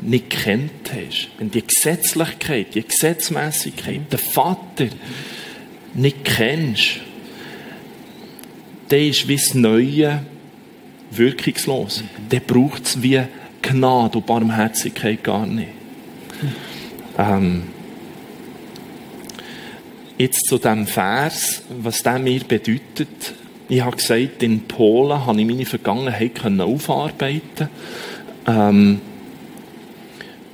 nicht 0.01 0.31
kennt 0.31 0.91
hast, 0.91 1.29
wenn 1.37 1.51
die 1.51 1.65
Gesetzlichkeit, 1.65 2.75
die 2.75 2.83
Gesetzmäßigkeit, 2.83 4.11
den 4.11 4.19
Vater 4.19 4.87
nicht 5.93 6.25
kennst, 6.25 7.01
dann 8.89 8.99
ist 8.99 9.27
wie 9.27 9.35
das 9.35 9.53
Neue 9.53 10.25
wirkungslos. 11.11 12.03
Dann 12.29 12.41
braucht 12.45 12.85
es 12.85 13.01
wie 13.01 13.21
Gnade 13.61 14.17
und 14.17 14.25
Barmherzigkeit 14.25 15.23
gar 15.23 15.45
nicht. 15.45 15.69
Ähm, 17.17 17.63
Jetzt 20.17 20.45
zu 20.47 20.57
dem 20.59 20.85
Vers, 20.85 21.63
was 21.81 22.03
der 22.03 22.19
mir 22.19 22.41
bedeutet. 22.41 23.33
Ich 23.67 23.81
habe 23.81 23.95
gesagt, 23.95 24.43
in 24.43 24.61
Polen 24.61 25.25
habe 25.25 25.41
ich 25.41 25.47
meine 25.47 25.65
Vergangenheit 25.65 26.39
aufarbeiten 26.59 27.69
ähm, 28.45 29.01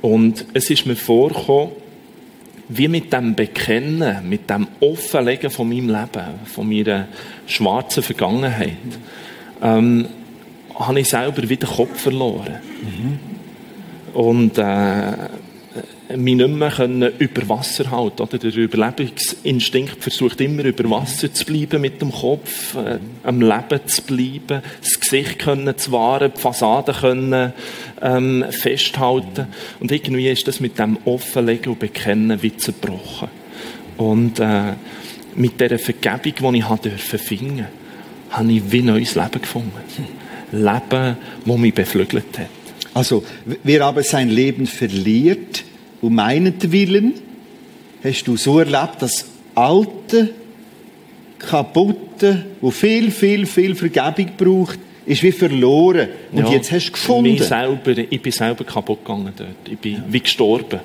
Und 0.00 0.46
es 0.54 0.70
ist 0.70 0.86
mir 0.86 0.96
vorgekommen, 0.96 1.72
wie 2.68 2.88
mit 2.88 3.12
dem 3.12 3.34
Bekennen, 3.34 4.28
mit 4.28 4.48
dem 4.48 4.68
Offenlegen 4.80 5.50
von 5.50 5.68
meinem 5.68 5.88
Leben, 5.88 6.24
von 6.44 6.68
meiner 6.68 7.08
schwarzen 7.46 8.02
Vergangenheit, 8.02 8.76
ähm, 9.60 10.06
habe 10.74 11.00
ich 11.00 11.08
selber 11.08 11.42
wieder 11.42 11.66
den 11.66 11.76
Kopf 11.76 12.00
verloren. 12.00 12.60
Mhm. 12.82 13.18
Und 14.14 14.56
äh, 14.56 15.12
mich 16.22 16.36
nicht 16.36 16.48
mehr 16.48 17.12
über 17.18 17.48
Wasser 17.48 17.90
halten 17.90 18.22
oder 18.22 18.38
Der 18.38 18.54
Überlebungsinstinkt 18.54 20.02
versucht 20.02 20.40
immer 20.40 20.64
über 20.64 20.88
Wasser 20.90 21.32
zu 21.32 21.44
bleiben 21.44 21.80
mit 21.80 22.00
dem 22.00 22.12
Kopf, 22.12 22.74
äh, 22.76 22.98
am 23.22 23.40
Leben 23.40 23.80
zu 23.86 24.02
bleiben, 24.02 24.62
das 24.80 25.00
Gesicht 25.00 25.38
können 25.38 25.76
zu 25.76 25.92
wahren, 25.92 26.32
die 26.36 26.40
Fassade 26.40 26.92
können 26.92 27.52
ähm, 28.02 28.44
festhalten. 28.50 29.46
Und 29.80 29.92
irgendwie 29.92 30.28
ist 30.28 30.46
das 30.48 30.60
mit 30.60 30.78
dem 30.78 30.98
Offenlegen 31.04 31.72
und 31.72 31.78
Bekennen 31.78 32.42
wie 32.42 32.56
zerbrochen. 32.56 33.28
Und 33.96 34.40
äh, 34.40 34.74
mit 35.36 35.60
dieser 35.60 35.78
Vergebung, 35.78 36.52
die 36.52 36.58
ich 36.58 36.68
habe 36.68 36.88
dürfen 36.88 37.18
finden, 37.18 37.66
habe 38.30 38.52
ich 38.52 38.62
wie 38.70 38.82
neues 38.82 39.14
Leben 39.14 39.40
gefunden. 39.40 39.72
Leben, 40.52 41.16
das 41.44 41.56
mich 41.56 41.74
beflügelt 41.74 42.38
hat. 42.38 42.48
Also, 42.92 43.24
wer 43.62 43.84
aber 43.84 44.02
sein 44.02 44.30
Leben 44.30 44.66
verliert, 44.66 45.64
um 46.00 46.14
meinetwillen 46.14 47.14
hast 48.02 48.24
du 48.24 48.36
so 48.36 48.58
erlebt, 48.58 49.00
dass 49.00 49.26
alte, 49.54 50.30
kaputte, 51.38 52.44
wo 52.60 52.70
viel, 52.70 53.10
viel, 53.10 53.46
viel 53.46 53.74
Vergebung 53.74 54.30
braucht, 54.36 54.78
ist 55.06 55.22
wie 55.22 55.32
verloren. 55.32 56.08
Und 56.32 56.46
ja, 56.46 56.52
jetzt 56.52 56.70
hast 56.72 56.88
du 56.88 56.92
gefunden. 56.92 57.32
Mich 57.32 57.42
selber, 57.42 57.96
ich 57.98 58.22
bin 58.22 58.32
selber 58.32 58.64
kaputt 58.64 59.04
gegangen 59.04 59.32
dort. 59.36 59.68
Ich 59.68 59.78
bin 59.78 59.94
ja. 59.94 60.04
wie 60.08 60.20
gestorben. 60.20 60.80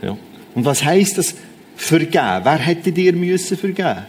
Ja. 0.00 0.08
ja. 0.08 0.18
Und 0.54 0.64
was 0.64 0.84
heisst 0.84 1.18
das 1.18 1.34
vergeben? 1.76 2.40
Wer 2.42 2.58
hätte 2.58 2.92
dir 2.92 3.12
müssen 3.12 3.56
vergeben? 3.56 4.06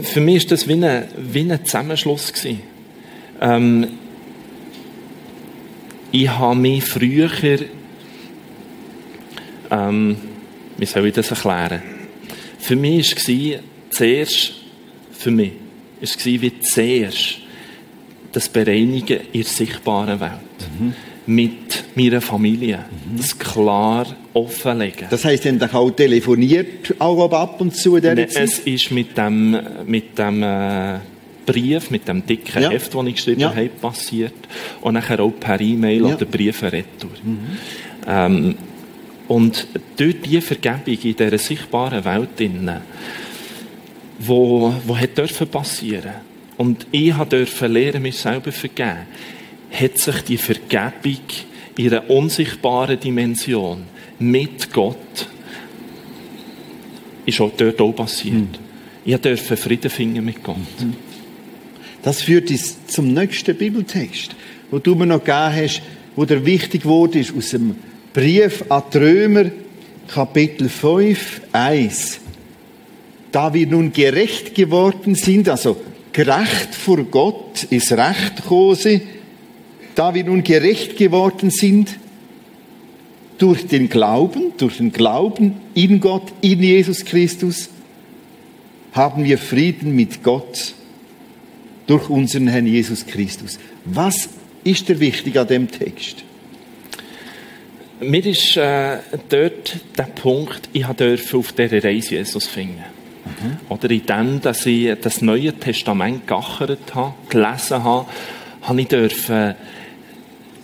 Für 0.00 0.20
mich 0.20 0.44
war 0.44 0.50
das 0.50 0.66
wie 0.66 0.72
ein, 0.72 1.04
wie 1.18 1.52
ein 1.52 1.64
Zusammenschluss. 1.64 2.32
Ähm, 3.40 3.88
ich 6.10 6.28
habe 6.28 6.56
mich 6.56 6.84
früher 6.84 7.28
ähm, 9.72 10.16
wie 10.76 10.86
soll 10.86 11.06
ich 11.06 11.14
das 11.14 11.30
erklären? 11.30 11.82
Für 12.58 12.76
mich 12.76 13.16
war 13.16 13.60
zuerst, 13.90 14.52
für 15.12 15.30
mich, 15.30 15.52
war 15.52 16.02
es 16.02 16.24
wie 16.24 16.60
zuerst 16.60 17.38
das 18.32 18.48
Bereinigen 18.48 19.20
in 19.32 19.42
der 19.42 19.44
sichtbaren 19.44 20.20
Welt. 20.20 20.32
Mhm. 20.78 20.94
Mit 21.24 21.84
meiner 21.94 22.20
Familie. 22.20 22.78
Mhm. 22.78 23.16
Das 23.16 23.38
klar 23.38 24.06
offenlegen. 24.32 25.06
Das 25.10 25.24
heisst, 25.24 25.44
ihr 25.44 25.58
habt 25.60 25.74
auch 25.74 25.90
telefoniert, 25.90 26.94
auch 26.98 27.30
ab 27.32 27.60
und 27.60 27.74
zu 27.76 27.96
in 27.96 28.02
dieser 28.02 28.28
Zeit? 28.28 28.44
Es 28.44 28.58
ist 28.60 28.90
mit 28.90 29.16
dem, 29.16 29.56
mit 29.86 30.18
dem 30.18 30.42
äh, 30.42 30.98
Brief, 31.46 31.90
mit 31.90 32.08
dem 32.08 32.26
dicken 32.26 32.62
ja. 32.62 32.70
Heft, 32.70 32.94
das 32.94 33.06
ich 33.06 33.14
geschrieben 33.14 33.40
ja. 33.40 33.54
habe, 33.54 33.68
passiert. 33.68 34.34
Und 34.80 34.94
nachher 34.94 35.20
auch 35.20 35.32
per 35.38 35.60
E-Mail 35.60 36.08
ja. 36.08 36.14
oder 36.14 36.24
Briefe 36.24 36.72
retour. 36.72 37.10
Mhm. 37.22 37.38
Ähm, 38.06 38.54
und 39.32 39.66
durch 39.96 40.20
diese 40.20 40.42
Vergebung 40.42 40.94
in 41.02 41.16
dieser 41.16 41.38
sichtbaren 41.38 42.04
Welt, 42.04 42.38
die 42.38 42.50
wo, 44.18 44.74
wo 44.86 44.96
hat 44.96 45.16
dürfen 45.16 45.48
passieren 45.48 46.12
und 46.58 46.86
ich 46.92 47.14
durfte 47.14 47.66
lernen, 47.66 48.02
mich 48.02 48.18
selber 48.18 48.52
vergeben, 48.52 49.06
hat 49.70 49.96
sich 49.96 50.20
die 50.24 50.36
Vergebung 50.36 51.22
in 51.78 51.94
einer 51.94 52.10
unsichtbaren 52.10 53.00
Dimension 53.00 53.84
mit 54.18 54.70
Gott 54.70 55.28
ist 57.24 57.40
auch 57.40 57.52
dort 57.56 57.80
auch 57.80 57.92
passiert. 57.92 58.34
Mhm. 58.34 58.48
Ich 59.06 59.16
durfte 59.16 59.56
Frieden 59.56 59.90
finden 59.90 60.26
mit 60.26 60.44
Gott. 60.44 60.56
Mhm. 60.78 60.94
Das 62.02 62.20
führt 62.20 62.50
uns 62.50 62.86
zum 62.86 63.14
nächsten 63.14 63.56
Bibeltext, 63.56 64.36
wo 64.70 64.78
du 64.78 64.94
mir 64.94 65.06
noch 65.06 65.20
gegeben 65.24 65.54
hast, 65.56 65.82
wo 66.16 66.26
der 66.26 66.44
wichtig 66.44 66.84
wurde, 66.84 67.20
ist 67.20 67.34
aus 67.34 67.50
dem 67.50 67.76
Brief 68.12 68.64
an 68.68 68.82
die 68.92 68.98
Römer, 68.98 69.50
Kapitel 70.06 70.68
5, 70.68 71.40
1. 71.52 72.20
Da 73.30 73.54
wir 73.54 73.66
nun 73.66 73.90
gerecht 73.92 74.54
geworden 74.54 75.14
sind, 75.14 75.48
also 75.48 75.78
gerecht 76.12 76.74
vor 76.74 77.02
Gott, 77.04 77.64
ist 77.70 77.90
Recht 77.92 78.36
gekommen, 78.36 79.00
da 79.94 80.14
wir 80.14 80.24
nun 80.24 80.44
gerecht 80.44 80.98
geworden 80.98 81.50
sind, 81.50 81.96
durch 83.38 83.66
den 83.66 83.88
Glauben, 83.88 84.52
durch 84.58 84.76
den 84.76 84.92
Glauben 84.92 85.54
in 85.74 85.98
Gott, 85.98 86.32
in 86.42 86.62
Jesus 86.62 87.04
Christus, 87.06 87.70
haben 88.92 89.24
wir 89.24 89.38
Frieden 89.38 89.96
mit 89.96 90.22
Gott 90.22 90.74
durch 91.86 92.10
unseren 92.10 92.48
Herrn 92.48 92.66
Jesus 92.66 93.06
Christus. 93.06 93.58
Was 93.86 94.28
ist 94.64 94.90
der 94.90 95.00
wichtig 95.00 95.38
an 95.38 95.48
dem 95.48 95.70
Text? 95.70 96.24
Mir 98.02 98.26
ist 98.26 98.56
äh, 98.56 98.98
dort 99.28 99.76
der 99.96 100.02
Punkt, 100.02 100.68
ich 100.72 100.86
durfte 100.86 101.36
auf 101.36 101.52
dieser 101.52 101.84
Reise 101.84 102.16
Jesus 102.16 102.46
finden. 102.46 102.82
Mhm. 103.24 103.58
Oder 103.68 103.90
in 103.90 104.06
dem, 104.06 104.40
dass 104.40 104.66
ich 104.66 104.92
das 105.00 105.22
Neue 105.22 105.52
Testament 105.52 106.26
geachert 106.26 106.94
habe, 106.94 107.14
gelesen 107.28 107.84
habe, 107.84 108.06
habe 108.62 108.80
ich 108.80 108.88
dürfen 108.88 109.54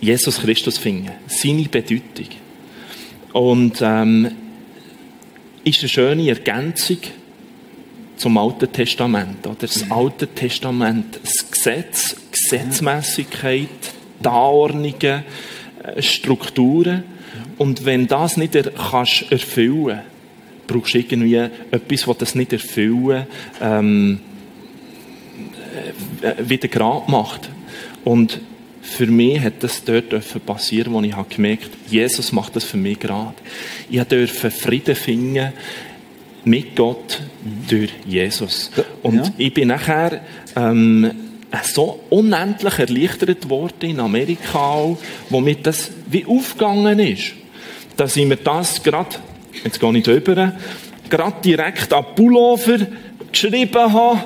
Jesus 0.01 0.41
Christus 0.41 0.77
finden. 0.77 1.11
Seine 1.27 1.63
Bedeutung. 1.63 2.27
Und 3.31 3.79
ähm, 3.81 4.31
ist 5.63 5.79
eine 5.79 5.89
schöne 5.89 6.29
Ergänzung 6.29 6.97
zum 8.17 8.37
Alten 8.37 8.71
Testament. 8.71 9.47
Oder? 9.47 9.55
Das 9.61 9.85
mhm. 9.85 9.91
Alte 9.93 10.27
Testament, 10.27 11.19
das 11.23 11.49
Gesetz, 11.49 12.15
Gesetzmäßigkeit, 12.31 13.69
die 14.19 14.27
Anordnungen, 14.27 15.23
äh, 15.83 16.01
Strukturen. 16.01 17.18
Und 17.59 17.85
wenn 17.85 18.07
das 18.07 18.37
nicht 18.37 18.55
er, 18.55 18.71
kannst 18.71 19.31
erfüllen, 19.31 19.99
brauchst 20.65 20.93
du 20.93 20.99
irgendwie 20.99 21.35
etwas, 21.35 22.05
das 22.05 22.17
das 22.17 22.35
nicht 22.35 22.53
erfüllen 22.53 23.27
ähm, 23.61 24.19
äh, 26.21 26.49
wieder 26.49 26.67
gerade 26.67 27.11
macht. 27.11 27.49
Und 28.03 28.39
für 28.81 29.07
mich 29.07 29.39
hat 29.41 29.61
das 29.61 29.83
dort 29.83 30.09
passieren, 30.45 30.93
wo 30.93 31.01
ich 31.01 31.15
habe 31.15 31.33
gemerkt 31.33 31.69
Jesus 31.89 32.31
macht 32.31 32.55
das 32.55 32.63
für 32.63 32.77
mich 32.77 32.99
gerade. 32.99 33.35
Ich 33.89 34.01
durfte 34.03 34.51
Frieden 34.51 34.95
finden 34.95 35.53
mit 36.45 36.75
Gott 36.75 37.21
durch 37.67 37.91
Jesus. 38.07 38.71
Und 39.03 39.17
ja. 39.17 39.33
ich 39.37 39.53
bin 39.53 39.67
nachher 39.67 40.21
ähm, 40.55 41.11
so 41.63 41.99
unendlich 42.09 42.79
erleichtert 42.79 43.49
worden 43.49 43.89
in 43.89 43.99
Amerika, 43.99 44.95
wo 45.29 45.41
mir 45.41 45.55
das 45.55 45.91
wie 46.07 46.25
aufgegangen 46.25 46.99
ist, 46.99 47.33
dass 47.99 48.15
ich 48.15 48.25
mir 48.25 48.37
das 48.37 48.81
gerade, 48.81 49.17
jetzt 49.63 49.79
gehe 49.79 49.97
ich 49.97 50.03
drüber, 50.03 50.53
gerade 51.09 51.41
direkt 51.43 51.91
an 51.91 52.05
Pullover 52.15 52.77
geschrieben 53.29 53.93
habe 53.93 54.23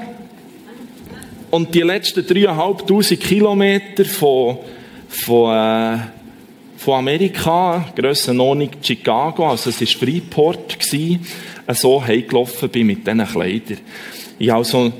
und 1.49 1.73
die 1.73 1.81
letzten 1.81 2.25
dreieinhalbtausend 2.25 3.19
Kilometer 3.19 4.05
von, 4.05 4.59
von, 5.07 5.55
äh, 5.55 5.97
von 6.77 6.99
Amerika, 6.99 7.85
Grössenordnung 7.95 8.69
Chicago, 8.79 9.49
also 9.49 9.71
es 9.71 9.81
war 9.81 9.87
Freeport, 9.87 10.79
gewesen, 10.79 11.25
so 11.69 12.05
heimgelaufen 12.05 12.69
bin 12.69 12.87
mit 12.87 13.07
diesen 13.07 13.25
Kleidern. 13.25 13.79
Ich 14.37 14.49
habe 14.49 14.59
also 14.59 14.93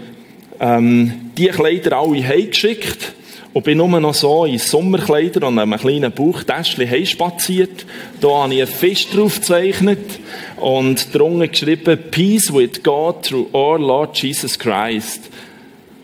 ähm, 0.60 1.32
die 1.38 1.48
Kleider 1.48 1.98
alle 2.00 2.28
heimgeschickt 2.28 3.14
und 3.54 3.64
bin 3.64 3.78
nur 3.78 3.99
noch 3.99 4.16
so 4.16 4.45
in 4.45 4.58
Sommerkleider 4.58 5.47
und 5.47 5.60
einem 5.60 5.78
kleinen 5.78 6.12
Bauchtäschchen 6.12 6.89
heimspaziert. 6.89 7.86
Da 8.20 8.43
habe 8.43 8.56
ich 8.56 8.62
einen 8.62 8.72
Fisch 8.72 9.08
drauf 9.10 9.36
gezeichnet 9.36 10.20
und 10.58 11.14
drunter 11.14 11.47
geschrieben, 11.47 11.99
Peace 12.10 12.51
with 12.51 12.82
God 12.82 13.24
through 13.24 13.54
our 13.54 13.80
Lord 13.80 14.18
Jesus 14.18 14.58
Christ. 14.58 15.30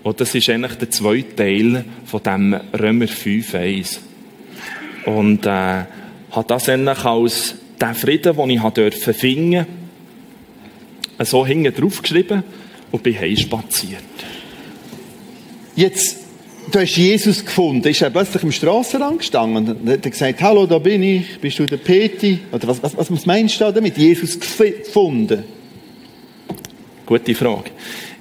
Und 0.04 0.22
das 0.22 0.36
ist 0.36 0.50
eigentlich 0.50 0.76
der 0.76 0.92
zweite 0.92 1.36
Teil 1.36 1.86
von 2.06 2.24
dem 2.24 2.54
Römer 2.80 3.06
5,1. 3.06 3.98
Und 5.06 5.46
äh, 5.46 5.50
habe 5.50 6.48
das 6.48 6.70
eigentlich 6.70 7.04
als 7.04 7.56
den 7.82 7.96
Frieden, 7.96 8.36
den 8.36 8.50
ich 8.52 8.62
durfte 8.62 9.14
finden, 9.14 9.66
so 11.20 11.46
hinten 11.46 11.74
drauf 11.74 12.02
geschrieben 12.02 12.44
und 12.92 13.04
bin 13.04 13.20
heimspaziert. 13.20 14.04
Jetzt, 15.76 16.29
du 16.70 16.80
hast 16.80 16.96
Jesus 16.96 17.44
gefunden. 17.44 17.88
Ist 17.88 18.02
er 18.02 18.10
plötzlich 18.10 18.44
im 18.44 18.52
Strassenrand 18.52 19.20
gestanden 19.20 19.76
und 19.76 19.90
hat 19.90 20.04
gesagt, 20.04 20.42
hallo, 20.42 20.66
da 20.66 20.80
bin 20.80 21.04
ich, 21.04 21.40
bist 21.40 21.60
du 21.60 21.66
der 21.66 21.78
Peti? 21.78 22.40
Oder 22.52 22.68
was, 22.68 22.82
was, 22.82 23.12
was 23.12 23.26
meinst 23.26 23.60
du 23.60 23.72
damit? 23.72 23.98
Jesus 23.98 24.40
gefunden? 24.40 25.44
Gute 27.06 27.36
Frage. 27.36 27.72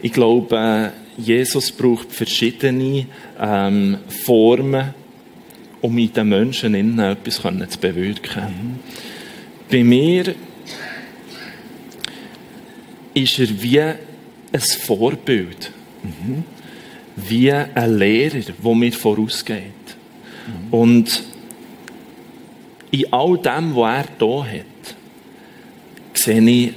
Ich 0.01 0.13
glaube, 0.13 0.57
äh, 0.57 1.21
Jesus 1.21 1.73
braucht 1.73 2.13
verschiedene 2.13 3.07
ähm, 3.39 3.99
Formen, 4.25 4.95
um 5.81 5.99
in 5.99 6.13
den 6.13 6.29
Menschen 6.29 6.75
innen 6.75 6.99
etwas 6.99 7.37
zu 7.37 7.79
bewirken. 7.81 8.43
Mhm. 8.43 8.79
Bei 9.71 9.85
mir 9.85 10.35
ist 13.15 13.39
er 13.39 13.63
wie 13.63 13.81
ein 13.81 14.61
Vorbild. 14.87 15.73
Mhm. 16.03 16.45
Wie 17.27 17.53
ein 17.53 17.99
Lehrer, 17.99 18.41
der 18.41 18.75
mir 18.75 18.93
vorausgeht. 18.93 19.62
Mhm. 20.47 20.73
Und 20.73 21.23
in 22.91 23.12
all 23.12 23.39
dem, 23.39 23.75
was 23.75 24.07
er 24.07 24.09
hier 24.19 24.45
hat, 24.45 24.95
sehe 26.14 26.51
ich 26.51 26.73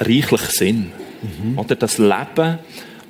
reichlich 0.00 0.40
Sinn. 0.42 0.92
Mhm. 1.22 1.58
Oder 1.58 1.76
das 1.76 1.98
Leben, 1.98 2.58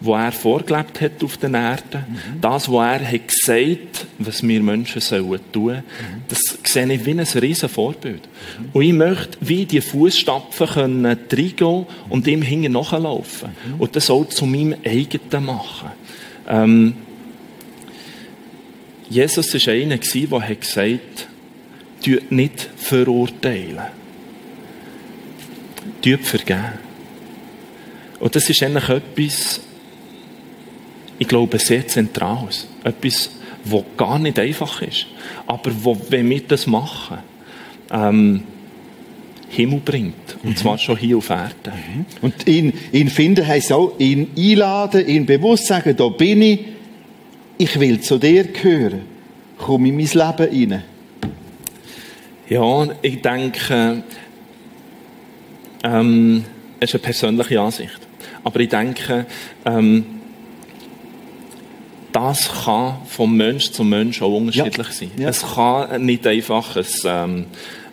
wo 0.05 0.15
er 0.15 0.33
vorgelebt 0.33 1.01
hat 1.01 1.23
auf 1.23 1.37
der 1.37 1.53
Erde, 1.53 2.05
mhm. 2.07 2.41
das, 2.41 2.69
was 2.69 3.01
er 3.01 3.13
hat 3.13 3.29
gesagt, 3.29 4.07
was 4.19 4.43
wir 4.43 4.63
Menschen 4.63 5.01
sollen 5.01 5.41
tun, 5.53 5.77
mhm. 5.77 6.23
das 6.29 6.41
sehe 6.65 6.93
ich 6.93 7.07
wie 7.07 7.13
ein 7.13 7.21
riesen 7.21 7.69
Vorbild. 7.69 8.23
Mhm. 8.23 8.69
Und 8.73 8.83
ich 8.83 8.93
möchte 8.93 9.39
wie 9.41 9.65
die 9.65 9.81
Fußstapfen 9.81 10.67
können 10.67 11.07
reingehen 11.07 11.87
und 12.09 12.27
ihm 12.27 12.43
hinten 12.43 12.73
nachlaufen 12.73 13.51
mhm. 13.51 13.81
und 13.81 13.95
das 13.95 14.11
auch 14.11 14.29
zu 14.29 14.45
meinem 14.45 14.75
eigenen 14.85 15.45
machen. 15.47 15.91
Ähm, 16.49 16.95
Jesus 19.09 19.55
war 19.55 19.75
einer, 19.75 19.99
der 19.99 20.49
hat 20.49 20.61
gesagt, 20.61 21.29
tut 22.05 22.33
nicht 22.33 22.69
verurteilen. 22.77 23.79
Tut 26.03 26.25
vergeben. 26.25 26.79
Und 28.19 28.35
das 28.35 28.49
ist 28.49 28.63
eigentlich 28.63 28.89
etwas, 28.89 29.61
ich 31.23 31.29
glaube, 31.29 31.57
sehr 31.61 31.87
Zentrales. 31.87 32.67
Etwas, 32.83 33.31
was 33.65 33.85
gar 33.97 34.19
nicht 34.19 34.41
einfach 34.41 34.83
ist. 34.83 35.07
Aber 35.47 35.71
wo, 35.83 35.97
wenn 36.09 36.29
wir 36.29 36.41
das 36.41 36.67
machen, 36.67 37.19
ähm, 37.93 38.43
Himmel 39.49 39.81
bringt. 39.85 40.37
Und 40.43 40.51
mhm. 40.51 40.57
zwar 40.57 40.79
schon 40.79 40.97
hier 40.97 41.19
auf 41.19 41.31
Erden. 41.31 41.55
Mhm. 41.65 42.07
Und 42.23 42.49
ihn, 42.49 42.73
ihn 42.91 43.09
finden 43.09 43.47
heisst 43.47 43.73
auch, 43.73 43.93
ihn 44.01 44.31
einladen, 44.37 45.07
ihn 45.07 45.25
bewusst 45.25 45.67
sagen, 45.67 45.95
da 45.97 46.09
bin 46.09 46.43
ich, 46.43 46.61
ich 47.57 47.79
will 47.79 48.01
zu 48.01 48.19
dir 48.19 48.43
gehören. 48.45 49.03
Komm 49.59 49.87
in 49.87 49.97
mein 49.97 50.07
Leben 50.07 50.73
rein. 50.73 50.83
Ja, 52.49 52.89
ich 53.01 53.23
denke, 53.23 54.03
ähm, 55.85 56.45
es 56.81 56.91
ist 56.91 56.95
eine 56.97 57.03
persönliche 57.05 57.61
Ansicht. 57.61 58.01
Aber 58.43 58.59
ich 58.59 58.71
denke, 58.71 59.27
ähm, 59.65 60.22
das 62.13 62.65
kann 62.65 62.97
vom 63.07 63.37
Mensch 63.37 63.71
zu 63.71 63.85
Mensch 63.85 64.23
auch 64.23 64.37
unterschiedlich 64.37 64.89
ja. 64.89 64.93
sein. 64.93 65.11
Ja. 65.17 65.29
Es 65.29 65.43
kann 65.55 66.05
nicht 66.05 66.27
einfach 66.27 66.77
ein, 66.77 66.85
ähm, 67.05 67.47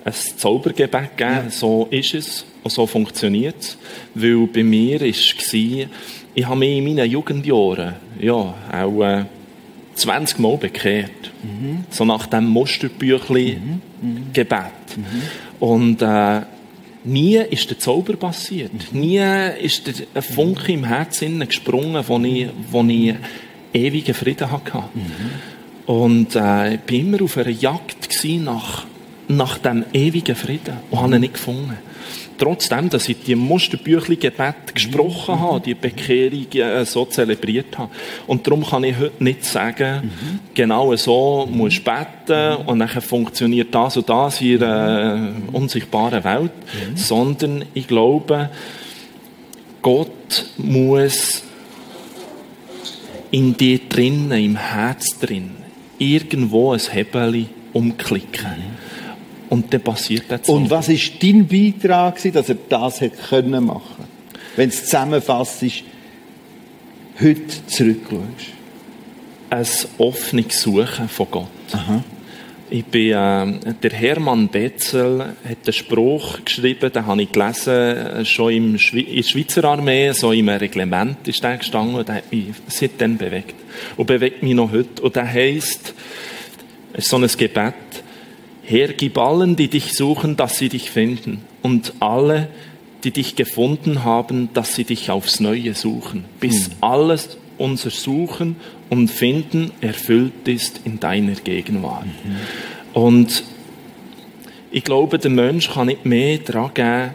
ein 0.03 0.13
Zaubergebet 0.13 1.17
geben, 1.17 1.45
ja. 1.45 1.49
so 1.49 1.88
ist 1.89 2.13
es 2.13 2.45
und 2.63 2.72
so 2.72 2.86
funktioniert 2.86 3.55
es. 3.59 3.78
Weil 4.13 4.47
bei 4.47 4.63
mir 4.63 4.99
war 4.99 5.07
es, 5.07 5.53
ich 5.53 6.45
habe 6.45 6.59
mich 6.59 6.78
in 6.78 6.84
meinen 6.84 7.09
Jugendjahren, 7.09 7.95
ja, 8.20 8.53
auch 8.72 9.01
äh, 9.03 9.26
20 9.95 10.39
Mal 10.39 10.57
bekehrt. 10.57 11.32
Mhm. 11.43 11.86
So 11.89 12.05
nach 12.05 12.28
dem 12.28 12.47
Musterbüchli 12.47 13.57
mhm. 14.01 14.34
Gebet. 14.34 14.72
Und 15.59 16.01
äh, 16.01 16.41
nie 17.03 17.38
ist 17.38 17.70
der 17.70 17.80
Zauber 17.80 18.15
passiert. 18.15 18.72
Nie 18.93 19.22
ist 19.61 19.88
der 19.88 19.93
ein 20.13 20.22
Funke 20.22 20.72
im 20.72 20.86
Herzen 20.86 21.39
gesprungen, 21.45 22.03
wo 22.07 22.20
ich, 22.20 22.47
wo 22.72 22.84
ich 22.84 23.15
ewigen 23.74 24.13
Frieden 24.13 24.51
hatte. 24.51 24.84
Und 25.86 26.36
äh, 26.36 26.76
ich 26.76 26.80
war 26.88 26.91
immer 26.91 27.22
auf 27.24 27.38
einer 27.38 27.49
Jagd 27.49 28.24
nach, 28.41 28.86
nach 29.28 29.57
dem 29.57 29.86
ewigen 29.93 30.36
Frieden 30.36 30.78
und 30.91 30.99
habe 31.01 31.15
ihn 31.15 31.22
nicht 31.22 31.34
gefunden 31.34 31.78
trotzdem, 32.39 32.89
dass 32.89 33.07
ich 33.07 33.22
die 33.24 33.36
Musterbüchli-Gebet 33.36 34.74
gesprochen 34.74 35.36
mhm. 35.36 35.39
habe, 35.41 35.59
die 35.59 35.76
Bekehrung 35.76 36.51
äh, 36.53 36.86
so 36.86 37.05
zelebriert 37.05 37.78
habe. 37.78 37.91
Und 38.26 38.47
darum 38.47 38.65
kann 38.65 38.84
ich 38.84 38.97
heute 38.97 39.24
nicht 39.24 39.45
sagen, 39.45 40.05
mhm. 40.05 40.39
genau 40.55 40.95
so 40.95 41.47
musst 41.51 41.86
du 41.86 41.91
beten 41.91 42.65
und 42.65 42.80
dann 42.80 42.88
funktioniert 42.88 43.76
das 43.76 43.97
und 43.97 44.09
das 44.09 44.41
in 44.41 44.63
einer 44.63 45.34
äh, 45.51 45.55
unsichtbaren 45.55 46.24
Welt, 46.24 46.51
mhm. 46.51 46.97
sondern 46.97 47.65
ich 47.74 47.88
glaube, 47.88 48.49
Gott 49.82 50.45
muss 50.57 51.43
in 53.32 53.55
dir 53.55 53.80
drinnen, 53.89 54.32
im 54.32 54.55
Herz 54.55 55.19
drin, 55.19 55.51
irgendwo 55.97 56.73
ein 56.73 56.80
Hebel 56.80 57.47
umklicken. 57.73 58.80
Und 59.49 59.73
dann 59.73 59.82
passiert 59.82 60.25
das. 60.30 60.47
Und 60.47 60.69
was 60.69 60.89
ist 60.89 61.23
dein 61.23 61.47
Beitrag, 61.47 62.21
dass 62.32 62.49
er 62.49 62.57
das 62.69 63.01
hätte 63.01 63.17
können 63.17 63.65
machen? 63.65 64.05
Wenn 64.55 64.69
es 64.69 64.86
zusammenfasst 64.86 65.63
ist, 65.63 65.84
heute 67.19 67.67
zurückschaust. 67.67 68.53
Ein 69.49 69.67
offenes 69.97 70.61
Suchen 70.61 71.09
von 71.09 71.27
Gott. 71.32 71.47
Aha. 71.71 72.03
Ich 72.72 72.86
bin, 72.86 73.11
äh, 73.13 73.74
der 73.82 73.91
Hermann 73.91 74.47
Betzel 74.47 75.20
hat 75.22 75.57
einen 75.65 75.74
Spruch 75.74 76.45
geschrieben, 76.45 76.91
den 76.91 77.05
habe 77.05 77.24
ich 77.24 77.32
gelesen, 77.32 77.74
äh, 77.74 78.26
schon 78.26 78.53
im 78.53 78.78
Schwe 78.78 79.01
in 79.01 79.15
der 79.15 79.24
Schweizer 79.24 79.63
Armee, 79.63 80.11
so 80.11 80.32
im 80.32 80.49
Reglement 80.49 81.28
ist 81.28 81.43
der 81.43 81.57
gestanden 81.57 81.95
und 81.95 82.07
der 82.07 82.15
hat 82.17 82.32
mich 82.32 82.45
seitdem 82.67 83.17
bewegt. 83.17 83.55
Und 83.97 84.05
bewegt 84.05 84.43
mich 84.43 84.53
noch 84.53 84.72
heute. 84.72 85.01
Und 85.01 85.15
der 85.15 85.28
heisst, 85.28 85.95
es 86.93 87.05
ist 87.05 87.09
so 87.09 87.17
ein 87.17 87.28
Gebet, 87.28 87.74
Herr, 88.63 88.89
gib 88.89 89.17
allen, 89.17 89.55
die 89.55 89.67
dich 89.67 89.93
suchen, 89.93 90.38
dass 90.38 90.59
sie 90.59 90.70
dich 90.70 90.91
finden. 90.91 91.41
Und 91.63 91.93
alle, 91.99 92.49
die 93.03 93.09
dich 93.09 93.36
gefunden 93.36 94.03
haben, 94.03 94.49
dass 94.53 94.76
sie 94.76 94.84
dich 94.84 95.09
aufs 95.09 95.39
Neue 95.39 95.74
suchen. 95.74 96.26
Bis 96.39 96.70
mhm. 96.70 96.74
alles 96.82 97.38
unser 97.57 97.89
Suchen 97.89 98.57
und 98.90 99.10
Finden 99.10 99.72
erfüllt 99.82 100.48
ist 100.48 100.82
in 100.84 101.00
deiner 101.00 101.34
Gegenwart. 101.34 102.06
Mhm. 102.06 103.02
Und 103.02 103.44
ich 104.72 104.84
glaube, 104.84 105.20
der 105.20 105.32
Mensch 105.32 105.70
kann 105.70 105.88
nicht 105.88 106.06
mehr 106.06 106.38
daran 106.40 106.74
geben, 106.74 107.12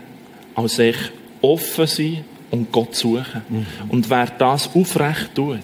als 0.55 0.77
sich 0.77 0.97
offen 1.41 1.87
sein 1.87 2.25
und 2.51 2.73
Gott 2.73 2.95
suchen. 2.95 3.43
Mhm. 3.49 3.67
Und 3.89 4.11
wer 4.11 4.27
das 4.27 4.71
aufrecht 4.75 5.35
tut, 5.35 5.59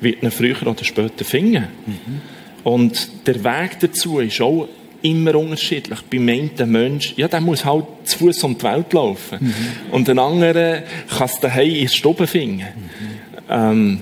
wird 0.00 0.22
ihn 0.22 0.30
früher 0.30 0.66
oder 0.66 0.84
später 0.84 1.24
finden. 1.24 1.68
Mhm. 1.86 2.20
Und 2.64 3.26
der 3.26 3.42
Weg 3.44 3.78
dazu 3.80 4.20
ist 4.20 4.40
auch 4.40 4.68
immer 5.02 5.34
unterschiedlich. 5.34 6.00
Beim 6.02 6.28
einen 6.28 6.70
Mensch, 6.70 7.14
ja, 7.16 7.28
der 7.28 7.40
muss 7.40 7.64
halt 7.64 7.84
zu 8.04 8.18
Fuß 8.18 8.44
um 8.44 8.56
die 8.56 8.62
Welt 8.62 8.92
laufen. 8.92 9.38
Mhm. 9.40 9.54
Und 9.90 10.08
ein 10.08 10.18
anderer 10.18 10.82
kann 11.08 11.26
es 11.26 11.40
daheim 11.40 11.74
in 11.74 11.88
Stube 11.88 12.26
finden. 12.26 12.60
Mhm. 12.60 13.20
Ähm, 13.50 14.00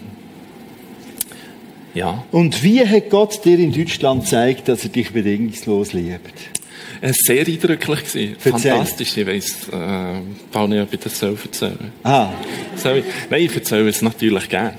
ja. 1.94 2.24
Und 2.30 2.62
wie 2.62 2.86
hat 2.86 3.10
Gott 3.10 3.44
dir 3.44 3.58
in 3.58 3.72
Deutschland 3.72 4.24
gezeigt, 4.24 4.68
dass 4.68 4.84
er 4.84 4.90
dich 4.90 5.12
bedingungslos 5.12 5.92
liebt? 5.92 6.34
Es 7.00 7.16
war 7.28 7.36
sehr 7.36 7.46
eindrücklich. 7.46 8.04
Gewesen. 8.04 8.36
Fantastisch. 8.38 9.16
Ich 9.16 9.26
weiss, 9.26 9.68
äh, 9.72 10.20
Paul, 10.52 10.86
ich 10.90 11.00
das 11.00 11.18
soll 11.18 11.36
erzählen 11.42 11.92
Ah. 12.02 12.30
Soll 12.76 12.98
ich? 12.98 13.04
Nein, 13.30 13.42
ich 13.42 13.54
erzähle 13.54 13.88
es 13.88 14.02
natürlich 14.02 14.48
gerne. 14.48 14.74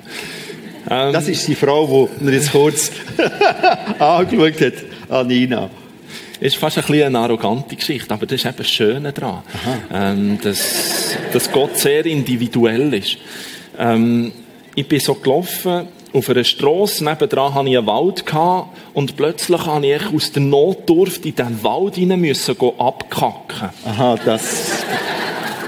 Ähm, 0.89 1.13
das 1.13 1.27
ist 1.27 1.47
die 1.47 1.55
Frau, 1.55 2.09
die 2.19 2.23
mir 2.25 2.33
jetzt 2.33 2.51
kurz 2.51 2.91
angeschaut 3.99 4.61
hat, 4.61 4.73
Anina 5.09 5.69
ist 6.41 6.55
fast 6.55 6.77
ein 6.79 6.83
bisschen 6.83 7.03
eine 7.03 7.19
arrogante 7.19 7.75
Geschichte, 7.75 8.11
aber 8.11 8.25
das 8.25 8.39
ist 8.39 8.45
eben 8.45 8.57
das 8.57 8.69
Schöne 8.69 9.13
daran, 9.13 9.43
ähm, 9.93 10.39
dass, 10.41 11.15
dass 11.31 11.51
Gott 11.51 11.77
sehr 11.77 12.03
individuell 12.07 12.91
ist. 12.95 13.17
Ähm, 13.77 14.31
ich 14.73 14.87
bin 14.87 14.99
so 14.99 15.13
gelaufen, 15.13 15.87
auf 16.13 16.29
einer 16.29 16.43
Strasse, 16.43 17.03
nebendran 17.03 17.53
hatte 17.53 17.69
ich 17.69 17.77
einen 17.77 17.87
Wald 17.87 18.25
und 18.93 19.15
plötzlich 19.15 19.65
habe 19.65 19.87
ich 19.87 20.13
aus 20.13 20.31
der 20.31 20.41
Notdurft 20.41 21.25
in 21.25 21.35
diesen 21.35 21.63
Wald 21.63 21.97
rein 21.97 22.19
müssen 22.19 22.55
abkacken. 22.77 23.69
Aha, 23.85 24.15
das... 24.25 24.83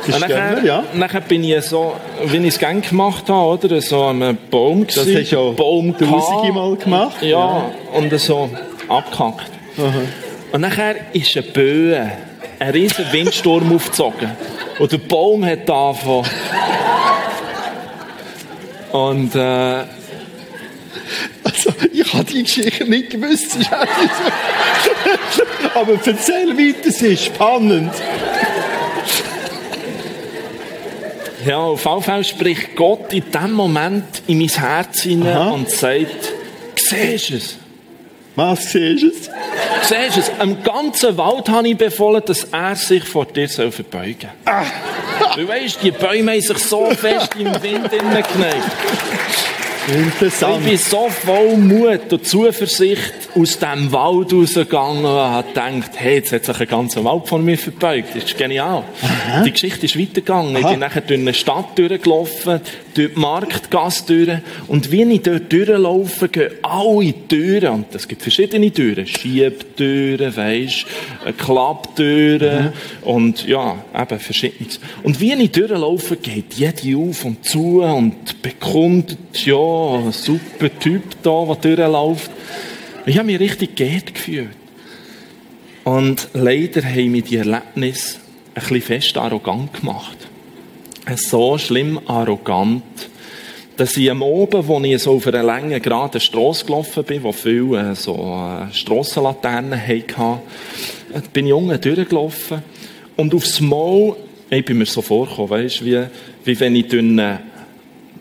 Und 0.05 0.19
nachher, 0.19 0.63
ja. 0.65 0.83
nachher 0.95 1.21
bin 1.21 1.45
ich 1.45 1.61
so, 1.63 1.93
wie 2.25 2.37
ich 2.37 2.47
es 2.47 2.59
gerne 2.59 2.81
gemacht 2.81 3.29
habe, 3.29 3.65
oder? 3.65 3.81
So 3.81 4.03
am 4.03 4.37
Baum 4.51 4.85
gewesen. 4.85 5.13
Das 5.13 5.21
hast 5.21 5.31
du 5.31 5.35
ja 5.35 5.51
Baum 5.51 5.97
tausende 5.97 6.51
Mal 6.51 6.75
gemacht. 6.75 7.21
Ja, 7.21 7.27
ja, 7.29 7.71
und 7.93 8.19
so 8.19 8.49
abgekackt. 8.89 9.49
Aha. 9.77 10.01
Und 10.51 10.61
nachher 10.61 10.95
ist 11.13 11.37
ein 11.37 11.45
Böe, 11.53 12.11
ein 12.59 12.69
riesen 12.71 13.05
Windsturm 13.13 13.73
aufgezogen. 13.73 14.31
Und 14.77 14.91
der 14.91 14.97
Baum 14.97 15.45
hat 15.45 15.69
angefangen. 15.69 16.25
Und, 18.91 19.35
äh, 19.35 19.83
also, 21.43 21.73
ich 21.91 22.13
habe 22.13 22.23
die 22.25 22.43
Geschichte 22.43 22.85
nicht 22.85 23.09
gewusst. 23.11 23.57
Aber 25.73 25.93
erzähl 26.05 26.57
weiter, 26.57 26.89
es 26.89 27.01
ist 27.01 27.25
spannend. 27.25 27.91
Ja, 31.45 31.57
auf 31.57 31.85
jeden 31.85 32.23
spricht 32.23 32.75
Gott 32.75 33.11
in 33.11 33.23
dem 33.31 33.51
Moment 33.51 34.21
in 34.27 34.37
mein 34.37 34.47
Herz 34.47 35.01
hinein 35.01 35.51
und 35.51 35.69
sagt, 35.69 36.33
siehst 36.75 37.29
du 37.29 37.35
es? 37.35 37.57
Was 38.35 38.71
siehst 38.71 39.03
du 39.03 39.07
es? 39.09 39.29
Siehst 39.83 40.15
du 40.15 40.19
es? 40.21 40.31
Im 40.41 40.63
ganzen 40.63 41.17
Wald 41.17 41.49
habe 41.49 41.67
ich 41.67 41.77
befohlen, 41.77 42.21
dass 42.25 42.45
er 42.45 42.75
sich 42.75 43.03
vor 43.03 43.25
dir 43.25 43.47
soll 43.47 43.71
verbeugen 43.71 44.29
soll. 44.45 44.53
Ah. 44.53 44.65
Du 45.35 45.47
weißt, 45.47 45.79
die 45.83 45.91
Bäume 45.91 46.31
haben 46.31 46.41
sich 46.41 46.57
so 46.59 46.89
fest 46.91 47.29
im 47.37 47.47
Wind 47.61 47.91
geneigt. 47.91 48.71
Interessant. 49.87 50.61
Ich 50.61 50.69
bin 50.69 50.77
so 50.77 51.09
voll 51.09 51.57
Mut 51.57 52.13
und 52.13 52.25
Zuversicht 52.25 53.13
aus 53.35 53.59
diesem 53.59 53.91
Wald 53.91 54.31
rausgegangen 54.31 55.03
und 55.03 55.11
habe 55.11 55.47
gedacht, 55.47 55.91
hey, 55.95 56.15
jetzt 56.15 56.31
hat 56.31 56.45
sich 56.45 56.59
ein 56.59 56.67
ganzer 56.67 57.03
Wald 57.03 57.27
von 57.27 57.43
mir 57.43 57.57
verbeugt. 57.57 58.15
Das 58.15 58.23
ist 58.23 58.37
genial. 58.37 58.83
Aha. 59.01 59.43
Die 59.43 59.51
Geschichte 59.51 59.85
ist 59.85 59.99
weitergegangen. 59.99 60.55
Aha. 60.55 60.59
Ich 60.59 60.67
bin 60.67 60.79
nachher 60.79 61.01
durch 61.01 61.19
eine 61.19 61.33
Stadt 61.33 61.77
durchgelaufen, 61.77 62.61
durch 62.93 63.13
die 63.13 63.19
Marktgasse 63.19 64.05
durch. 64.05 64.39
Und 64.67 64.91
wie 64.91 65.03
ich 65.03 65.21
dort 65.21 65.51
durchlaufe, 65.51 66.29
gehen 66.29 66.51
alle 66.61 67.13
Türen, 67.27 67.73
und 67.73 67.95
es 67.95 68.07
gibt 68.07 68.21
verschiedene 68.21 68.71
Türen, 68.71 69.05
Schiebtüren, 69.05 70.35
weisst, 70.35 70.85
Klapptüren, 71.37 72.65
mhm. 72.65 73.07
und 73.07 73.47
ja, 73.47 73.83
eben 73.95 74.19
verschiedenes. 74.19 74.79
Und 75.03 75.19
wie 75.19 75.33
ich 75.33 75.51
durchlaufe, 75.51 76.17
geht 76.17 76.53
jede 76.53 76.97
auf 76.97 77.25
und 77.25 77.45
zu 77.45 77.81
und 77.81 78.41
bekundet, 78.41 79.45
ja, 79.45 79.95
ein 79.95 80.11
super 80.11 80.69
Typ 80.79 81.03
da, 81.23 81.57
der 81.61 81.75
durchläuft. 81.75 82.31
Ich 83.05 83.17
habe 83.17 83.25
mich 83.25 83.39
richtig 83.39 83.75
geehrt 83.75 84.13
gefühlt. 84.13 84.49
Und 85.83 86.29
leider 86.33 86.81
haben 86.83 87.11
mich 87.11 87.25
die 87.25 87.37
Erlebnisse 87.37 88.17
ein 88.55 88.61
bisschen 88.61 88.81
fest 88.81 89.17
arrogant 89.17 89.73
gemacht. 89.73 90.17
So 91.17 91.57
schlimm 91.57 91.99
arrogant, 92.07 92.83
dass 93.75 93.97
ich 93.97 94.09
am 94.09 94.21
Oben, 94.21 94.65
wo 94.67 94.79
ich 94.81 95.01
so 95.01 95.15
auf 95.15 95.27
einer 95.27 95.43
langen, 95.43 95.81
geraden 95.81 96.21
Strasse 96.21 96.65
gelaufen 96.65 97.03
bin, 97.03 97.23
wo 97.23 97.31
viele 97.31 97.91
äh, 97.91 97.95
so 97.95 98.13
äh, 98.15 98.73
Strassenlaternen 98.73 99.79
hatten, 99.79 100.39
äh, 101.13 101.21
bin 101.33 101.47
ich 101.47 101.53
unten 101.53 101.79
durchgelaufen. 101.79 102.63
Und 103.17 103.33
aufs 103.33 103.59
Mal, 103.59 104.15
ich 104.49 104.63
bin 104.63 104.77
mir 104.77 104.85
so 104.85 105.01
vorgekommen, 105.01 105.49
weißt, 105.49 105.83
wie, 105.83 106.03
wie 106.45 106.59
wenn 106.59 106.75
ich 106.75 106.87
durch 106.87 107.03
eine 107.03 107.39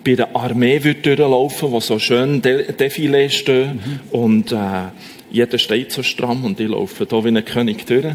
bei 0.05 0.17
der 0.17 0.35
Armee 0.35 0.83
wird 0.83 1.07
durchlaufen, 1.07 1.71
wo 1.71 1.79
so 1.79 1.99
schön 2.01 2.43
De 2.43 2.73
Defilé 2.73 3.31
stehen 3.31 3.81
mhm. 4.13 4.19
und 4.19 4.51
äh, 4.51 4.89
jeder 5.31 5.59
steht 5.59 5.93
so 5.93 6.03
stramm 6.03 6.45
und 6.45 6.59
die 6.59 6.67
laufen 6.67 7.07
da 7.09 7.25
wie 7.25 7.29
ein 7.29 7.45
König 7.45 7.87
durch. 7.87 8.07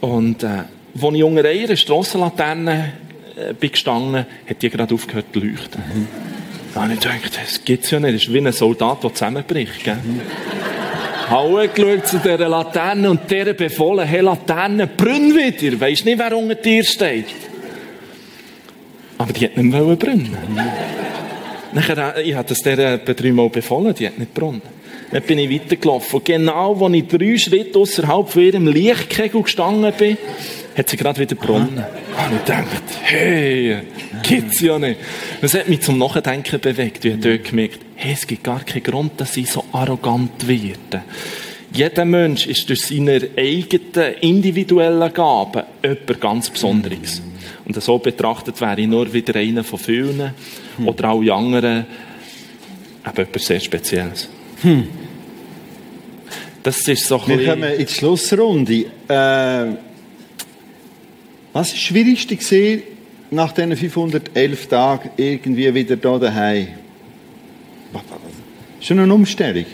Und 0.00 0.42
äh, 0.42 0.46
als 0.46 1.14
ich 1.14 1.22
unter 1.22 1.44
einer 1.44 1.76
Strassenlaterne 1.76 2.72
äh, 2.72 3.03
bin 3.58 3.70
gestanden, 3.70 4.26
hat 4.48 4.62
die 4.62 4.70
gerade 4.70 4.94
aufgehört 4.94 5.26
zu 5.32 5.40
leuchten. 5.40 5.82
Mhm. 5.82 6.08
Da 6.74 6.82
habe 6.82 6.94
ich 6.94 7.00
gedacht, 7.00 7.38
das 7.40 7.64
gibt's 7.64 7.90
ja 7.90 8.00
nicht. 8.00 8.14
Das 8.14 8.22
ist 8.22 8.32
wie 8.32 8.38
ein 8.38 8.52
Soldat, 8.52 9.02
der 9.02 9.14
zusammenbricht. 9.14 9.84
Gell? 9.84 9.98
Mhm. 10.04 11.30
habe 11.30 11.68
geschaut 11.68 12.06
zu 12.06 12.18
dieser 12.18 12.48
Laterne 12.48 13.10
und 13.10 13.30
der 13.30 13.54
befohlen, 13.54 14.06
hey 14.06 14.20
Laterne, 14.20 14.86
brünn 14.86 15.34
wieder. 15.34 15.80
Weisst 15.80 16.04
nicht, 16.04 16.18
wer 16.18 16.36
unter 16.36 16.54
dir 16.54 16.84
steht. 16.84 17.26
Aber 19.16 19.32
die 19.32 19.46
hat 19.46 19.56
nicht 19.56 19.72
mehr 19.72 19.96
brennen. 19.96 20.36
Nachher, 21.72 22.18
ich 22.18 22.34
habe 22.34 22.48
das 22.48 22.58
der 22.58 22.98
dreimal 22.98 23.48
befohlen, 23.48 23.94
die 23.94 24.06
hat 24.06 24.18
nicht 24.18 24.34
gebrannt. 24.34 24.62
Dann 25.14 25.22
bin 25.22 25.38
ich 25.38 25.48
weitergelaufen. 25.48 26.18
Und 26.18 26.24
genau, 26.24 26.84
als 26.84 26.94
ich 26.94 27.06
drei 27.06 27.38
Schritte 27.38 27.78
außerhalb 27.78 28.28
von 28.28 28.42
ihrem 28.42 28.66
Lichtkegel 28.66 29.42
gestanden 29.42 29.92
bin, 29.96 30.18
hat 30.76 30.90
sie 30.90 30.96
gerade 30.96 31.20
wieder 31.20 31.36
gebronnen. 31.36 31.68
Und 31.78 32.36
ich 32.36 32.42
dachte, 32.44 32.82
hey, 33.04 33.76
gibt's 34.24 34.60
ja 34.60 34.76
nicht. 34.76 34.98
Das 35.40 35.54
hat 35.54 35.68
mich 35.68 35.82
zum 35.82 35.98
Nachdenken 35.98 36.58
bewegt. 36.58 37.04
Ich 37.04 37.12
habe 37.12 37.22
dort 37.22 37.44
gemerkt, 37.44 37.78
hey, 37.94 38.12
es 38.12 38.26
gibt 38.26 38.42
gar 38.42 38.64
keinen 38.64 38.82
Grund, 38.82 39.12
dass 39.20 39.36
ich 39.36 39.52
so 39.52 39.64
arrogant 39.70 40.48
werde. 40.48 41.04
Jeder 41.72 42.04
Mensch 42.04 42.48
ist 42.48 42.68
durch 42.68 42.84
seine 42.84 43.20
eigenen 43.36 44.14
individuellen 44.20 45.12
Gaben 45.12 45.62
jemand 45.80 46.20
ganz 46.20 46.50
Besonderes. 46.50 47.22
Und 47.64 47.80
so 47.80 47.98
betrachtet 47.98 48.60
wäre 48.60 48.80
ich 48.80 48.88
nur 48.88 49.12
wieder 49.12 49.38
einer 49.38 49.62
von 49.62 49.78
vielen 49.78 50.34
hm. 50.76 50.88
oder 50.88 51.10
alle 51.10 51.32
anderen 51.32 51.86
eben 53.06 53.16
etwas 53.16 53.46
sehr 53.46 53.60
Spezielles. 53.60 54.28
Hm. 54.62 55.03
Das 56.64 56.88
ist 56.88 57.06
so 57.06 57.20
Wir 57.26 57.44
kommen 57.44 57.74
in 57.74 57.86
die 57.86 57.92
Schlussrunde. 57.92 58.72
Äh, 58.72 58.86
was 59.06 59.76
war 61.52 61.62
das 61.62 61.76
Schwierigste 61.76 62.36
gewesen, 62.36 62.82
nach 63.30 63.52
diesen 63.52 63.76
511 63.76 64.66
Tagen 64.68 65.10
irgendwie 65.18 65.74
wieder 65.74 65.96
da 65.96 66.18
daheim? 66.18 66.68
Schon 68.80 68.98
eine 68.98 69.12
Umstellung? 69.12 69.66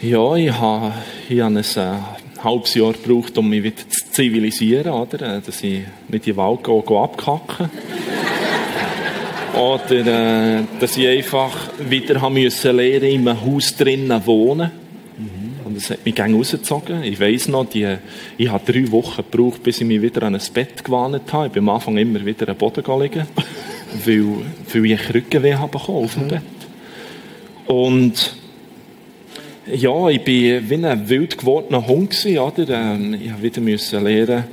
Ja, 0.00 0.36
ich 0.36 0.52
habe, 0.52 0.94
ich 1.28 1.40
habe 1.40 1.54
ein 1.54 1.58
äh, 1.58 2.42
halbes 2.42 2.74
Jahr 2.74 2.94
gebraucht, 2.94 3.36
um 3.36 3.50
mich 3.50 3.62
wieder 3.62 3.76
zu 3.76 4.10
zivilisieren, 4.12 4.90
oder? 4.90 5.36
Äh, 5.36 5.40
dass 5.42 5.62
ich 5.62 5.82
nicht 6.08 6.26
in 6.28 6.32
den 6.32 6.36
Wald 6.38 6.64
gehe, 6.64 6.82
gehe 6.82 6.98
abkacken 6.98 7.68
Oder 9.54 10.60
äh, 10.60 10.62
dass 10.80 10.96
ich 10.96 11.06
einfach 11.06 11.54
wieder 11.78 12.22
haben 12.22 12.34
müssen 12.34 12.74
lernen, 12.74 13.04
in 13.04 13.28
einem 13.28 13.44
Haus 13.44 13.76
drinnen 13.76 14.24
wohnen. 14.24 14.79
Das 15.80 15.88
hat 15.88 16.04
mich 16.04 16.14
gerne 16.14 16.36
rausgezogen. 16.36 17.02
Ich 17.04 17.18
weiss 17.20 17.48
noch, 17.48 17.64
die, 17.64 17.96
ich 18.36 18.48
habe 18.50 18.70
drei 18.70 18.90
Wochen 18.90 19.24
gebraucht, 19.30 19.62
bis 19.62 19.80
ich 19.80 19.86
mich 19.86 20.02
wieder 20.02 20.24
an 20.24 20.34
ein 20.34 20.42
Bett 20.52 20.84
gewarnt 20.84 21.32
habe. 21.32 21.46
Ich 21.46 21.52
bin 21.52 21.62
am 21.62 21.70
Anfang 21.70 21.96
immer 21.96 22.22
wieder 22.22 22.50
am 22.50 22.56
Boden 22.56 22.84
liegen, 23.00 23.26
weil, 24.04 24.26
weil 24.74 24.84
ich 24.84 25.14
Rückenweh 25.14 25.54
habe 25.54 25.78
auf 25.78 26.14
dem 26.14 26.24
mhm. 26.24 26.28
Bett. 26.28 26.42
Und 27.66 28.36
ja, 29.72 30.08
ich 30.10 30.22
bin 30.22 30.68
wie 30.68 30.86
ein 30.86 31.08
wild 31.08 31.38
gewordener 31.38 31.86
Hund 31.86 32.10
gewesen, 32.10 32.38
oder? 32.38 32.68
Ähm, 32.68 33.14
ich 33.14 33.30
musste 33.30 33.42
wieder 33.42 33.60
müssen 33.62 34.04
lernen. 34.04 34.44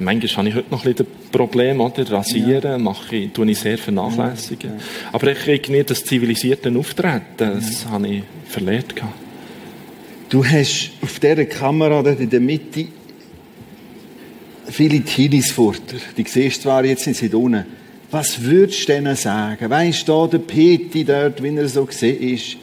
Manchmal 0.00 0.36
habe 0.38 0.48
ich 0.48 0.54
heute 0.56 0.70
noch 0.72 0.84
ein 0.84 0.92
bisschen 0.92 1.06
Problem, 1.30 1.80
oder? 1.80 2.10
Rasieren, 2.10 2.72
ja. 2.72 2.78
mache 2.78 3.14
ich, 3.14 3.32
tue 3.32 3.48
ich 3.48 3.60
sehr 3.60 3.78
vernachlässigen. 3.78 4.70
Ja. 4.70 4.84
Aber 5.12 5.28
ich 5.28 5.38
kriege 5.38 5.70
nicht 5.70 5.90
das 5.90 6.04
zivilisierte 6.04 6.76
Auftreten. 6.76 7.22
Das 7.36 7.84
ja. 7.84 7.90
habe 7.90 8.08
ich 8.08 8.22
verlernt 8.48 8.96
gehabt. 8.96 9.31
Du 10.32 10.42
hast 10.42 10.92
auf 11.02 11.18
dieser 11.18 11.44
Kamera 11.44 12.02
dort 12.02 12.18
in 12.18 12.30
der 12.30 12.40
Mitte 12.40 12.86
viele 14.66 15.02
Teeniesfurter. 15.02 15.96
Die 16.16 16.24
siehst 16.26 16.56
du 16.56 16.62
zwar 16.62 16.82
jetzt 16.86 17.06
nicht 17.06 17.34
unten. 17.34 17.66
Was 18.10 18.40
würdest 18.40 18.88
du 18.88 18.92
denen 18.94 19.14
sagen? 19.14 19.68
Weißt 19.68 20.08
du, 20.08 20.26
der 20.28 20.38
Peti 20.38 21.04
dort, 21.04 21.42
wie 21.42 21.54
er 21.54 21.68
so 21.68 21.84
gesehen 21.84 22.34
ist, 22.34 22.56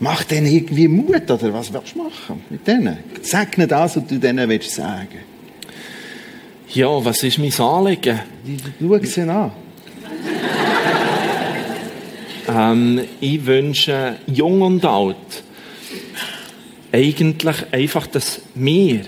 macht 0.00 0.32
denen 0.32 0.48
irgendwie 0.48 0.86
Mut, 0.86 1.30
oder 1.30 1.50
was 1.54 1.72
willst 1.72 1.94
du 1.94 2.02
machen 2.02 2.42
mit 2.50 2.66
denen? 2.66 2.98
Sag 3.22 3.56
nicht 3.56 3.70
das, 3.70 3.96
was 3.96 4.06
du 4.06 4.18
denen 4.18 4.46
willst 4.46 4.72
sagen. 4.72 5.20
Ja, 6.74 7.02
was 7.02 7.22
ist 7.22 7.38
mein 7.38 7.58
Anliegen? 7.58 8.20
Schau 8.78 8.98
sie 8.98 9.22
an. 9.22 9.52
ähm, 12.54 13.00
ich 13.18 13.46
wünsche 13.46 14.16
jung 14.26 14.60
und 14.60 14.84
alt, 14.84 15.16
eigentlich 16.92 17.72
einfach, 17.72 18.06
dass 18.06 18.40
wir 18.54 19.02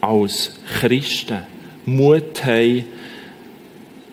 als 0.00 0.58
Christen 0.80 1.40
Mut 1.86 2.44
haben, 2.44 2.84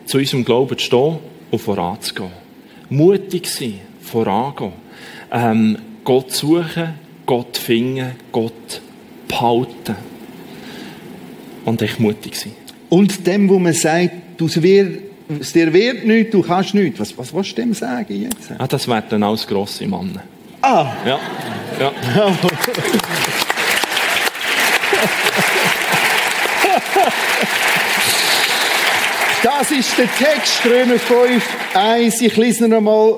zu 0.05 0.17
unserem 0.17 0.43
Glauben 0.45 0.77
zu 0.77 0.85
stehen 0.85 1.19
und 1.51 1.59
voranzugehen. 1.59 2.31
Mutig 2.89 3.47
sein, 3.47 3.79
vorangehen. 4.01 4.73
Ähm, 5.31 5.77
Gott 6.03 6.31
suchen, 6.31 6.95
Gott 7.25 7.57
finden, 7.57 8.11
Gott 8.31 8.81
behalten. 9.27 9.95
Und 11.63 11.81
echt 11.81 11.99
mutig 11.99 12.35
sein. 12.35 12.53
Und 12.89 13.25
dem, 13.25 13.47
wo 13.47 13.59
man 13.59 13.73
sagt, 13.73 14.11
du, 14.37 14.47
es 14.47 14.53
dir 15.53 15.73
wird 15.73 16.05
nichts, 16.05 16.31
du 16.31 16.41
kannst 16.41 16.73
nichts. 16.73 16.99
Was, 16.99 17.17
was 17.17 17.33
willst 17.33 17.57
du 17.57 17.61
dem 17.61 17.73
sagen 17.73 18.21
jetzt? 18.21 18.51
Ah, 18.57 18.67
das 18.67 18.87
werden 18.87 19.23
alles 19.23 19.47
grosse 19.47 19.87
Männer. 19.87 20.23
Ah! 20.61 20.91
Ja. 21.05 21.19
Ja. 21.81 21.91
Das 29.43 29.71
ist 29.71 29.97
der 29.97 30.07
Text, 30.13 30.63
Römer 30.65 30.99
5, 30.99 31.43
1. 31.73 32.21
Ich 32.21 32.37
lese 32.37 32.67
noch 32.67 32.77
einmal. 32.77 33.15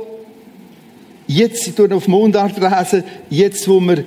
Jetzt, 1.27 1.67
ich 1.67 1.75
auf 1.91 2.07
Mundart 2.07 2.57
lesen, 2.57 3.03
jetzt, 3.29 3.67
wo 3.67 3.81
wir 3.81 4.05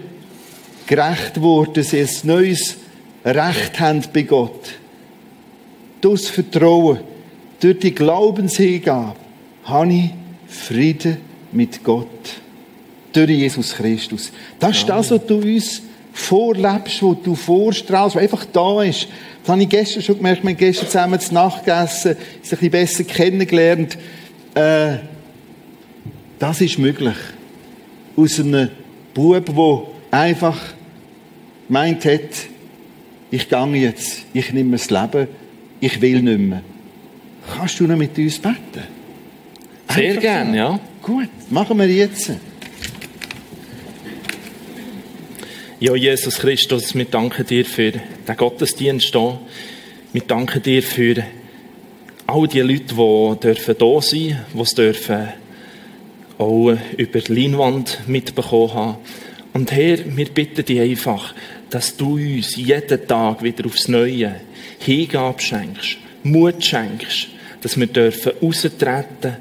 gerecht 0.86 1.40
wurden, 1.42 1.82
sie 1.82 2.00
ein 2.00 2.08
neues 2.22 2.76
Recht 3.22 3.78
haben 3.80 4.02
bei 4.14 4.22
Gott. 4.22 4.76
Durch 6.00 6.30
Vertrauen, 6.30 7.00
durch 7.60 7.78
die 7.80 7.94
Glaubenshingabe, 7.94 9.16
habe 9.64 9.92
ich 9.92 10.10
Frieden 10.48 11.18
mit 11.52 11.84
Gott 11.84 12.45
durch 13.16 13.30
Jesus 13.30 13.74
Christus. 13.74 14.30
Das 14.58 14.76
ist 14.76 14.88
das, 14.88 15.10
was 15.10 15.26
du 15.26 15.36
uns 15.36 15.82
vorlebst, 16.12 17.02
was 17.02 17.16
du 17.22 17.34
vorstrahlst, 17.34 18.16
was 18.16 18.22
einfach 18.22 18.44
da 18.46 18.82
ist. 18.82 19.08
Das 19.42 19.52
habe 19.52 19.62
ich 19.62 19.68
gestern 19.68 20.02
schon 20.02 20.16
gemerkt, 20.16 20.42
wir 20.42 20.50
haben 20.50 20.56
gestern 20.56 20.86
zusammen 20.86 21.20
zu 21.20 21.34
Nacht 21.34 21.64
gegessen, 21.64 22.16
uns 22.16 22.18
ein 22.18 22.40
bisschen 22.42 22.70
besser 22.70 23.04
kennengelernt. 23.04 23.96
Äh, 24.54 24.96
das 26.38 26.60
ist 26.60 26.78
möglich. 26.78 27.16
Aus 28.16 28.40
einem 28.40 28.70
Bub, 29.14 29.46
der 29.46 30.18
einfach 30.18 30.58
meint 31.68 32.04
hat, 32.04 32.20
ich 33.30 33.48
gehe 33.48 33.74
jetzt, 33.74 34.22
ich 34.32 34.52
nehme 34.52 34.72
das 34.72 34.90
Leben, 34.90 35.28
ich 35.80 36.00
will 36.00 36.22
nicht 36.22 36.38
mehr. 36.38 36.62
Kannst 37.54 37.78
du 37.80 37.86
noch 37.86 37.96
mit 37.96 38.16
uns 38.18 38.38
beten? 38.38 38.84
Sehr 39.90 40.16
gerne, 40.16 40.56
ja. 40.56 40.80
Gut, 41.02 41.28
machen 41.50 41.78
wir 41.78 41.88
jetzt. 41.88 42.32
Ja, 45.78 45.94
Jesus 45.94 46.38
Christus, 46.38 46.94
wir 46.94 47.04
danken 47.04 47.44
dir 47.44 47.62
für 47.66 47.92
den 47.92 48.36
Gottesdienst 48.38 49.12
hier. 49.12 49.38
Wir 50.14 50.22
danken 50.22 50.62
dir 50.62 50.82
für 50.82 51.22
all 52.26 52.48
die 52.48 52.60
Leute, 52.60 52.94
die 52.94 53.40
dürfen 53.40 53.74
da 53.78 54.00
sein, 54.00 54.40
die 54.54 54.58
es 54.58 54.74
dürfen 54.74 55.28
auch 56.38 56.72
über 56.96 57.20
die 57.20 57.34
Leinwand 57.34 57.98
mitbekommen 58.06 58.72
haben. 58.72 58.96
Und 59.52 59.70
Herr, 59.70 59.98
wir 60.16 60.24
bitten 60.24 60.64
dich 60.64 60.80
einfach, 60.80 61.34
dass 61.68 61.94
du 61.94 62.14
uns 62.14 62.56
jeden 62.56 63.06
Tag 63.06 63.42
wieder 63.42 63.66
aufs 63.66 63.88
Neue 63.88 64.34
Hingabe 64.78 65.42
schenkst, 65.42 65.98
Mut 66.22 66.64
schenkst, 66.64 67.28
dass 67.60 67.78
wir 67.78 67.86
dürfen 67.86 68.32
raustreten 68.40 69.36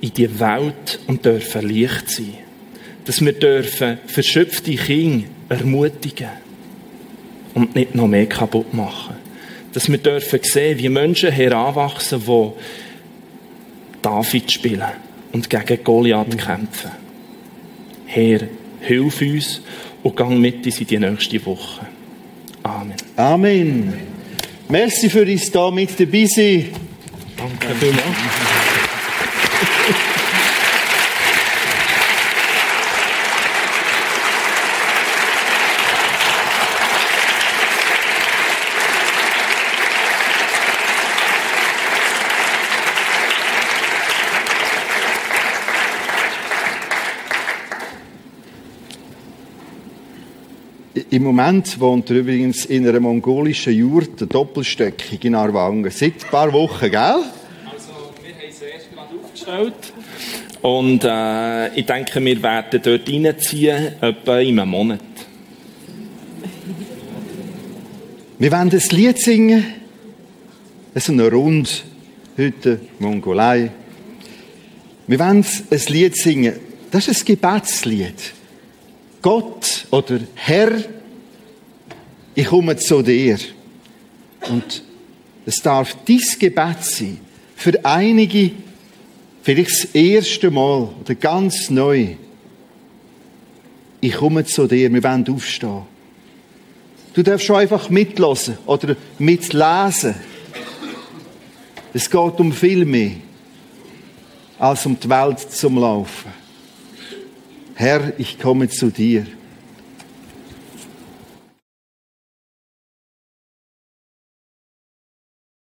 in 0.00 0.14
die 0.14 0.40
Welt 0.40 0.98
und 1.08 1.26
dürfen 1.26 1.68
Licht 1.68 2.08
sein. 2.08 2.38
Dass 3.04 3.22
wir 3.22 3.34
dürfen 3.34 3.98
verschöpfte 4.06 4.76
Kinder 4.76 5.28
ermutigen 5.54 6.30
und 7.54 7.74
nicht 7.74 7.94
noch 7.94 8.06
mehr 8.06 8.26
kaputt 8.26 8.74
machen. 8.74 9.16
Dass 9.72 9.90
wir 9.90 9.98
dürfen 9.98 10.40
sehen, 10.42 10.78
wie 10.78 10.88
Menschen 10.88 11.32
heranwachsen, 11.32 12.22
die 12.26 12.50
David 14.02 14.50
spielen 14.50 14.82
und 15.32 15.48
gegen 15.50 15.82
Goliath 15.82 16.38
kämpfen. 16.38 16.90
Herr, 18.06 18.40
hilf 18.80 19.20
uns 19.20 19.60
und 20.02 20.16
gang 20.16 20.38
mit 20.38 20.64
uns 20.64 20.80
in 20.80 20.86
die 20.86 20.98
nächste 20.98 21.44
Woche. 21.46 21.86
Amen. 22.62 22.94
Amen. 23.16 23.94
Merci 24.68 25.10
für 25.10 25.22
uns 25.22 25.50
da 25.50 25.70
mit 25.70 25.98
dabei 25.98 26.26
sein. 26.26 26.70
Danke 27.36 27.74
vielmals. 27.80 28.04
Im 51.14 51.22
Moment 51.22 51.78
wohnt 51.78 52.10
er 52.10 52.16
übrigens 52.16 52.64
in 52.64 52.88
einer 52.88 52.98
mongolischen 52.98 53.72
Jurte, 53.72 54.26
doppelstöckig 54.26 55.24
in 55.24 55.36
Arwangen. 55.36 55.88
Seit 55.92 56.24
ein 56.24 56.28
paar 56.28 56.52
Wochen, 56.52 56.90
gell? 56.90 56.98
Also, 56.98 57.92
wir 58.20 58.34
haben 58.34 58.48
es 58.48 58.60
erst 58.60 58.92
gerade 58.92 59.14
aufgestellt. 59.22 59.92
Und 60.60 61.04
äh, 61.04 61.78
ich 61.78 61.86
denke, 61.86 62.20
wir 62.20 62.42
werden 62.42 62.80
dort 62.82 63.08
reinziehen, 63.08 63.92
etwa 64.00 64.40
in 64.40 64.58
einem 64.58 64.70
Monat. 64.70 65.00
Wir 68.40 68.50
werden 68.50 68.70
das 68.70 68.90
Lied 68.90 69.16
singen. 69.20 69.66
Es 70.94 71.04
ist 71.04 71.10
eine 71.10 71.30
Runde 71.30 71.70
heute 72.36 72.80
Mongolei. 72.98 73.70
Wir 75.06 75.18
werden 75.20 75.46
ein 75.70 75.80
Lied 75.90 76.16
singen. 76.16 76.54
Das 76.90 77.06
ist 77.06 77.22
ein 77.22 77.26
Gebetslied. 77.26 78.32
Gott 79.22 79.86
oder 79.92 80.18
Herr, 80.34 80.72
ich 82.34 82.46
komme 82.46 82.76
zu 82.76 83.02
dir. 83.02 83.38
Und 84.48 84.82
es 85.46 85.60
darf 85.62 85.96
dein 86.06 86.20
Gebet 86.38 86.82
sein. 86.82 87.20
Für 87.56 87.84
einige 87.84 88.50
vielleicht 89.42 89.70
das 89.70 89.84
erste 89.94 90.50
Mal 90.50 90.88
oder 91.00 91.14
ganz 91.14 91.70
neu. 91.70 92.16
Ich 94.00 94.14
komme 94.14 94.44
zu 94.44 94.66
dir, 94.66 94.92
wir 94.92 95.02
wollen 95.02 95.28
aufstehen. 95.28 95.82
Du 97.14 97.22
darfst 97.22 97.46
schon 97.46 97.56
einfach 97.56 97.90
mitlassen 97.90 98.58
oder 98.66 98.96
mitlesen. 99.18 100.14
Es 101.92 102.10
geht 102.10 102.40
um 102.40 102.52
viel 102.52 102.84
mehr 102.84 103.12
als 104.58 104.84
um 104.84 104.98
die 104.98 105.08
Welt 105.08 105.40
zum 105.40 105.78
Laufen. 105.78 106.32
Herr, 107.76 108.12
ich 108.18 108.38
komme 108.38 108.68
zu 108.68 108.90
dir. 108.90 109.26